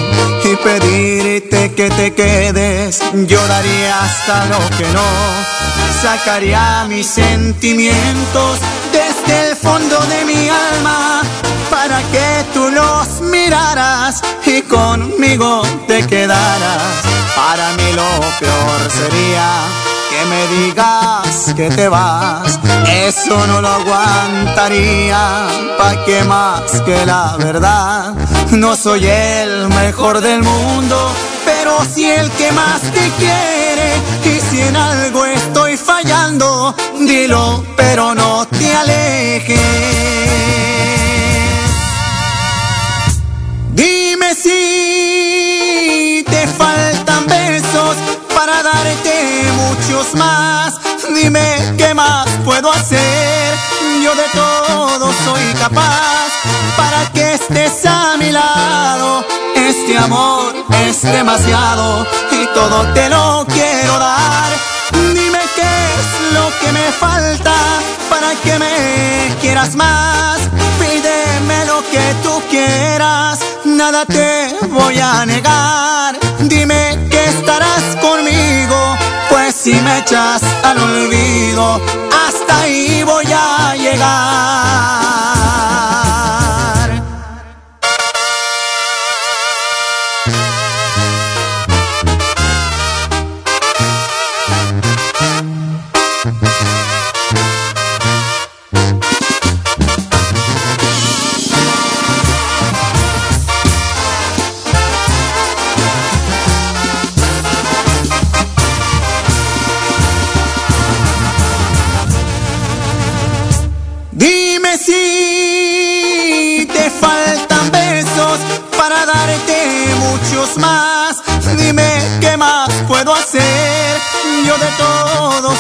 y 0.45 0.57
pedirte 0.57 1.73
que 1.75 1.91
te 1.91 2.15
quedes. 2.15 3.01
Yo 3.27 3.41
daría 3.49 4.03
hasta 4.03 4.47
lo 4.47 4.59
que 4.77 4.87
no, 4.93 5.09
sacaría 6.03 6.85
mis 6.89 7.07
sentimientos 7.07 8.59
desde 8.93 9.51
el 9.51 9.57
fondo 9.57 9.99
de 10.01 10.25
mi 10.25 10.49
alma 10.49 11.23
para 11.71 11.99
que 12.13 12.45
tú 12.53 12.69
los 12.71 13.21
miraras 13.23 14.23
y 14.45 14.63
conmigo 14.63 15.63
te 15.89 16.07
quedaras. 16.07 16.83
Para 17.35 17.73
mí 17.73 17.93
lo 17.93 18.21
peor 18.39 18.91
sería 18.91 19.49
que 20.11 20.25
me 20.27 20.47
digas 20.57 21.55
que 21.57 21.71
te 21.71 21.89
vas, 21.89 22.59
eso 23.09 23.47
no 23.47 23.61
lo 23.61 23.69
aguantaría, 23.69 25.47
pa' 25.77 26.05
que 26.07 26.25
más 26.25 26.81
que 26.87 27.05
la 27.05 27.37
verdad, 27.39 28.15
no 28.53 28.75
soy 28.77 29.07
el 29.07 29.69
mejor 29.69 30.21
del 30.23 30.43
mundo, 30.43 31.13
pero 31.45 31.79
sí 31.93 32.11
el 32.11 32.31
que 32.33 32.51
más 32.53 32.81
te 32.81 33.11
quiere, 33.19 33.93
y 34.25 34.41
si 34.41 34.61
en 34.63 34.77
algo 34.77 35.27
estoy 35.27 35.77
fallando, 35.77 36.75
dilo, 36.99 37.65
pero 37.77 38.15
no 38.15 38.47
te 38.47 38.75
alejes. 38.75 39.61
Dime 43.73 44.35
si 44.35 46.25
te 46.27 46.47
faltan 46.47 47.27
besos 47.27 47.97
para 48.35 48.63
darte 48.63 49.53
muchos 49.57 50.15
más. 50.15 50.84
Dime 51.15 51.75
qué 51.79 51.95
más 51.95 52.29
puedo 52.45 52.71
hacer. 52.73 53.55
Yo 54.03 54.15
de 54.15 54.29
todo 54.33 55.13
soy 55.25 55.55
capaz 55.55 56.29
para 56.77 57.11
que 57.13 57.35
estés 57.35 57.87
a 57.87 58.17
mi 58.17 58.31
lado. 58.31 59.25
Este 59.55 59.97
amor 59.97 60.53
es 60.87 61.03
demasiado 61.03 62.05
y 62.33 62.47
todo 62.53 62.83
te 62.95 63.09
lo 63.09 63.47
quiero 63.49 63.99
dar. 63.99 64.51
Dime 64.93 65.41
qué 65.55 65.63
es 65.63 66.33
lo 66.35 66.51
que 66.61 66.73
me 66.73 66.93
falta 66.93 67.55
para 68.11 68.35
que 68.43 68.59
me 68.59 69.35
quieras 69.41 69.77
más. 69.77 70.41
Pídeme 70.81 71.65
lo 71.67 71.81
que 71.91 72.15
tú 72.23 72.43
quieras, 72.51 73.39
nada 73.65 74.05
te 74.05 74.57
voy 74.69 74.99
a 74.99 75.25
negar. 75.25 76.19
Dime 76.41 76.99
que 77.09 77.25
estarás 77.27 77.85
si 79.65 79.73
me 79.81 79.99
echas 80.01 80.43
al 80.63 80.77
olvido, 80.77 81.81
hasta 82.27 82.61
ahí 82.61 83.03
voy 83.03 83.25
a 83.33 83.75
llegar. 83.75 85.04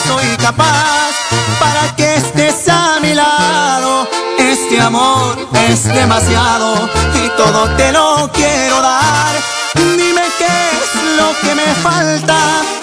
Soy 0.07 0.37
capaz 0.37 1.13
para 1.59 1.95
que 1.97 2.17
estés 2.17 2.69
a 2.69 3.01
mi 3.01 3.15
lado. 3.15 4.09
este 4.39 4.81
amor 4.81 5.37
es 5.69 5.85
demasiado 5.85 6.89
y 7.23 7.29
todo 7.37 7.69
te 7.77 7.93
lo 7.93 8.31
quiero 8.33 8.81
dar. 8.81 9.35
Dime 9.75 10.23
qué 10.39 10.55
es 10.81 10.91
lo 11.19 11.29
que 11.43 11.55
me 11.55 11.75
falta 11.83 12.39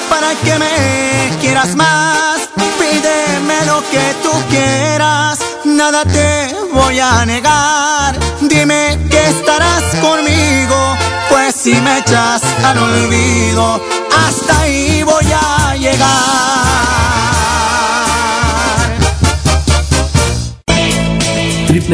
para 0.09 0.29
que 0.43 0.57
me 0.57 1.37
quieras 1.39 1.75
más. 1.75 2.39
Pídeme 2.79 3.65
lo 3.65 3.81
que 3.91 4.15
tú 4.23 4.31
quieras, 4.49 5.39
nada 5.65 6.03
te 6.05 6.55
voy 6.73 6.99
a 6.99 7.25
negar. 7.25 8.17
Dime 8.41 8.99
que 9.09 9.21
estarás 9.29 9.83
conmigo, 10.01 10.97
pues 11.29 11.55
si 11.55 11.73
me 11.81 11.99
echas 11.99 12.41
al 12.63 12.77
olvido, 12.77 13.81
hasta 14.25 14.61
ahí 14.61 15.03
voy 15.03 15.27
a 15.31 15.75
llegar. 15.75 17.00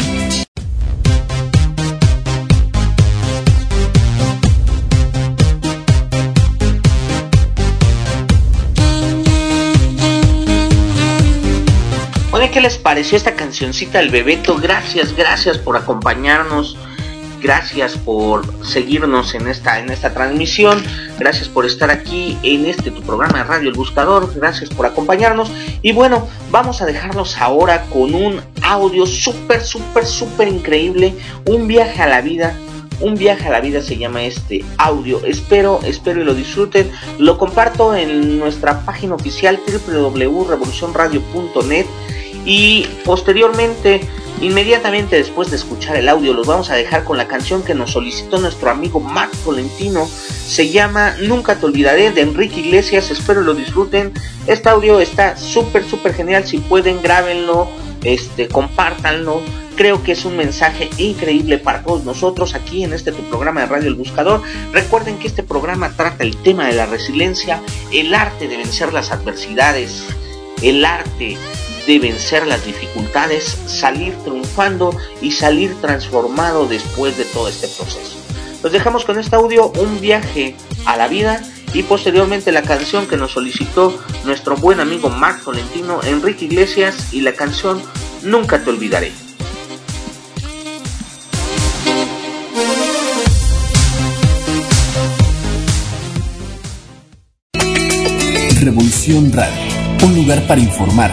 ¿qué 12.52 12.60
les 12.60 12.76
pareció 12.76 13.16
esta 13.16 13.34
cancioncita 13.34 13.98
del 13.98 14.10
Bebeto? 14.10 14.56
Gracias, 14.56 15.16
gracias 15.16 15.56
por 15.56 15.74
acompañarnos 15.74 16.76
Gracias 17.42 17.98
por 17.98 18.46
seguirnos 18.64 19.34
en 19.34 19.48
esta, 19.48 19.80
en 19.80 19.90
esta 19.90 20.14
transmisión. 20.14 20.80
Gracias 21.18 21.48
por 21.48 21.66
estar 21.66 21.90
aquí 21.90 22.38
en 22.44 22.66
este 22.66 22.92
tu 22.92 23.02
programa 23.02 23.38
de 23.38 23.44
Radio 23.44 23.70
El 23.70 23.74
Buscador. 23.74 24.32
Gracias 24.34 24.70
por 24.70 24.86
acompañarnos. 24.86 25.50
Y 25.82 25.90
bueno, 25.92 26.28
vamos 26.52 26.80
a 26.82 26.86
dejarnos 26.86 27.36
ahora 27.38 27.86
con 27.92 28.14
un 28.14 28.40
audio 28.62 29.06
súper, 29.06 29.60
súper, 29.60 30.06
súper 30.06 30.46
increíble. 30.46 31.16
Un 31.46 31.66
viaje 31.66 32.00
a 32.00 32.06
la 32.06 32.20
vida. 32.20 32.56
Un 33.00 33.16
viaje 33.16 33.48
a 33.48 33.50
la 33.50 33.60
vida 33.60 33.82
se 33.82 33.96
llama 33.96 34.22
este 34.22 34.64
audio. 34.78 35.20
Espero, 35.24 35.80
espero 35.82 36.20
y 36.20 36.24
lo 36.24 36.34
disfruten. 36.34 36.92
Lo 37.18 37.38
comparto 37.38 37.96
en 37.96 38.38
nuestra 38.38 38.86
página 38.86 39.16
oficial 39.16 39.58
www.revolucionradio.net 39.66 41.86
y 42.44 42.86
posteriormente 43.04 44.08
Inmediatamente 44.42 45.14
después 45.14 45.50
de 45.50 45.56
escuchar 45.56 45.94
el 45.94 46.08
audio 46.08 46.34
los 46.34 46.48
vamos 46.48 46.68
a 46.68 46.74
dejar 46.74 47.04
con 47.04 47.16
la 47.16 47.28
canción 47.28 47.62
que 47.62 47.74
nos 47.74 47.92
solicitó 47.92 48.38
nuestro 48.38 48.70
amigo 48.70 48.98
Marc 48.98 49.32
Tolentino. 49.44 50.08
Se 50.08 50.68
llama 50.68 51.14
Nunca 51.20 51.54
te 51.54 51.66
olvidaré 51.66 52.10
de 52.10 52.22
Enrique 52.22 52.58
Iglesias. 52.58 53.12
Espero 53.12 53.42
lo 53.42 53.54
disfruten. 53.54 54.12
Este 54.48 54.68
audio 54.68 54.98
está 54.98 55.36
súper, 55.36 55.84
súper 55.88 56.12
genial. 56.12 56.44
Si 56.44 56.58
pueden, 56.58 57.00
grábenlo, 57.00 57.68
este, 58.02 58.48
compártanlo. 58.48 59.42
Creo 59.76 60.02
que 60.02 60.10
es 60.10 60.24
un 60.24 60.36
mensaje 60.36 60.90
increíble 60.98 61.58
para 61.58 61.84
todos 61.84 62.02
nosotros 62.02 62.56
aquí 62.56 62.82
en 62.82 62.94
este 62.94 63.12
tu 63.12 63.22
programa 63.22 63.60
de 63.60 63.66
Radio 63.66 63.88
El 63.90 63.94
Buscador. 63.94 64.42
Recuerden 64.72 65.20
que 65.20 65.28
este 65.28 65.44
programa 65.44 65.92
trata 65.96 66.24
el 66.24 66.36
tema 66.36 66.66
de 66.66 66.72
la 66.72 66.86
resiliencia, 66.86 67.62
el 67.92 68.12
arte 68.12 68.48
de 68.48 68.56
vencer 68.56 68.92
las 68.92 69.12
adversidades, 69.12 70.02
el 70.62 70.84
arte 70.84 71.38
de 71.86 71.98
vencer 71.98 72.46
las 72.46 72.64
dificultades, 72.64 73.58
salir 73.66 74.14
triunfando 74.24 74.96
y 75.20 75.32
salir 75.32 75.74
transformado 75.80 76.66
después 76.66 77.16
de 77.16 77.24
todo 77.24 77.48
este 77.48 77.68
proceso. 77.68 78.18
Los 78.62 78.72
dejamos 78.72 79.04
con 79.04 79.18
este 79.18 79.34
audio, 79.36 79.72
un 79.72 80.00
viaje 80.00 80.54
a 80.84 80.96
la 80.96 81.08
vida 81.08 81.42
y 81.74 81.82
posteriormente 81.82 82.52
la 82.52 82.62
canción 82.62 83.06
que 83.06 83.16
nos 83.16 83.32
solicitó 83.32 83.98
nuestro 84.24 84.56
buen 84.56 84.80
amigo 84.80 85.08
Marc 85.08 85.42
Tolentino, 85.42 86.00
Enrique 86.04 86.44
Iglesias 86.44 87.12
y 87.12 87.22
la 87.22 87.32
canción 87.32 87.82
Nunca 88.22 88.62
te 88.62 88.70
olvidaré. 88.70 89.10
Revolución 98.60 99.32
Radio, 99.32 99.50
un 100.04 100.14
lugar 100.14 100.46
para 100.46 100.60
informar 100.60 101.10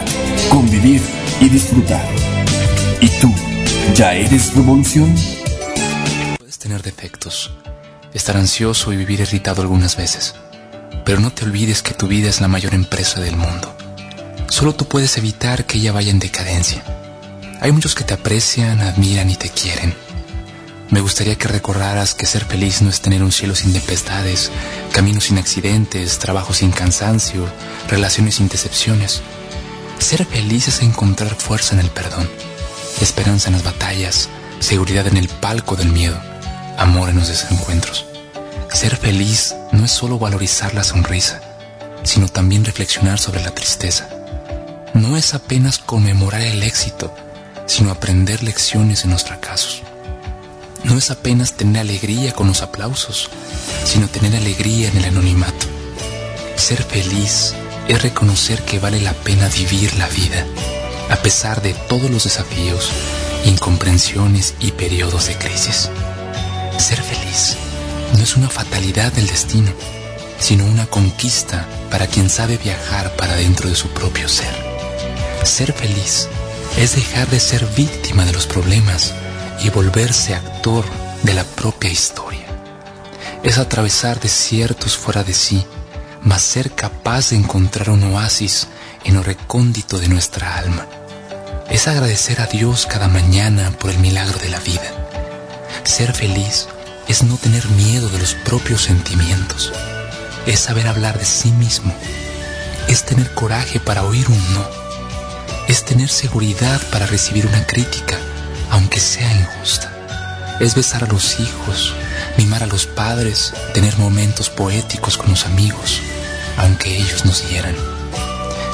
convivir 0.50 1.00
y 1.40 1.48
disfrutar. 1.48 2.06
¿Y 3.00 3.08
tú, 3.20 3.32
ya 3.94 4.12
eres 4.14 4.54
revolución? 4.54 5.14
Puedes 6.36 6.58
tener 6.58 6.82
defectos, 6.82 7.52
estar 8.12 8.36
ansioso 8.36 8.92
y 8.92 8.96
vivir 8.96 9.20
irritado 9.20 9.62
algunas 9.62 9.96
veces, 9.96 10.34
pero 11.04 11.20
no 11.20 11.32
te 11.32 11.44
olvides 11.44 11.82
que 11.82 11.94
tu 11.94 12.08
vida 12.08 12.28
es 12.28 12.40
la 12.40 12.48
mayor 12.48 12.74
empresa 12.74 13.20
del 13.20 13.36
mundo. 13.36 13.74
Solo 14.50 14.74
tú 14.74 14.86
puedes 14.86 15.16
evitar 15.16 15.64
que 15.64 15.78
ella 15.78 15.92
vaya 15.92 16.10
en 16.10 16.18
decadencia. 16.18 16.82
Hay 17.60 17.72
muchos 17.72 17.94
que 17.94 18.04
te 18.04 18.14
aprecian, 18.14 18.80
admiran 18.80 19.30
y 19.30 19.36
te 19.36 19.48
quieren. 19.48 19.94
Me 20.90 21.00
gustaría 21.00 21.36
que 21.36 21.46
recordaras 21.46 22.14
que 22.14 22.26
ser 22.26 22.44
feliz 22.44 22.82
no 22.82 22.90
es 22.90 23.00
tener 23.00 23.22
un 23.22 23.30
cielo 23.30 23.54
sin 23.54 23.72
tempestades, 23.72 24.50
caminos 24.92 25.24
sin 25.24 25.38
accidentes, 25.38 26.18
trabajo 26.18 26.52
sin 26.52 26.72
cansancio, 26.72 27.46
relaciones 27.88 28.34
sin 28.34 28.48
decepciones. 28.48 29.22
Ser 30.00 30.24
feliz 30.24 30.66
es 30.66 30.80
encontrar 30.80 31.34
fuerza 31.36 31.74
en 31.74 31.80
el 31.80 31.90
perdón, 31.90 32.28
esperanza 33.00 33.48
en 33.48 33.52
las 33.52 33.62
batallas, 33.62 34.28
seguridad 34.58 35.06
en 35.06 35.18
el 35.18 35.28
palco 35.28 35.76
del 35.76 35.92
miedo, 35.92 36.18
amor 36.78 37.10
en 37.10 37.16
los 37.16 37.28
desencuentros. 37.28 38.06
Ser 38.72 38.96
feliz 38.96 39.54
no 39.72 39.84
es 39.84 39.92
solo 39.92 40.18
valorizar 40.18 40.74
la 40.74 40.84
sonrisa, 40.84 41.40
sino 42.02 42.28
también 42.28 42.64
reflexionar 42.64 43.18
sobre 43.18 43.42
la 43.42 43.54
tristeza. 43.54 44.08
No 44.94 45.16
es 45.16 45.34
apenas 45.34 45.78
conmemorar 45.78 46.40
el 46.40 46.62
éxito, 46.62 47.14
sino 47.66 47.90
aprender 47.90 48.42
lecciones 48.42 49.04
en 49.04 49.10
los 49.10 49.22
fracasos. 49.24 49.82
No 50.82 50.96
es 50.96 51.10
apenas 51.10 51.52
tener 51.52 51.82
alegría 51.82 52.32
con 52.32 52.48
los 52.48 52.62
aplausos, 52.62 53.28
sino 53.84 54.08
tener 54.08 54.34
alegría 54.34 54.88
en 54.88 54.96
el 54.96 55.04
anonimato. 55.04 55.66
Ser 56.56 56.82
feliz 56.82 57.54
es 57.90 58.02
reconocer 58.02 58.62
que 58.62 58.78
vale 58.78 59.00
la 59.00 59.12
pena 59.12 59.48
vivir 59.48 59.92
la 59.96 60.06
vida, 60.06 60.46
a 61.10 61.16
pesar 61.16 61.60
de 61.60 61.74
todos 61.74 62.08
los 62.08 62.22
desafíos, 62.22 62.88
incomprensiones 63.44 64.54
y 64.60 64.70
periodos 64.70 65.26
de 65.26 65.34
crisis. 65.34 65.90
Ser 66.78 67.02
feliz 67.02 67.56
no 68.16 68.22
es 68.22 68.36
una 68.36 68.48
fatalidad 68.48 69.12
del 69.12 69.26
destino, 69.26 69.72
sino 70.38 70.66
una 70.66 70.86
conquista 70.86 71.66
para 71.90 72.06
quien 72.06 72.30
sabe 72.30 72.58
viajar 72.58 73.16
para 73.16 73.34
dentro 73.34 73.68
de 73.68 73.74
su 73.74 73.88
propio 73.88 74.28
ser. 74.28 74.54
Ser 75.42 75.72
feliz 75.72 76.28
es 76.76 76.94
dejar 76.94 77.26
de 77.28 77.40
ser 77.40 77.66
víctima 77.76 78.24
de 78.24 78.32
los 78.32 78.46
problemas 78.46 79.14
y 79.64 79.70
volverse 79.70 80.36
actor 80.36 80.84
de 81.24 81.34
la 81.34 81.42
propia 81.42 81.90
historia. 81.90 82.46
Es 83.42 83.58
atravesar 83.58 84.20
desiertos 84.20 84.96
fuera 84.96 85.24
de 85.24 85.34
sí 85.34 85.66
mas 86.22 86.42
ser 86.42 86.72
capaz 86.72 87.30
de 87.30 87.36
encontrar 87.36 87.90
un 87.90 88.02
oasis 88.12 88.68
en 89.04 89.14
lo 89.14 89.22
recóndito 89.22 89.98
de 89.98 90.08
nuestra 90.08 90.56
alma. 90.56 90.86
Es 91.70 91.88
agradecer 91.88 92.40
a 92.40 92.46
Dios 92.46 92.86
cada 92.86 93.08
mañana 93.08 93.70
por 93.78 93.90
el 93.90 93.98
milagro 93.98 94.38
de 94.38 94.48
la 94.48 94.58
vida. 94.58 94.82
Ser 95.84 96.12
feliz 96.12 96.68
es 97.08 97.22
no 97.22 97.36
tener 97.36 97.66
miedo 97.70 98.08
de 98.08 98.18
los 98.18 98.34
propios 98.34 98.82
sentimientos. 98.82 99.72
Es 100.46 100.60
saber 100.60 100.86
hablar 100.86 101.18
de 101.18 101.24
sí 101.24 101.50
mismo. 101.52 101.94
Es 102.88 103.04
tener 103.04 103.32
coraje 103.34 103.80
para 103.80 104.04
oír 104.04 104.28
un 104.28 104.54
no. 104.54 104.64
Es 105.68 105.84
tener 105.84 106.08
seguridad 106.08 106.80
para 106.90 107.06
recibir 107.06 107.46
una 107.46 107.66
crítica, 107.66 108.16
aunque 108.70 109.00
sea 109.00 109.32
injusta. 109.32 109.92
Es 110.60 110.74
besar 110.74 111.04
a 111.04 111.06
los 111.06 111.40
hijos, 111.40 111.94
mimar 112.36 112.62
a 112.62 112.66
los 112.66 112.86
padres, 112.86 113.52
tener 113.74 113.96
momentos 113.98 114.50
poéticos 114.50 115.16
con 115.16 115.30
los 115.30 115.46
amigos, 115.46 116.00
aunque 116.56 116.96
ellos 116.96 117.24
nos 117.24 117.48
hieran. 117.48 117.74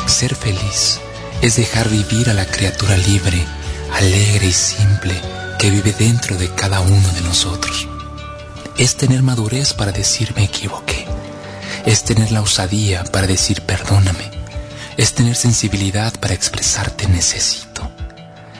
Ser 0.06 0.34
feliz 0.34 1.00
es 1.42 1.56
dejar 1.56 1.88
vivir 1.88 2.30
a 2.30 2.34
la 2.34 2.46
criatura 2.46 2.96
libre, 2.96 3.44
alegre 3.94 4.46
y 4.46 4.52
simple 4.52 5.14
que 5.58 5.70
vive 5.70 5.92
dentro 5.92 6.36
de 6.36 6.48
cada 6.54 6.80
uno 6.80 7.08
de 7.12 7.20
nosotros. 7.22 7.88
Es 8.78 8.96
tener 8.96 9.22
madurez 9.22 9.72
para 9.72 9.92
decir 9.92 10.32
me 10.36 10.44
equivoqué. 10.44 11.06
Es 11.84 12.04
tener 12.04 12.32
la 12.32 12.42
osadía 12.42 13.04
para 13.04 13.26
decir 13.26 13.62
perdóname. 13.62 14.30
Es 14.96 15.12
tener 15.12 15.36
sensibilidad 15.36 16.12
para 16.20 16.34
expresarte 16.34 17.06
necesito. 17.08 17.90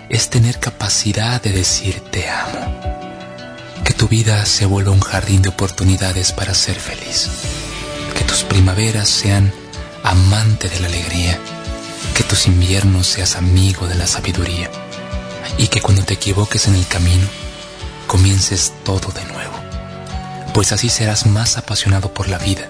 Es 0.09 0.31
tener 0.31 0.59
capacidad 0.59 1.43
de 1.43 1.53
decir 1.53 2.03
te 2.11 2.29
amo 2.29 3.06
tu 3.97 4.09
vida 4.09 4.45
se 4.45 4.67
vuelva 4.67 4.93
un 4.93 5.01
jardín 5.01 5.43
de 5.43 5.49
oportunidades 5.49 6.33
para 6.33 6.55
ser 6.55 6.77
feliz. 6.77 7.29
Que 8.15 8.25
tus 8.25 8.45
primaveras 8.45 9.09
sean 9.09 9.53
amante 10.03 10.69
de 10.69 10.81
la 10.81 10.89
alegría. 10.89 11.39
Que 12.15 12.23
tus 12.23 12.47
inviernos 12.47 13.07
seas 13.07 13.37
amigo 13.37 13.87
de 13.87 13.95
la 13.95 14.07
sabiduría. 14.07 14.71
Y 15.57 15.69
que 15.69 15.81
cuando 15.81 16.03
te 16.05 16.15
equivoques 16.15 16.67
en 16.69 16.75
el 16.75 16.87
camino, 16.87 17.27
comiences 18.07 18.73
todo 18.85 19.13
de 19.13 19.25
nuevo. 19.25 19.55
Pues 20.53 20.73
así 20.73 20.89
serás 20.89 21.27
más 21.27 21.57
apasionado 21.57 22.13
por 22.13 22.29
la 22.29 22.39
vida 22.39 22.69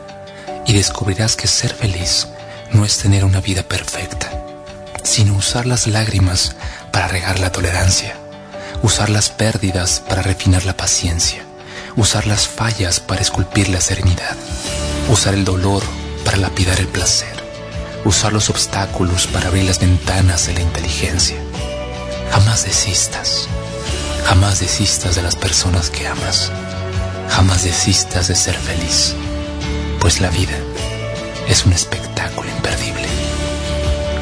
y 0.66 0.73
descubrirás 0.73 1.36
que 1.36 1.47
ser 1.47 1.74
feliz 1.74 2.28
no 2.73 2.85
es 2.85 2.98
tener 2.98 3.24
una 3.24 3.40
vida 3.40 3.62
perfecta, 3.62 4.31
sino 5.03 5.35
usar 5.35 5.66
las 5.66 5.86
lágrimas 5.86 6.57
para 6.90 7.07
regar 7.07 7.39
la 7.39 7.53
tolerancia, 7.53 8.16
usar 8.87 9.11
las 9.11 9.31
pérdidas 9.31 9.99
para 9.99 10.23
refinar 10.23 10.65
la 10.65 10.77
paciencia, 10.77 11.43
usar 11.97 12.25
las 12.29 12.47
fallas 12.47 13.01
para 13.01 13.21
esculpir 13.21 13.69
la 13.69 13.81
serenidad, 13.81 14.37
usar 15.11 15.35
el 15.35 15.45
dolor 15.45 15.83
para 16.25 16.37
lapidar 16.37 16.79
el 16.79 16.87
placer, 16.87 17.35
usar 18.05 18.33
los 18.33 18.49
obstáculos 18.49 19.27
para 19.27 19.49
abrir 19.49 19.65
las 19.65 19.81
ventanas 19.81 20.47
de 20.47 20.55
la 20.55 20.61
inteligencia. 20.61 21.37
Jamás 22.31 22.65
desistas, 22.65 23.49
jamás 24.25 24.61
desistas 24.61 25.17
de 25.17 25.23
las 25.23 25.35
personas 25.35 25.91
que 25.91 26.07
amas, 26.07 26.53
jamás 27.31 27.65
desistas 27.65 28.29
de 28.29 28.37
ser 28.37 28.55
feliz, 28.55 29.17
pues 29.99 30.21
la 30.21 30.31
vida 30.31 30.57
es 31.49 31.67
un 31.67 31.73
espectáculo 31.73 32.49
imperdible. 32.51 33.09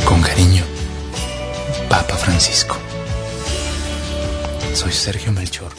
Con 0.06 0.22
cariño, 0.22 0.64
Papa 1.90 2.16
Francisco. 2.16 2.83
Soy 4.74 4.92
Sergio 4.92 5.30
Melchor 5.30 5.70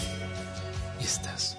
y 1.01 1.03
estás. 1.03 1.57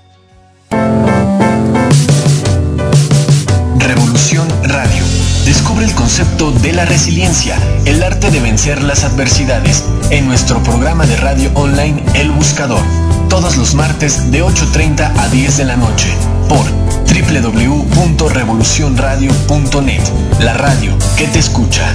Revolución 3.78 4.48
Radio. 4.62 5.04
Descubre 5.44 5.84
el 5.84 5.92
concepto 5.92 6.50
de 6.50 6.72
la 6.72 6.86
resiliencia, 6.86 7.58
el 7.84 8.02
arte 8.02 8.30
de 8.30 8.40
vencer 8.40 8.82
las 8.82 9.04
adversidades, 9.04 9.84
en 10.08 10.26
nuestro 10.26 10.62
programa 10.62 11.04
de 11.04 11.18
radio 11.18 11.50
online 11.54 12.02
El 12.14 12.30
Buscador, 12.30 12.80
todos 13.28 13.58
los 13.58 13.74
martes 13.74 14.30
de 14.30 14.42
8.30 14.42 15.12
a 15.18 15.28
10 15.28 15.58
de 15.58 15.64
la 15.66 15.76
noche, 15.76 16.08
por 16.48 16.64
www.revolucionradio.net, 17.04 20.02
la 20.40 20.54
radio 20.54 20.96
que 21.18 21.26
te 21.26 21.38
escucha. 21.38 21.94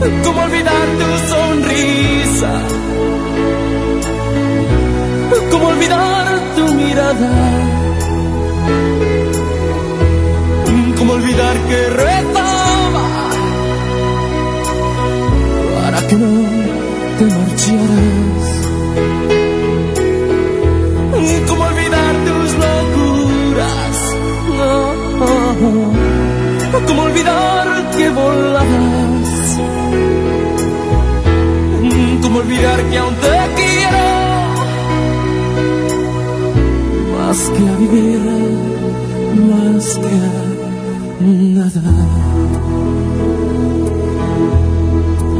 ¿Cómo 0.00 0.42
olvidar 0.42 0.86
tu 0.98 1.08
sonrisa? 1.28 2.52
¿Cómo 5.50 5.66
olvidar 5.68 6.40
tu 6.56 6.74
mirada? 6.74 7.30
¿Cómo 10.96 11.12
olvidar 11.12 11.56
que 11.68 11.88
rezaba 11.90 13.06
para 15.74 16.06
que 16.08 16.16
no 16.16 16.32
te 17.18 17.24
marcharas? 17.36 18.39
¿Cómo 26.86 27.02
olvidar 27.02 27.90
que 27.96 28.10
volabas? 28.10 29.30
¿Cómo 32.22 32.38
olvidar 32.38 32.82
que 32.90 32.98
aún 32.98 33.14
te 33.14 33.54
quiero? 33.56 34.20
más 37.30 37.48
que 37.50 37.68
a 37.68 37.76
vivir, 37.76 38.20
más 39.50 39.86
que 40.02 40.14
a 40.20 41.30
nada. 41.68 41.82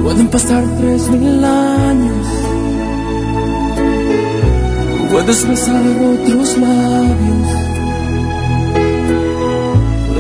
Pueden 0.05 0.29
pasar 0.29 0.65
tres 0.79 1.11
mil 1.11 1.45
años, 1.45 2.27
puedes 5.11 5.49
besar 5.49 5.83
otros 6.13 6.49
labios, 6.59 7.49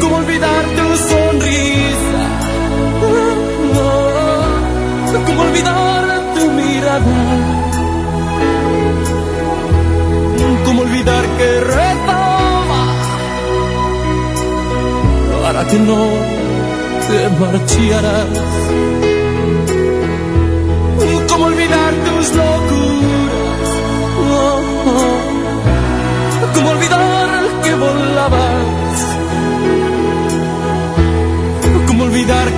¿Cómo 0.00 0.16
olvidar 0.16 0.64
tu 0.76 0.86
sonrisa? 1.08 2.22
Ah, 3.76 5.22
¿Cómo 5.26 5.42
olvidar 5.42 6.34
tu 6.34 6.50
mirada? 6.52 7.60
olvidar 10.80 11.24
que 11.36 11.60
rezaba 11.60 12.82
para 15.42 15.66
que 15.66 15.78
no 15.78 16.00
te 17.06 17.18
marcharas. 17.40 18.99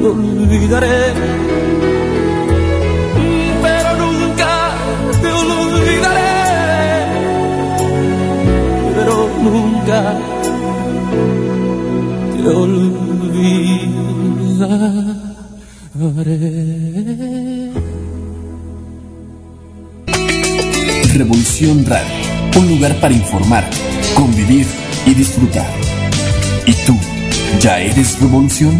te 0.00 0.06
olvidaré. 0.06 1.12
Pero 3.62 3.96
nunca 3.96 4.52
te 5.22 5.28
olvidaré. 5.28 6.34
Pero 8.96 9.16
nunca 9.42 10.00
te 12.36 12.48
olvidaré. 12.48 13.06
Revolución 21.14 21.84
Radio, 21.86 22.06
un 22.58 22.68
lugar 22.68 22.94
para 23.00 23.14
informar, 23.14 23.64
convivir 24.14 24.66
y 25.06 25.14
disfrutar. 25.14 25.66
¿Y 26.66 26.72
tú, 26.84 26.94
ya 27.60 27.80
eres 27.80 28.20
revolución? 28.20 28.78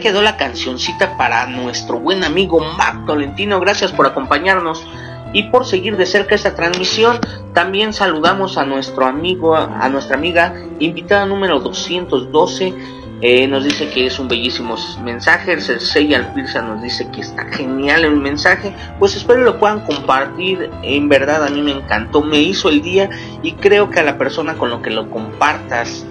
Quedó 0.00 0.22
la 0.22 0.36
cancioncita 0.36 1.16
para 1.16 1.46
nuestro 1.46 1.98
buen 1.98 2.24
amigo 2.24 2.60
Marc 2.76 3.06
Tolentino. 3.06 3.60
Gracias 3.60 3.92
por 3.92 4.06
acompañarnos 4.06 4.86
y 5.32 5.44
por 5.44 5.66
seguir 5.66 5.96
de 5.96 6.06
cerca 6.06 6.34
esta 6.34 6.54
transmisión. 6.54 7.18
También 7.52 7.92
saludamos 7.92 8.58
a 8.58 8.64
nuestro 8.64 9.06
amigo, 9.06 9.56
a 9.56 9.88
nuestra 9.88 10.16
amiga 10.16 10.54
invitada 10.78 11.26
número 11.26 11.60
212 11.60 12.74
eh, 13.22 13.48
nos 13.48 13.64
dice 13.64 13.88
que 13.88 14.06
es 14.06 14.18
un 14.18 14.28
bellísimo 14.28 14.76
mensaje. 15.02 15.52
El 15.52 15.62
Cersei 15.62 16.12
Alpirza 16.14 16.60
nos 16.60 16.82
dice 16.82 17.08
que 17.10 17.22
está 17.22 17.44
genial 17.46 18.04
el 18.04 18.16
mensaje. 18.16 18.74
Pues 18.98 19.16
espero 19.16 19.40
lo 19.40 19.58
puedan 19.58 19.80
compartir. 19.80 20.70
En 20.82 21.08
verdad 21.08 21.44
a 21.44 21.48
mí 21.48 21.62
me 21.62 21.72
encantó, 21.72 22.22
me 22.22 22.38
hizo 22.40 22.68
el 22.68 22.82
día 22.82 23.08
y 23.42 23.52
creo 23.52 23.88
que 23.90 24.00
a 24.00 24.02
la 24.02 24.18
persona 24.18 24.54
con 24.54 24.68
lo 24.68 24.82
que 24.82 24.90
lo 24.90 25.10
compartas 25.10 26.04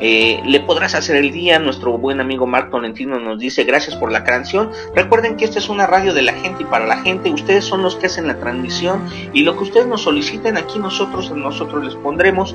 eh, 0.00 0.40
le 0.44 0.60
podrás 0.60 0.94
hacer 0.94 1.16
el 1.16 1.30
día. 1.30 1.58
Nuestro 1.58 1.98
buen 1.98 2.20
amigo 2.20 2.46
Marco 2.46 2.72
Tolentino 2.72 3.18
nos 3.18 3.38
dice 3.38 3.64
gracias 3.64 3.96
por 3.96 4.10
la 4.10 4.24
canción. 4.24 4.70
Recuerden 4.94 5.36
que 5.36 5.44
esta 5.44 5.58
es 5.58 5.68
una 5.68 5.86
radio 5.86 6.14
de 6.14 6.22
la 6.22 6.32
gente 6.32 6.62
y 6.62 6.66
para 6.66 6.86
la 6.86 6.98
gente. 7.02 7.30
Ustedes 7.30 7.64
son 7.64 7.82
los 7.82 7.96
que 7.96 8.06
hacen 8.06 8.26
la 8.26 8.38
transmisión 8.38 9.08
y 9.32 9.42
lo 9.42 9.56
que 9.56 9.64
ustedes 9.64 9.86
nos 9.86 10.02
soliciten 10.02 10.56
aquí 10.56 10.78
nosotros 10.78 11.30
nosotros 11.30 11.84
les 11.84 11.94
pondremos. 11.96 12.54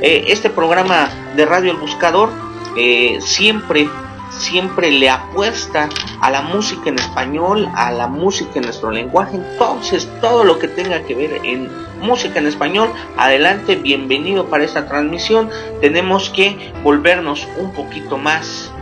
Eh, 0.00 0.24
este 0.28 0.50
programa 0.50 1.10
de 1.36 1.44
Radio 1.44 1.72
El 1.72 1.76
Buscador 1.78 2.30
eh, 2.76 3.18
siempre, 3.20 3.88
siempre 4.30 4.90
le 4.90 5.10
apuesta 5.10 5.88
a 6.20 6.30
la 6.30 6.42
música 6.42 6.88
en 6.88 6.98
español, 6.98 7.68
a 7.74 7.90
la 7.90 8.06
música 8.06 8.52
en 8.56 8.62
nuestro 8.62 8.90
lenguaje. 8.90 9.36
Entonces, 9.36 10.08
todo 10.20 10.44
lo 10.44 10.58
que 10.58 10.68
tenga 10.68 11.02
que 11.02 11.14
ver 11.14 11.40
en 11.44 11.87
música 12.00 12.38
en 12.38 12.46
español, 12.46 12.90
adelante, 13.16 13.76
bienvenido 13.76 14.46
para 14.46 14.64
esta 14.64 14.86
transmisión. 14.86 15.50
Tenemos 15.80 16.30
que 16.30 16.72
volvernos 16.82 17.46
un 17.58 17.72
poquito 17.72 18.18
más... 18.18 18.72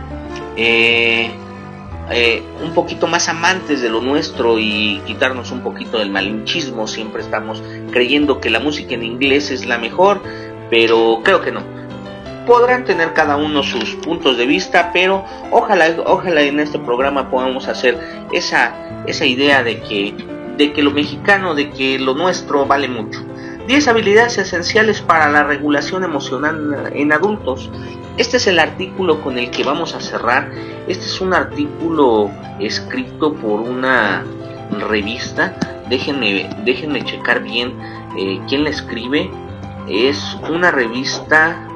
Eh, 0.55 1.31
eh, 2.09 2.41
un 2.63 2.73
poquito 2.73 3.05
más 3.05 3.27
amantes 3.27 3.81
de 3.81 3.89
lo 3.89 3.99
nuestro 3.99 4.57
y 4.59 5.01
quitarnos 5.05 5.51
un 5.51 5.59
poquito 5.59 5.97
del 5.99 6.09
malinchismo. 6.09 6.87
Siempre 6.87 7.21
estamos 7.21 7.61
creyendo 7.91 8.39
que 8.39 8.49
la 8.49 8.61
música 8.61 8.95
en 8.95 9.03
inglés 9.03 9.51
es 9.51 9.65
la 9.65 9.77
mejor, 9.77 10.21
pero 10.69 11.19
creo 11.21 11.41
que 11.41 11.51
no 11.51 11.77
podrán 12.47 12.85
tener 12.85 13.13
cada 13.13 13.35
uno 13.35 13.61
sus 13.61 13.95
puntos 13.95 14.37
de 14.37 14.47
vista, 14.47 14.91
pero 14.93 15.25
ojalá, 15.51 15.93
ojalá 16.05 16.41
en 16.41 16.61
este 16.61 16.79
programa 16.79 17.29
podamos 17.29 17.67
hacer 17.67 17.99
esa, 18.31 19.03
esa 19.05 19.25
idea 19.25 19.63
de 19.63 19.81
que, 19.81 20.15
de 20.57 20.73
que 20.73 20.81
lo 20.83 20.91
mexicano, 20.91 21.55
de 21.55 21.69
que 21.69 21.99
lo 21.99 22.13
nuestro 22.13 22.65
vale 22.65 22.87
mucho. 22.87 23.23
10 23.67 23.87
habilidades 23.89 24.37
esenciales 24.37 25.01
para 25.01 25.29
la 25.29 25.43
regulación 25.43 26.03
emocional 26.03 26.91
en 26.93 27.11
adultos. 27.11 27.69
Este 28.17 28.37
es 28.37 28.47
el 28.47 28.59
artículo 28.59 29.21
con 29.21 29.37
el 29.37 29.51
que 29.51 29.63
vamos 29.63 29.93
a 29.93 29.99
cerrar. 29.99 30.49
Este 30.87 31.05
es 31.05 31.21
un 31.21 31.33
artículo 31.33 32.31
escrito 32.59 33.33
por 33.33 33.59
una 33.59 34.23
revista. 34.89 35.53
Déjenme, 35.89 36.49
déjenme 36.63 37.03
checar 37.03 37.43
bien 37.43 37.77
eh, 38.17 38.39
quién 38.47 38.63
la 38.63 38.69
escribe. 38.69 39.29
Es 39.89 40.37
una 40.49 40.71
revista 40.71 41.67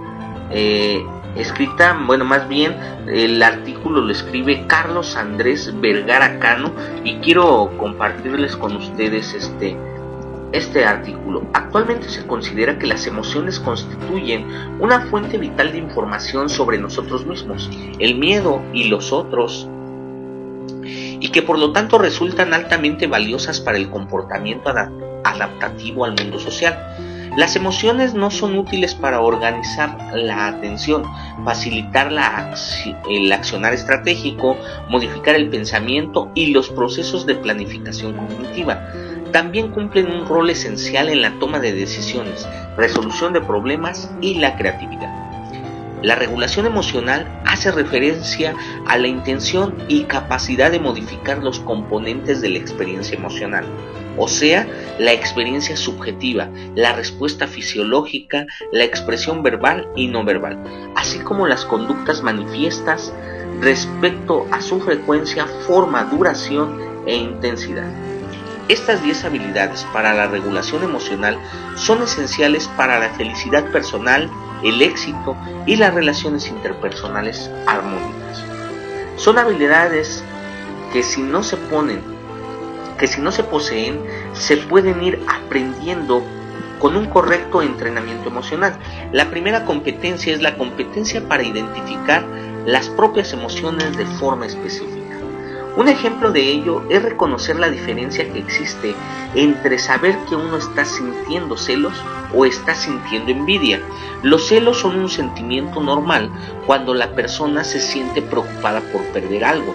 eh, 0.49 1.05
escrita, 1.35 1.97
bueno, 2.05 2.25
más 2.25 2.47
bien 2.47 2.75
el 3.07 3.41
artículo 3.41 4.01
lo 4.01 4.11
escribe 4.11 4.65
Carlos 4.67 5.15
Andrés 5.15 5.73
Vergara 5.79 6.39
Cano 6.39 6.71
y 7.03 7.15
quiero 7.15 7.71
compartirles 7.77 8.55
con 8.55 8.75
ustedes 8.75 9.33
este, 9.33 9.77
este 10.51 10.85
artículo. 10.85 11.43
Actualmente 11.53 12.09
se 12.09 12.25
considera 12.27 12.77
que 12.77 12.87
las 12.87 13.07
emociones 13.07 13.59
constituyen 13.59 14.45
una 14.79 15.01
fuente 15.01 15.37
vital 15.37 15.71
de 15.71 15.77
información 15.77 16.49
sobre 16.49 16.77
nosotros 16.77 17.25
mismos, 17.25 17.69
el 17.99 18.15
miedo 18.15 18.61
y 18.73 18.85
los 18.85 19.13
otros, 19.13 19.67
y 20.83 21.29
que 21.29 21.41
por 21.41 21.59
lo 21.59 21.71
tanto 21.71 21.97
resultan 21.97 22.53
altamente 22.53 23.07
valiosas 23.07 23.59
para 23.59 23.77
el 23.77 23.89
comportamiento 23.89 24.69
adaptativo 25.23 26.05
al 26.05 26.15
mundo 26.21 26.39
social. 26.39 26.90
Las 27.37 27.55
emociones 27.55 28.13
no 28.13 28.29
son 28.29 28.57
útiles 28.57 28.93
para 28.93 29.21
organizar 29.21 29.97
la 30.13 30.47
atención, 30.47 31.03
facilitar 31.45 32.11
el 33.09 33.31
accionar 33.31 33.73
estratégico, 33.73 34.57
modificar 34.89 35.35
el 35.35 35.49
pensamiento 35.49 36.29
y 36.35 36.47
los 36.47 36.67
procesos 36.67 37.25
de 37.25 37.35
planificación 37.35 38.17
cognitiva. 38.17 38.85
También 39.31 39.71
cumplen 39.71 40.11
un 40.11 40.27
rol 40.27 40.49
esencial 40.49 41.07
en 41.07 41.21
la 41.21 41.31
toma 41.39 41.59
de 41.59 41.71
decisiones, 41.71 42.45
resolución 42.75 43.31
de 43.31 43.39
problemas 43.39 44.11
y 44.19 44.33
la 44.35 44.57
creatividad. 44.57 45.09
La 46.01 46.15
regulación 46.15 46.65
emocional 46.65 47.25
hace 47.45 47.71
referencia 47.71 48.55
a 48.87 48.97
la 48.97 49.07
intención 49.07 49.77
y 49.87 50.03
capacidad 50.03 50.69
de 50.69 50.81
modificar 50.81 51.41
los 51.41 51.61
componentes 51.61 52.41
de 52.41 52.49
la 52.49 52.57
experiencia 52.57 53.17
emocional 53.17 53.63
o 54.17 54.27
sea, 54.27 54.67
la 54.99 55.13
experiencia 55.13 55.77
subjetiva, 55.77 56.49
la 56.75 56.93
respuesta 56.93 57.47
fisiológica, 57.47 58.45
la 58.71 58.83
expresión 58.83 59.43
verbal 59.43 59.87
y 59.95 60.07
no 60.07 60.23
verbal, 60.23 60.61
así 60.95 61.19
como 61.19 61.47
las 61.47 61.65
conductas 61.65 62.21
manifiestas 62.21 63.13
respecto 63.61 64.47
a 64.51 64.61
su 64.61 64.79
frecuencia, 64.79 65.45
forma, 65.67 66.03
duración 66.05 66.79
e 67.05 67.15
intensidad. 67.15 67.89
Estas 68.67 69.03
10 69.03 69.25
habilidades 69.25 69.85
para 69.91 70.13
la 70.13 70.27
regulación 70.27 70.83
emocional 70.83 71.37
son 71.75 72.03
esenciales 72.03 72.67
para 72.77 72.99
la 72.99 73.09
felicidad 73.09 73.69
personal, 73.71 74.29
el 74.63 74.81
éxito 74.81 75.35
y 75.65 75.75
las 75.75 75.93
relaciones 75.93 76.47
interpersonales 76.47 77.51
armónicas. 77.65 78.45
Son 79.17 79.37
habilidades 79.37 80.23
que 80.93 81.03
si 81.03 81.21
no 81.21 81.43
se 81.43 81.57
ponen 81.57 82.01
que 83.01 83.07
si 83.07 83.19
no 83.19 83.31
se 83.31 83.43
poseen, 83.43 83.99
se 84.33 84.57
pueden 84.57 85.01
ir 85.01 85.19
aprendiendo 85.27 86.23
con 86.77 86.95
un 86.95 87.07
correcto 87.07 87.63
entrenamiento 87.63 88.29
emocional. 88.29 88.77
La 89.11 89.31
primera 89.31 89.65
competencia 89.65 90.31
es 90.31 90.39
la 90.39 90.55
competencia 90.55 91.27
para 91.27 91.41
identificar 91.41 92.23
las 92.67 92.89
propias 92.89 93.33
emociones 93.33 93.97
de 93.97 94.05
forma 94.05 94.45
específica. 94.45 95.17
Un 95.77 95.87
ejemplo 95.87 96.31
de 96.31 96.41
ello 96.41 96.83
es 96.91 97.01
reconocer 97.01 97.55
la 97.55 97.71
diferencia 97.71 98.31
que 98.31 98.37
existe 98.37 98.93
entre 99.33 99.79
saber 99.79 100.15
que 100.29 100.35
uno 100.35 100.57
está 100.57 100.85
sintiendo 100.85 101.57
celos 101.57 101.93
o 102.35 102.45
está 102.45 102.75
sintiendo 102.75 103.31
envidia. 103.31 103.81
Los 104.21 104.47
celos 104.47 104.79
son 104.79 104.99
un 104.99 105.09
sentimiento 105.09 105.81
normal 105.81 106.29
cuando 106.67 106.93
la 106.93 107.15
persona 107.15 107.63
se 107.63 107.79
siente 107.79 108.21
preocupada 108.21 108.81
por 108.91 109.01
perder 109.05 109.43
algo 109.43 109.73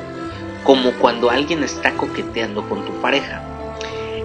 como 0.66 0.90
cuando 0.94 1.30
alguien 1.30 1.62
está 1.62 1.92
coqueteando 1.92 2.68
con 2.68 2.84
tu 2.84 2.92
pareja. 3.00 3.40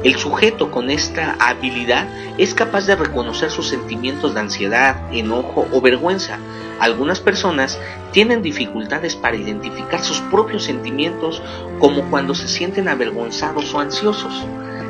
El 0.03 0.15
sujeto 0.15 0.72
con 0.72 0.89
esta 0.89 1.35
habilidad 1.39 2.07
es 2.39 2.55
capaz 2.55 2.88
de 2.88 2.95
reconocer 2.95 3.51
sus 3.51 3.68
sentimientos 3.68 4.34
de 4.34 4.39
ansiedad, 4.39 4.99
enojo 5.13 5.68
o 5.72 5.80
vergüenza. 5.80 6.39
Algunas 6.80 7.19
personas 7.19 7.80
tienen 8.11 8.41
dificultades 8.41 9.15
para 9.15 9.38
identificar 9.38 10.03
sus 10.03 10.19
propios 10.31 10.63
sentimientos 10.63 11.43
como 11.77 12.09
cuando 12.09 12.34
se 12.34 12.47
sienten 12.47 12.88
avergonzados 12.88 13.72
o 13.76 13.80
ansiosos. 13.80 14.43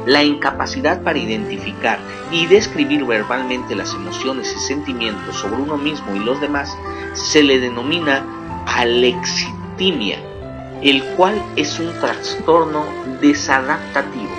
La 0.06 0.24
incapacidad 0.24 1.04
para 1.04 1.20
identificar 1.20 2.00
y 2.32 2.46
describir 2.46 3.04
verbalmente 3.04 3.76
las 3.76 3.94
emociones 3.94 4.56
y 4.56 4.60
sentimientos 4.62 5.36
sobre 5.36 5.62
uno 5.62 5.76
mismo 5.76 6.16
y 6.16 6.20
los 6.20 6.40
demás 6.40 6.78
se 7.14 7.44
le 7.44 7.60
denomina 7.60 8.26
alexitimia 8.66 10.31
el 10.82 11.04
cual 11.16 11.42
es 11.56 11.80
un 11.80 11.94
trastorno 12.00 12.84
desadaptativo. 13.22 14.32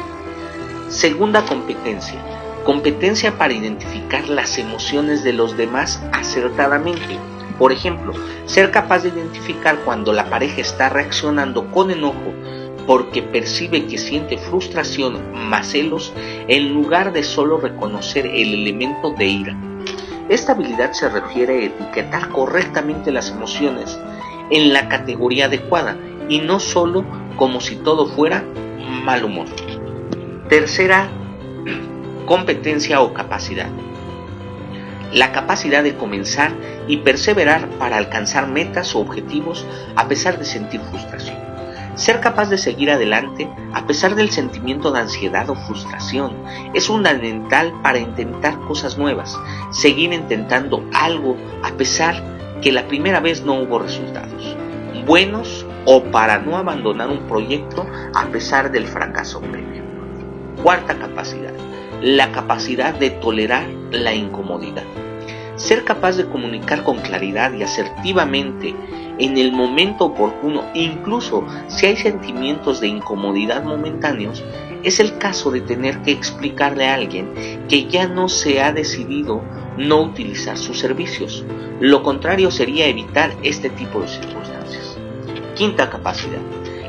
Segunda 0.88 1.42
competencia, 1.44 2.18
competencia 2.64 3.38
para 3.38 3.54
identificar 3.54 4.28
las 4.28 4.58
emociones 4.58 5.22
de 5.22 5.32
los 5.32 5.56
demás 5.56 6.02
acertadamente. 6.12 7.18
Por 7.58 7.72
ejemplo, 7.72 8.12
ser 8.46 8.70
capaz 8.70 9.04
de 9.04 9.10
identificar 9.10 9.78
cuando 9.84 10.12
la 10.12 10.28
pareja 10.28 10.60
está 10.60 10.88
reaccionando 10.88 11.70
con 11.70 11.90
enojo 11.90 12.32
porque 12.86 13.22
percibe 13.22 13.86
que 13.86 13.96
siente 13.96 14.36
frustración 14.36 15.32
más 15.32 15.68
celos 15.68 16.12
en 16.48 16.74
lugar 16.74 17.12
de 17.12 17.22
solo 17.22 17.58
reconocer 17.58 18.26
el 18.26 18.54
elemento 18.54 19.12
de 19.12 19.26
ira. 19.26 19.56
Esta 20.28 20.52
habilidad 20.52 20.92
se 20.92 21.08
refiere 21.08 21.54
a 21.54 21.62
etiquetar 21.66 22.28
correctamente 22.30 23.12
las 23.12 23.30
emociones 23.30 23.98
en 24.50 24.72
la 24.72 24.88
categoría 24.88 25.46
adecuada 25.46 25.96
y 26.28 26.40
no 26.40 26.60
solo 26.60 27.04
como 27.36 27.60
si 27.60 27.76
todo 27.76 28.06
fuera 28.06 28.44
mal 29.04 29.24
humor. 29.24 29.46
Tercera 30.48 31.08
competencia 32.26 33.00
o 33.00 33.12
capacidad. 33.12 33.68
La 35.12 35.32
capacidad 35.32 35.82
de 35.82 35.94
comenzar 35.96 36.52
y 36.88 36.98
perseverar 36.98 37.68
para 37.78 37.96
alcanzar 37.96 38.48
metas 38.48 38.94
o 38.94 39.00
objetivos 39.00 39.66
a 39.96 40.08
pesar 40.08 40.38
de 40.38 40.44
sentir 40.44 40.80
frustración. 40.90 41.36
Ser 41.94 42.20
capaz 42.20 42.48
de 42.48 42.56
seguir 42.56 42.90
adelante 42.90 43.50
a 43.74 43.86
pesar 43.86 44.14
del 44.14 44.30
sentimiento 44.30 44.92
de 44.92 45.00
ansiedad 45.00 45.50
o 45.50 45.54
frustración 45.54 46.34
es 46.72 46.86
fundamental 46.86 47.72
para 47.82 47.98
intentar 47.98 48.58
cosas 48.60 48.96
nuevas, 48.96 49.38
seguir 49.70 50.12
intentando 50.14 50.82
algo 50.94 51.36
a 51.62 51.70
pesar 51.72 52.22
que 52.62 52.72
la 52.72 52.88
primera 52.88 53.20
vez 53.20 53.42
no 53.42 53.60
hubo 53.60 53.78
resultados 53.78 54.56
buenos 55.06 55.66
o 55.84 56.04
para 56.04 56.38
no 56.38 56.56
abandonar 56.56 57.08
un 57.08 57.26
proyecto 57.26 57.86
a 58.14 58.26
pesar 58.26 58.70
del 58.70 58.86
fracaso 58.86 59.40
previo. 59.40 59.82
Cuarta 60.62 60.98
capacidad, 60.98 61.52
la 62.00 62.30
capacidad 62.32 62.94
de 62.94 63.10
tolerar 63.10 63.66
la 63.90 64.14
incomodidad. 64.14 64.84
Ser 65.56 65.84
capaz 65.84 66.16
de 66.16 66.26
comunicar 66.26 66.82
con 66.82 66.98
claridad 66.98 67.52
y 67.52 67.62
asertivamente 67.62 68.74
en 69.18 69.38
el 69.38 69.52
momento 69.52 70.06
oportuno, 70.06 70.64
incluso 70.74 71.44
si 71.68 71.86
hay 71.86 71.96
sentimientos 71.96 72.80
de 72.80 72.88
incomodidad 72.88 73.62
momentáneos, 73.62 74.42
es 74.82 74.98
el 75.00 75.18
caso 75.18 75.50
de 75.50 75.60
tener 75.60 75.98
que 76.02 76.12
explicarle 76.12 76.88
a 76.88 76.94
alguien 76.94 77.32
que 77.68 77.86
ya 77.86 78.08
no 78.08 78.28
se 78.28 78.60
ha 78.60 78.72
decidido 78.72 79.42
no 79.76 80.02
utilizar 80.02 80.58
sus 80.58 80.78
servicios. 80.78 81.44
Lo 81.80 82.02
contrario 82.02 82.50
sería 82.50 82.86
evitar 82.86 83.32
este 83.42 83.70
tipo 83.70 84.00
de 84.00 84.08
circunstancias. 84.08 84.61
Quinta 85.54 85.90
capacidad. 85.90 86.40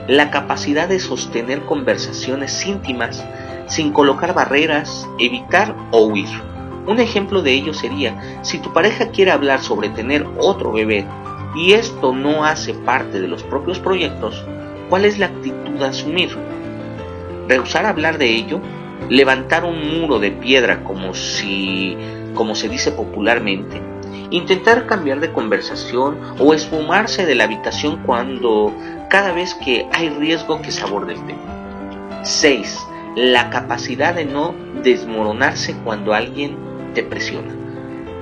La 0.08 0.32
capacidad 0.32 0.88
de 0.88 1.00
sostener 1.00 1.64
conversaciones 1.64 2.66
íntimas 2.66 3.24
sin 3.68 3.92
colocar 3.92 4.34
barreras, 4.34 5.08
evitar 5.20 5.76
o 5.92 6.06
huir. 6.06 6.30
Un 6.88 7.00
ejemplo 7.00 7.42
de 7.42 7.54
ello 7.54 7.74
sería, 7.74 8.40
si 8.42 8.60
tu 8.60 8.74
pareja 8.74 9.10
quiere 9.10 9.32
hablar 9.32 9.62
sobre 9.62 9.90
tener 9.90 10.26
otro 10.38 10.72
bebé 10.72 11.06
y 11.56 11.74
esto 11.74 12.14
no 12.14 12.46
hace 12.46 12.74
parte 12.74 13.20
de 13.20 13.28
los 13.28 13.44
propios 13.44 13.80
proyectos, 13.80 14.44
¿cuál 14.90 15.06
es 15.06 15.20
la 15.20 15.28
actitud 15.28 15.82
a 15.82 15.90
asumir? 15.90 16.38
¿Rehusar 17.48 17.86
hablar 17.86 18.18
de 18.18 18.30
ello? 18.30 18.62
¿Levantar 19.10 19.66
un 19.66 20.00
muro 20.00 20.20
de 20.20 20.32
piedra 20.32 20.84
como 20.84 21.14
si, 21.14 21.98
como 22.34 22.56
se 22.56 22.70
dice 22.70 22.92
popularmente? 22.92 23.93
¿Intentar 24.34 24.88
cambiar 24.88 25.20
de 25.20 25.32
conversación 25.32 26.18
o 26.40 26.56
esfumarse 26.56 27.28
de 27.28 27.36
la 27.36 27.44
habitación 27.44 28.02
cuando 28.04 28.74
cada 29.08 29.32
vez 29.32 29.54
que 29.54 29.88
hay 29.92 30.10
riesgo 30.10 30.60
que 30.60 30.72
se 30.72 30.82
aborde 30.82 31.14
el 31.14 31.24
tema? 31.28 32.24
6. 32.24 32.80
La 33.16 33.52
capacidad 33.52 34.16
de 34.16 34.26
no 34.26 34.56
desmoronarse 34.82 35.76
cuando 35.84 36.16
alguien 36.16 36.58
presiona. 37.04 37.54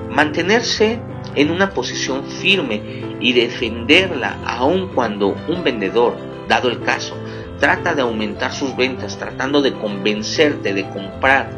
Mantenerse 0.10 1.00
en 1.36 1.50
una 1.50 1.70
posición 1.70 2.26
firme 2.26 2.82
y 3.22 3.32
defenderla 3.32 4.36
aun 4.46 4.90
cuando 4.94 5.34
un 5.48 5.64
vendedor, 5.64 6.18
dado 6.50 6.68
el 6.68 6.82
caso, 6.82 7.16
trata 7.62 7.96
de 7.96 8.02
aumentar 8.02 8.52
sus 8.52 8.76
ventas 8.76 9.18
tratando 9.18 9.62
de 9.62 9.72
convencerte 9.76 10.74
de 10.74 10.90
comprar 10.90 11.50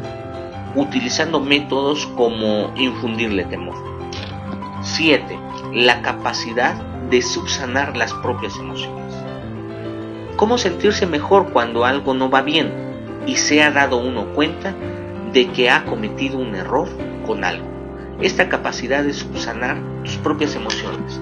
utilizando 0.76 1.40
métodos 1.40 2.06
como 2.14 2.72
infundirle 2.76 3.44
temor. 3.46 3.93
7. 4.84 5.38
La 5.72 6.02
capacidad 6.02 6.74
de 7.10 7.22
subsanar 7.22 7.96
las 7.96 8.12
propias 8.14 8.56
emociones. 8.56 9.14
¿Cómo 10.36 10.58
sentirse 10.58 11.06
mejor 11.06 11.52
cuando 11.52 11.84
algo 11.84 12.14
no 12.14 12.30
va 12.30 12.42
bien 12.42 12.72
y 13.26 13.36
se 13.36 13.62
ha 13.62 13.70
dado 13.70 13.96
uno 13.96 14.26
cuenta 14.34 14.74
de 15.32 15.48
que 15.48 15.68
ha 15.68 15.84
cometido 15.84 16.38
un 16.38 16.54
error 16.54 16.88
con 17.26 17.44
algo. 17.44 17.66
Esta 18.20 18.48
capacidad 18.48 19.02
de 19.02 19.12
subsanar 19.12 19.76
tus 20.04 20.16
propias 20.18 20.54
emociones. 20.54 21.20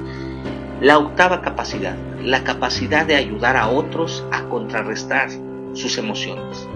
La 0.81 0.99
octava 0.99 1.41
capacidad, 1.41 1.97
la 2.21 2.45
capacidad 2.45 3.07
de 3.07 3.17
ayudar 3.17 3.57
a 3.57 3.69
otros 3.69 4.25
a 4.33 4.43
contrarrestar 4.45 5.31
sus 5.73 5.97
emociones. 5.97 6.69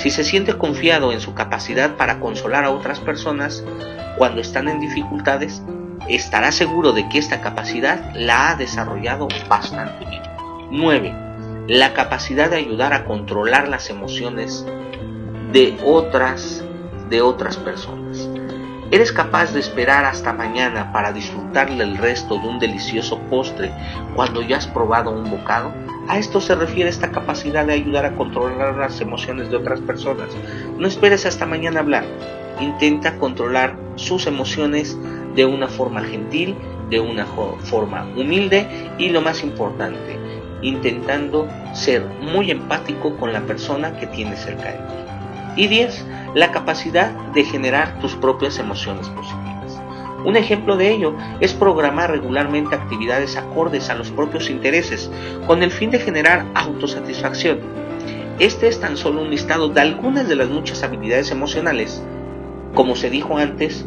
Si 0.00 0.08
se 0.08 0.24
siente 0.24 0.56
confiado 0.56 1.12
en 1.12 1.20
su 1.20 1.34
capacidad 1.34 1.96
para 1.96 2.20
consolar 2.20 2.64
a 2.64 2.70
otras 2.70 3.00
personas 3.00 3.62
cuando 4.16 4.40
están 4.40 4.66
en 4.68 4.80
dificultades, 4.80 5.62
estará 6.08 6.52
seguro 6.52 6.92
de 6.92 7.06
que 7.10 7.18
esta 7.18 7.42
capacidad 7.42 8.10
la 8.14 8.48
ha 8.48 8.56
desarrollado 8.56 9.28
bastante 9.46 10.06
bien. 10.06 10.22
9. 10.70 11.14
La 11.68 11.92
capacidad 11.92 12.48
de 12.48 12.56
ayudar 12.56 12.94
a 12.94 13.04
controlar 13.04 13.68
las 13.68 13.90
emociones 13.90 14.64
de 15.52 15.76
otras, 15.84 16.64
de 17.10 17.20
otras 17.20 17.58
personas. 17.58 18.09
¿Eres 18.92 19.12
capaz 19.12 19.52
de 19.52 19.60
esperar 19.60 20.04
hasta 20.04 20.32
mañana 20.32 20.92
para 20.92 21.12
disfrutarle 21.12 21.84
el 21.84 21.96
resto 21.96 22.38
de 22.38 22.48
un 22.48 22.58
delicioso 22.58 23.20
postre 23.30 23.70
cuando 24.16 24.42
ya 24.42 24.56
has 24.56 24.66
probado 24.66 25.12
un 25.12 25.30
bocado? 25.30 25.72
A 26.08 26.18
esto 26.18 26.40
se 26.40 26.56
refiere 26.56 26.90
esta 26.90 27.12
capacidad 27.12 27.64
de 27.64 27.74
ayudar 27.74 28.04
a 28.04 28.16
controlar 28.16 28.76
las 28.76 29.00
emociones 29.00 29.48
de 29.48 29.58
otras 29.58 29.78
personas. 29.80 30.30
No 30.76 30.88
esperes 30.88 31.24
hasta 31.24 31.46
mañana 31.46 31.78
hablar. 31.78 32.04
Intenta 32.60 33.16
controlar 33.16 33.76
sus 33.94 34.26
emociones 34.26 34.98
de 35.36 35.44
una 35.44 35.68
forma 35.68 36.02
gentil, 36.02 36.56
de 36.88 36.98
una 36.98 37.26
forma 37.26 38.08
humilde 38.16 38.66
y 38.98 39.10
lo 39.10 39.20
más 39.20 39.44
importante, 39.44 40.18
intentando 40.62 41.46
ser 41.74 42.04
muy 42.20 42.50
empático 42.50 43.16
con 43.18 43.32
la 43.32 43.42
persona 43.42 43.96
que 43.96 44.08
tienes 44.08 44.40
cerca 44.40 44.72
de 44.72 44.78
ti. 44.78 45.19
Y 45.56 45.66
10. 45.66 46.06
La 46.34 46.52
capacidad 46.52 47.10
de 47.32 47.44
generar 47.44 47.98
tus 48.00 48.14
propias 48.14 48.58
emociones 48.58 49.08
positivas. 49.08 49.80
Un 50.24 50.36
ejemplo 50.36 50.76
de 50.76 50.90
ello 50.90 51.14
es 51.40 51.54
programar 51.54 52.10
regularmente 52.10 52.74
actividades 52.74 53.36
acordes 53.36 53.88
a 53.88 53.94
los 53.94 54.10
propios 54.10 54.50
intereses 54.50 55.10
con 55.46 55.62
el 55.62 55.70
fin 55.70 55.90
de 55.90 55.98
generar 55.98 56.44
autosatisfacción. 56.54 57.58
Este 58.38 58.68
es 58.68 58.80
tan 58.80 58.96
solo 58.96 59.22
un 59.22 59.30
listado 59.30 59.68
de 59.68 59.80
algunas 59.80 60.28
de 60.28 60.36
las 60.36 60.48
muchas 60.48 60.82
habilidades 60.82 61.30
emocionales. 61.30 62.02
Como 62.74 62.96
se 62.96 63.10
dijo 63.10 63.38
antes, 63.38 63.84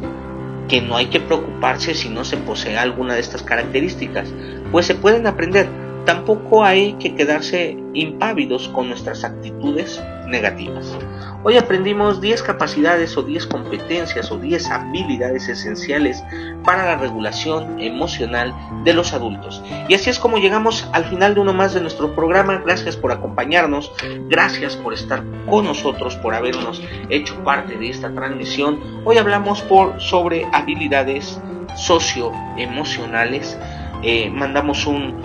que 0.68 0.82
no 0.82 0.96
hay 0.96 1.08
que 1.08 1.20
preocuparse 1.20 1.94
si 1.94 2.10
no 2.10 2.26
se 2.26 2.38
posee 2.38 2.78
alguna 2.78 3.14
de 3.14 3.20
estas 3.20 3.44
características, 3.44 4.30
pues 4.72 4.86
se 4.86 4.96
pueden 4.96 5.28
aprender. 5.28 5.68
Tampoco 6.06 6.64
hay 6.64 6.94
que 6.94 7.16
quedarse 7.16 7.78
impávidos 7.94 8.68
con 8.70 8.90
nuestras 8.90 9.24
actitudes 9.24 10.02
negativas. 10.28 10.98
Hoy 11.46 11.58
aprendimos 11.58 12.22
10 12.22 12.42
capacidades 12.42 13.18
o 13.18 13.22
10 13.22 13.48
competencias 13.48 14.32
o 14.32 14.38
10 14.38 14.72
habilidades 14.72 15.50
esenciales 15.50 16.24
para 16.64 16.86
la 16.86 16.96
regulación 16.96 17.82
emocional 17.82 18.54
de 18.86 18.94
los 18.94 19.14
adultos. 19.14 19.62
Y 19.90 19.94
así 19.94 20.10
es 20.10 20.20
como 20.20 20.38
llegamos 20.38 20.88
al 20.94 21.04
final 21.06 21.36
de 21.36 21.42
uno 21.42 21.52
más 21.52 21.74
de 21.74 21.82
nuestro 21.82 22.16
programa. 22.16 22.62
Gracias 22.66 22.96
por 22.96 23.12
acompañarnos, 23.12 23.92
gracias 24.30 24.78
por 24.78 24.94
estar 24.94 25.22
con 25.50 25.66
nosotros, 25.66 26.16
por 26.16 26.34
habernos 26.34 26.82
hecho 27.10 27.36
parte 27.44 27.78
de 27.78 27.90
esta 27.90 28.14
transmisión. 28.14 28.80
Hoy 29.04 29.18
hablamos 29.18 29.62
por, 29.64 30.02
sobre 30.02 30.48
habilidades 30.54 31.42
socioemocionales. 31.76 33.58
Eh, 34.04 34.30
mandamos 34.30 34.86
un 34.86 35.16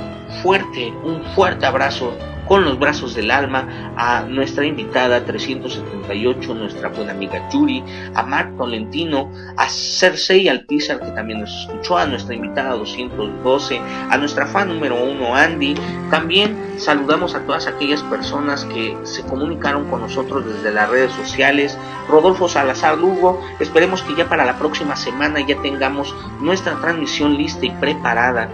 fuerte, 0.42 0.92
un 1.02 1.24
fuerte 1.34 1.66
abrazo 1.66 2.16
con 2.48 2.64
los 2.64 2.78
brazos 2.78 3.14
del 3.14 3.30
alma 3.30 3.92
a 3.96 4.22
nuestra 4.22 4.64
invitada 4.64 5.24
378, 5.24 6.54
nuestra 6.54 6.88
buena 6.88 7.12
amiga 7.12 7.46
Yuri, 7.50 7.84
a 8.14 8.22
Mark 8.22 8.56
Tolentino, 8.56 9.30
a 9.56 9.68
Cersei 9.68 10.48
Alpizar 10.48 10.98
que 10.98 11.10
también 11.10 11.40
nos 11.40 11.50
escuchó, 11.50 11.98
a 11.98 12.06
nuestra 12.06 12.34
invitada 12.34 12.70
212, 12.70 13.80
a 14.10 14.16
nuestra 14.16 14.46
fan 14.46 14.68
número 14.68 14.96
uno 14.96 15.36
Andy. 15.36 15.74
También 16.10 16.56
saludamos 16.78 17.34
a 17.34 17.40
todas 17.40 17.66
aquellas 17.66 18.02
personas 18.04 18.64
que 18.64 18.96
se 19.02 19.22
comunicaron 19.22 19.90
con 19.90 20.00
nosotros 20.00 20.46
desde 20.46 20.72
las 20.72 20.88
redes 20.88 21.12
sociales. 21.12 21.76
Rodolfo 22.08 22.48
Salazar 22.48 22.96
Lugo, 22.96 23.42
esperemos 23.60 24.02
que 24.02 24.14
ya 24.14 24.28
para 24.28 24.46
la 24.46 24.58
próxima 24.58 24.96
semana 24.96 25.40
ya 25.46 25.60
tengamos 25.60 26.14
nuestra 26.40 26.80
transmisión 26.80 27.36
lista 27.36 27.66
y 27.66 27.70
preparada 27.72 28.48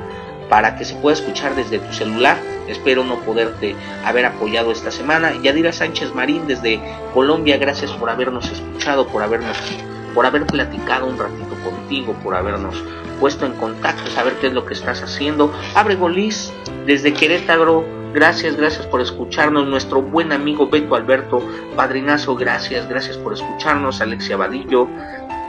para 0.49 0.77
que 0.77 0.85
se 0.85 0.95
pueda 0.97 1.15
escuchar 1.15 1.55
desde 1.55 1.79
tu 1.79 1.93
celular. 1.93 2.37
Espero 2.69 3.05
no 3.05 3.21
poderte 3.21 3.77
haber 4.05 4.27
apoyado 4.27 4.73
esta 4.73 4.91
semana. 4.91 5.33
Yadira 5.43 5.73
Sánchez 5.73 6.15
Marín 6.15 6.47
desde 6.47 6.81
Colombia, 7.12 7.59
gracias 7.59 7.91
por 7.93 8.11
habernos 8.11 8.51
escuchado, 8.51 9.07
por 9.09 9.23
habernos 9.23 9.57
por 10.15 10.27
haber 10.27 10.47
platicado 10.47 11.07
un 11.07 11.19
ratito 11.19 11.57
contigo, 11.65 12.15
por 12.23 12.37
habernos 12.37 12.83
puesto 13.19 13.47
en 13.47 13.53
contacto, 13.55 14.09
saber 14.12 14.35
qué 14.35 14.47
es 14.47 14.53
lo 14.53 14.65
que 14.65 14.75
estás 14.75 15.03
haciendo. 15.03 15.53
Abre 15.75 15.97
Golis 15.97 16.53
desde 16.87 17.12
Querétaro, 17.12 17.85
gracias, 18.12 18.57
gracias 18.57 18.87
por 18.87 19.01
escucharnos. 19.01 19.66
Nuestro 19.66 20.03
buen 20.03 20.33
amigo 20.33 20.69
Beto 20.69 20.95
Alberto 20.95 21.43
Padrinazo, 21.77 22.37
gracias, 22.37 22.89
gracias 22.89 23.16
por 23.19 23.35
escucharnos. 23.35 24.01
Alexia 24.01 24.37
Vadillo, 24.37 24.89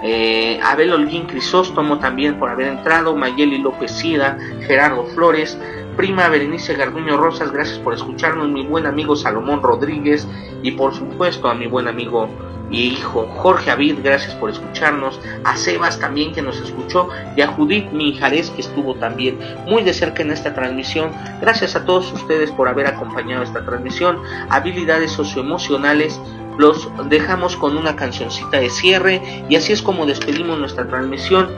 eh, 0.07 0.59
Abel 0.63 0.93
Holguín 0.93 1.25
Crisóstomo 1.25 1.97
también 1.97 2.37
por 2.37 2.51
haber 2.51 2.67
entrado, 2.67 3.15
Mayeli 3.15 3.57
López 3.57 3.91
Sida, 3.91 4.37
Gerardo 4.67 5.05
Flores, 5.05 5.57
prima 5.97 6.29
Berenice 6.29 6.75
Garduño 6.75 7.17
Rosas, 7.17 7.51
gracias 7.51 7.79
por 7.79 7.95
escucharnos, 7.95 8.47
mi 8.49 8.63
buen 8.67 8.85
amigo 8.85 9.15
Salomón 9.15 9.63
Rodríguez 9.63 10.27
y 10.61 10.71
por 10.71 10.93
supuesto 10.93 11.49
a 11.49 11.55
mi 11.55 11.65
buen 11.65 11.87
amigo 11.87 12.29
y 12.69 12.87
hijo 12.87 13.27
Jorge 13.37 13.71
Avid, 13.71 13.99
gracias 14.03 14.35
por 14.35 14.49
escucharnos, 14.49 15.19
a 15.43 15.55
Sebas 15.55 15.99
también 15.99 16.33
que 16.33 16.41
nos 16.41 16.59
escuchó 16.59 17.09
y 17.35 17.41
a 17.41 17.47
Judith 17.47 17.91
Mijares 17.91 18.49
que 18.51 18.61
estuvo 18.61 18.95
también 18.95 19.39
muy 19.65 19.83
de 19.83 19.93
cerca 19.93 20.23
en 20.23 20.31
esta 20.31 20.53
transmisión. 20.53 21.11
Gracias 21.41 21.75
a 21.75 21.85
todos 21.85 22.11
ustedes 22.13 22.51
por 22.51 22.67
haber 22.67 22.87
acompañado 22.87 23.43
esta 23.43 23.65
transmisión. 23.65 24.19
Habilidades 24.49 25.11
socioemocionales 25.11 26.19
los 26.57 26.89
dejamos 27.09 27.55
con 27.57 27.77
una 27.77 27.95
cancioncita 27.95 28.59
de 28.59 28.69
cierre 28.69 29.21
y 29.49 29.55
así 29.55 29.73
es 29.73 29.81
como 29.81 30.05
despedimos 30.05 30.57
nuestra 30.59 30.87
transmisión. 30.87 31.49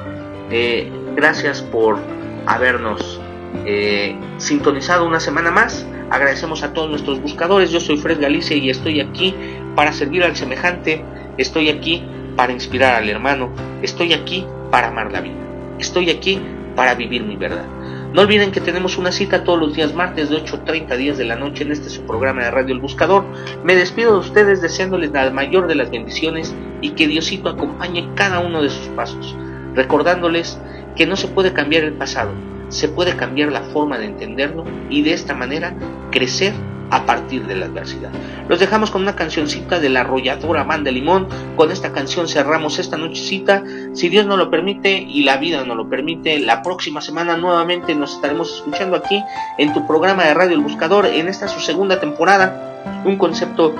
Eh, 0.50 0.92
gracias 1.16 1.62
por 1.62 1.98
habernos 2.46 3.20
eh, 3.66 4.16
sintonizado 4.38 5.06
una 5.06 5.20
semana 5.20 5.52
más. 5.52 5.86
Agradecemos 6.10 6.64
a 6.64 6.74
todos 6.74 6.90
nuestros 6.90 7.22
buscadores. 7.22 7.72
Yo 7.72 7.80
soy 7.80 7.98
Fred 7.98 8.20
Galicia 8.22 8.56
y 8.56 8.70
estoy 8.70 9.02
aquí 9.02 9.36
para 9.76 9.92
servir 9.92 10.24
al 10.24 10.36
semejante. 10.36 11.04
Estoy 11.38 11.70
aquí 11.70 12.04
para 12.36 12.54
inspirar 12.54 12.96
al 12.96 13.10
hermano. 13.10 13.52
Estoy 13.82 14.14
aquí 14.14 14.46
para 14.72 14.88
amar 14.88 15.12
la 15.12 15.22
vida. 15.22 15.36
Estoy 15.80 16.10
aquí 16.10 16.42
para 16.76 16.96
vivir 16.96 17.24
mi 17.24 17.36
verdad. 17.36 17.66
No 18.14 18.22
olviden 18.22 18.52
que 18.52 18.62
tenemos 18.62 18.98
una 18.98 19.12
cita 19.12 19.44
todos 19.44 19.60
los 19.60 19.74
días 19.74 19.94
martes 19.94 20.30
de 20.30 20.38
8.30 20.38 20.96
días 20.96 21.18
de 21.18 21.26
la 21.26 21.36
noche 21.36 21.64
en 21.64 21.74
este 21.74 21.90
su 21.90 22.04
programa 22.04 22.44
de 22.44 22.52
Radio 22.52 22.74
El 22.74 22.80
Buscador. 22.80 23.26
Me 23.64 23.76
despido 23.76 24.14
de 24.14 24.20
ustedes 24.20 24.62
deseándoles 24.62 25.12
la 25.12 25.30
mayor 25.30 25.68
de 25.68 25.76
las 25.76 25.92
bendiciones 25.92 26.56
y 26.82 26.92
que 26.92 27.08
Diosito 27.08 27.50
acompañe 27.50 28.10
cada 28.16 28.40
uno 28.40 28.62
de 28.62 28.70
sus 28.70 28.88
pasos, 28.90 29.36
recordándoles 29.76 30.58
que 30.96 31.06
no 31.06 31.18
se 31.18 31.28
puede 31.28 31.52
cambiar 31.52 31.84
el 31.84 31.94
pasado, 31.94 32.32
se 32.70 32.88
puede 32.88 33.16
cambiar 33.16 33.52
la 33.52 33.62
forma 33.62 33.98
de 33.98 34.06
entenderlo 34.06 34.64
y 34.90 35.02
de 35.02 35.14
esta 35.14 35.36
manera 35.36 35.76
crecer 36.10 36.54
a 36.90 37.06
partir 37.06 37.46
de 37.46 37.56
la 37.56 37.66
adversidad. 37.66 38.12
Los 38.48 38.60
dejamos 38.60 38.92
con 38.92 39.02
una 39.02 39.16
cancioncita 39.16 39.80
de 39.80 39.90
la 39.90 40.02
arrolladora 40.02 40.64
banda 40.64 40.92
Limón. 40.92 41.28
Con 41.56 41.72
esta 41.72 41.92
canción 41.92 42.28
cerramos 42.28 42.80
esta 42.80 42.98
nochecita. 42.98 43.64
Si 43.94 44.10
Dios 44.10 44.26
nos 44.26 44.38
lo 44.38 44.50
permite 44.50 44.94
y 44.94 45.24
la 45.24 45.38
vida 45.38 45.64
nos 45.66 45.78
lo 45.78 45.90
permite, 45.90 46.40
la 46.40 46.62
próxima 46.62 47.02
semana 47.02 47.38
nuevamente 47.38 47.94
nos 47.96 48.16
estaremos 48.16 48.56
escuchando 48.56 48.96
aquí 48.96 49.24
en 49.58 49.74
tu 49.74 49.86
programa 49.86 50.26
de 50.26 50.34
Radio 50.34 50.56
El 50.56 50.62
Buscador 50.62 51.06
en 51.06 51.28
esta 51.28 51.48
su 51.48 51.60
segunda 51.60 52.00
temporada. 52.00 53.04
Un 53.06 53.18
concepto 53.18 53.76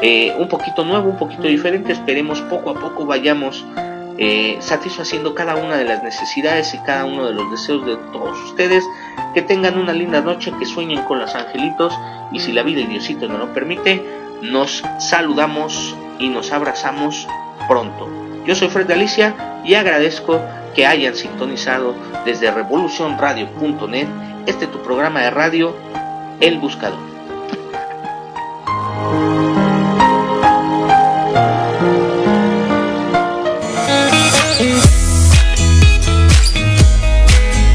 eh, 0.00 0.34
un 0.38 0.48
poquito 0.48 0.84
nuevo, 0.84 1.10
un 1.10 1.18
poquito 1.18 1.42
diferente. 1.42 1.92
Esperemos 1.92 2.40
poco 2.42 2.70
a 2.70 2.74
poco 2.74 3.06
vayamos 3.06 3.64
eh, 4.18 4.56
satisfaciendo 4.60 5.34
cada 5.34 5.56
una 5.56 5.76
de 5.76 5.84
las 5.84 6.02
necesidades 6.02 6.74
y 6.74 6.78
cada 6.78 7.06
uno 7.06 7.26
de 7.26 7.34
los 7.34 7.50
deseos 7.50 7.84
de 7.86 7.96
todos 8.12 8.38
ustedes. 8.44 8.84
Que 9.34 9.42
tengan 9.42 9.78
una 9.78 9.92
linda 9.92 10.20
noche, 10.20 10.52
que 10.58 10.66
sueñen 10.66 11.02
con 11.04 11.18
los 11.18 11.34
angelitos 11.34 11.98
y 12.32 12.40
si 12.40 12.52
la 12.52 12.62
vida 12.62 12.80
y 12.80 12.86
Diosito 12.86 13.28
nos 13.28 13.38
lo 13.38 13.52
permite, 13.52 14.02
nos 14.42 14.82
saludamos 14.98 15.96
y 16.18 16.28
nos 16.28 16.52
abrazamos 16.52 17.26
pronto. 17.68 18.08
Yo 18.44 18.54
soy 18.54 18.68
Fred 18.68 18.90
Alicia 18.90 19.60
y 19.64 19.74
agradezco 19.74 20.40
que 20.74 20.86
hayan 20.86 21.14
sintonizado 21.14 21.94
desde 22.24 22.50
revolucionradio.net 22.50 24.08
este 24.46 24.66
tu 24.66 24.82
programa 24.82 25.20
de 25.20 25.30
radio 25.30 25.76
El 26.40 26.58
Buscador. 26.58 26.98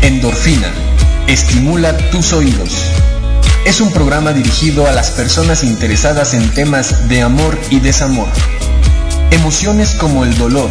Endorfina. 0.01 0.86
Estimula 1.27 1.97
tus 2.09 2.31
oídos. 2.31 2.69
Es 3.65 3.81
un 3.81 3.91
programa 3.91 4.31
dirigido 4.31 4.87
a 4.87 4.93
las 4.93 5.11
personas 5.11 5.61
interesadas 5.65 6.33
en 6.33 6.53
temas 6.53 7.09
de 7.09 7.21
amor 7.21 7.59
y 7.69 7.81
desamor. 7.81 8.29
Emociones 9.31 9.89
como 9.95 10.23
el 10.23 10.37
dolor, 10.37 10.69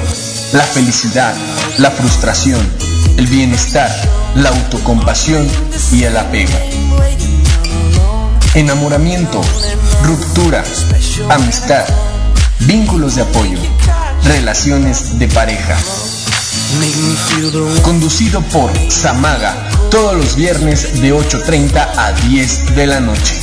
la 0.54 0.62
felicidad, 0.62 1.34
la 1.76 1.90
frustración, 1.90 2.66
el 3.18 3.26
bienestar, 3.26 3.90
la 4.34 4.48
autocompasión 4.48 5.46
y 5.92 6.04
el 6.04 6.16
apego. 6.16 6.58
Enamoramiento, 8.54 9.42
ruptura, 10.04 10.64
amistad, 11.28 11.84
vínculos 12.60 13.16
de 13.16 13.22
apoyo, 13.22 13.58
relaciones 14.24 15.18
de 15.18 15.28
pareja. 15.28 15.76
Conducido 17.82 18.40
por 18.42 18.70
Samaga, 18.90 19.65
todos 19.90 20.14
los 20.16 20.36
viernes 20.36 21.00
de 21.00 21.14
8.30 21.14 21.88
a 21.96 22.12
10 22.28 22.74
de 22.74 22.86
la 22.86 23.00
noche. 23.00 23.34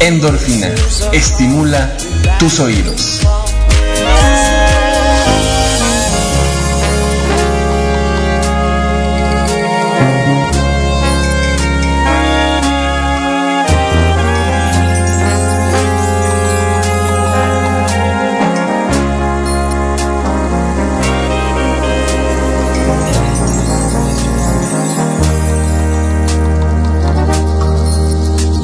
Endorfina, 0.00 0.70
estimula 1.12 1.96
tus 2.38 2.60
oídos. 2.60 3.20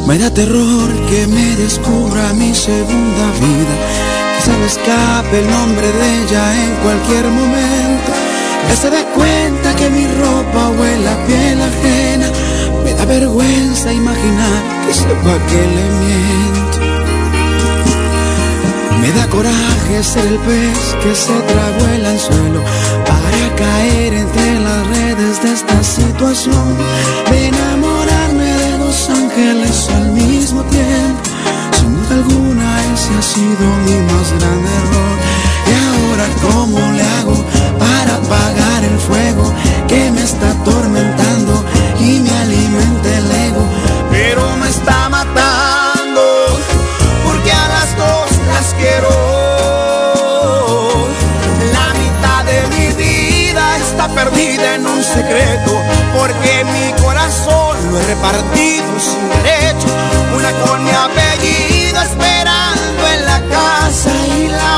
Me 0.06 0.18
da 0.18 0.30
terror 0.30 0.88
que 1.10 1.26
me 1.26 1.56
descubra 1.56 2.32
mi 2.32 2.54
segunda 2.54 3.24
vida. 3.40 3.74
Que 4.36 4.42
se 4.44 4.56
me 4.56 4.66
escape 4.66 5.40
el 5.40 5.50
nombre 5.50 5.86
de 5.90 6.22
ella 6.22 6.64
en 6.64 6.74
cualquier 6.76 7.24
momento. 7.24 8.12
Que 8.68 8.76
se 8.76 8.88
dé 8.90 9.04
cuenta 9.16 9.74
que 9.74 9.90
mi 9.90 10.06
ropa 10.06 10.68
huele 10.78 11.08
a 11.08 11.26
piel 11.26 11.60
ajena. 11.60 12.28
Me 12.84 12.94
da 12.94 13.04
vergüenza 13.04 13.92
imaginar 13.92 14.62
que 14.86 14.94
sepa 14.94 15.34
que 15.48 15.60
le 15.76 15.86
miento. 16.00 16.78
Me 19.00 19.12
da 19.12 19.26
coraje 19.28 20.02
ser 20.04 20.26
el 20.26 20.38
pez 20.38 20.96
que 21.02 21.14
se 21.16 21.34
tragó 21.50 21.86
el 21.94 22.06
anzuelo 22.06 22.60
para 23.06 23.56
caer 23.56 24.14
entre 24.14 24.60
las 24.60 24.86
redes 24.86 25.42
de 25.42 25.52
esta 25.52 25.82
situación. 25.82 26.76
Mi 33.38 33.96
más 34.12 34.30
grande 34.38 34.70
error. 34.80 35.16
Y 35.66 35.72
ahora 35.86 36.26
cómo 36.42 36.78
le 36.92 37.02
hago 37.02 37.44
para 37.78 38.16
apagar 38.16 38.84
el 38.84 38.98
fuego 38.98 39.52
que 39.88 40.10
me 40.10 40.22
está 40.22 40.50
atormentando 40.50 41.64
y 42.00 42.20
me 42.20 42.30
alimenta 42.30 43.18
el 43.18 43.30
ego, 43.30 43.66
pero 44.10 44.56
me 44.56 44.68
está 44.68 45.08
matando 45.08 46.22
porque 47.24 47.52
a 47.52 47.68
las 47.68 47.96
dos 47.96 48.30
las 48.48 48.74
quiero. 48.74 49.08
La 51.72 51.92
mitad 52.00 52.44
de 52.44 52.66
mi 52.74 52.86
vida 52.94 53.76
está 53.76 54.08
perdida 54.08 54.76
en 54.76 54.86
un 54.86 55.02
secreto, 55.02 55.72
porque 56.18 56.64
mi 56.64 57.02
corazón 57.02 57.76
lo 57.90 58.00
he 58.00 58.06
repartido 58.06 58.86
sin 58.98 59.28
derecho. 59.28 59.88
Una 60.36 60.52
con 60.64 60.84
mi 60.84 60.90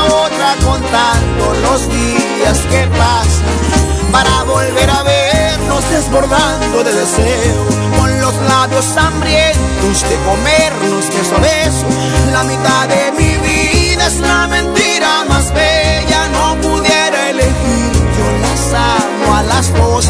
otra 0.05 0.55
contando 0.65 1.53
los 1.61 1.81
días 1.89 2.57
que 2.69 2.87
pasan. 2.97 3.89
Para 4.11 4.43
volver 4.43 4.89
a 4.89 5.03
vernos 5.03 5.89
desbordando 5.91 6.83
de 6.83 6.93
deseo 6.93 7.65
con 7.97 8.21
los 8.21 8.33
labios 8.47 8.85
hambrientos 8.97 10.01
de 10.09 10.15
comernos 10.25 11.05
beso 11.05 11.31
a 11.31 11.39
beso. 11.39 11.87
La 12.33 12.43
mitad 12.43 12.87
de 12.87 13.11
mi 13.11 13.37
vida 13.37 14.07
es 14.07 14.19
la 14.19 14.47
mentira 14.47 15.25
más 15.29 15.53
bella 15.53 16.27
no 16.31 16.59
pudiera 16.61 17.29
elegir. 17.29 17.91
Yo 18.17 18.27
las 18.41 18.73
amo 18.73 19.35
a 19.35 19.43
las 19.43 19.73
dos 19.73 20.09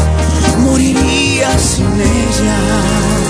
moriría 0.58 1.58
sin 1.58 2.00
ellas 2.00 3.20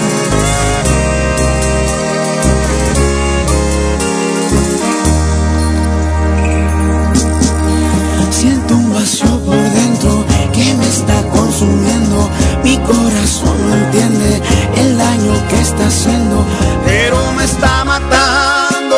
Siento 8.41 8.75
un 8.75 8.95
vacío 8.95 9.39
por 9.45 9.55
dentro 9.55 10.25
que 10.55 10.73
me 10.73 10.89
está 10.89 11.23
consumiendo. 11.29 12.31
Mi 12.65 12.79
corazón 12.79 13.69
no 13.69 13.75
entiende 13.75 14.41
el 14.79 14.97
daño 14.97 15.35
que 15.51 15.61
está 15.61 15.89
haciendo, 15.89 16.43
pero 16.87 17.33
me 17.33 17.45
está 17.45 17.85
matando 17.85 18.97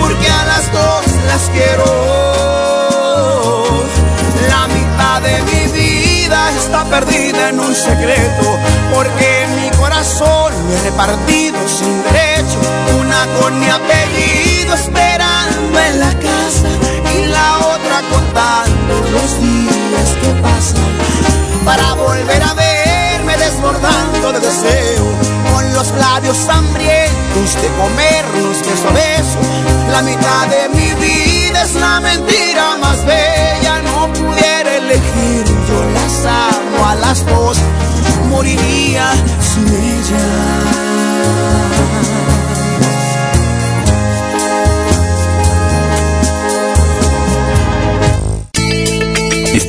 porque 0.00 0.26
a 0.26 0.44
las 0.46 0.72
dos 0.72 1.04
las 1.26 1.42
quiero. 1.52 1.84
La 4.48 4.66
mitad 4.68 5.20
de 5.20 5.42
mi 5.42 5.72
vida 5.78 6.50
está 6.56 6.84
perdida 6.86 7.50
en 7.50 7.60
un 7.60 7.74
secreto 7.74 8.58
porque 8.94 9.46
mi 9.60 9.68
corazón 9.76 10.54
lo 10.66 10.76
he 10.76 10.80
repartido 10.84 11.58
sin 11.68 12.02
derecho, 12.04 12.58
una 13.02 13.26
con 13.38 13.60
mi 13.60 13.66
apellido 13.66 14.72
esperando 14.72 15.78
en 15.78 16.00
la 16.00 16.12
casa 16.14 16.68
y 17.14 17.26
la 17.26 17.58
otra 17.58 18.00
contando 18.30 18.94
los 19.10 19.40
días 19.40 20.16
que 20.22 20.28
pasan 20.42 20.92
para 21.64 21.94
volver 21.94 22.42
a 22.42 22.54
verme 22.54 23.36
desbordando 23.36 24.32
de 24.32 24.40
deseo 24.40 25.04
con 25.52 25.72
los 25.74 25.90
labios 25.92 26.48
hambrientos 26.48 27.54
de 27.60 27.68
comernos 27.78 28.56
beso 28.62 28.84
a 28.88 28.92
beso. 28.92 29.38
La 29.90 30.02
mitad 30.02 30.46
de 30.48 30.68
mi 30.68 30.94
vida 30.94 31.62
es 31.62 31.74
la 31.74 32.00
mentira 32.00 32.76
más 32.80 33.04
bella, 33.04 33.82
no 33.82 34.12
pudiera 34.12 34.76
elegir, 34.76 35.44
yo 35.68 35.84
las 35.92 36.26
amo 36.26 36.86
a 36.86 36.94
las 36.94 37.26
dos, 37.26 37.58
moriría 38.28 39.12
sin 39.40 39.68
ella. 39.68 41.00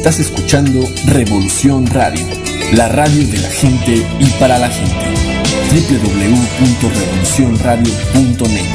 Estás 0.02 0.20
escuchando 0.20 0.82
Revolución 1.06 1.86
Radio, 1.86 2.26
la 2.74 2.90
radio 2.90 3.28
de 3.28 3.38
la 3.38 3.50
gente 3.50 4.04
y 4.20 4.26
para 4.40 4.58
la 4.58 4.68
gente. 4.68 5.14
www.revolucionradio.net 5.70 8.66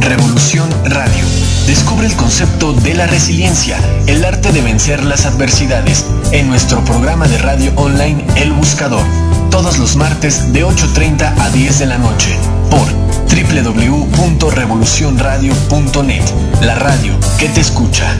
Revolución 0.00 0.70
Radio. 0.86 1.26
Descubre 1.66 2.06
el 2.06 2.16
concepto 2.16 2.72
de 2.72 2.94
la 2.94 3.06
resiliencia, 3.06 3.76
el 4.06 4.24
arte 4.24 4.50
de 4.52 4.62
vencer 4.62 5.04
las 5.04 5.26
adversidades, 5.26 6.06
en 6.32 6.48
nuestro 6.48 6.82
programa 6.86 7.28
de 7.28 7.36
radio 7.36 7.74
online 7.76 8.24
El 8.36 8.52
Buscador, 8.52 9.04
todos 9.50 9.78
los 9.78 9.96
martes 9.96 10.50
de 10.54 10.64
8.30 10.64 11.42
a 11.42 11.50
10 11.50 11.78
de 11.78 11.86
la 11.88 11.98
noche, 11.98 12.34
por 12.70 13.05
www.revolucionradio.net, 13.36 16.24
la 16.62 16.74
radio 16.74 17.12
que 17.38 17.50
te 17.50 17.60
escucha. 17.60 18.18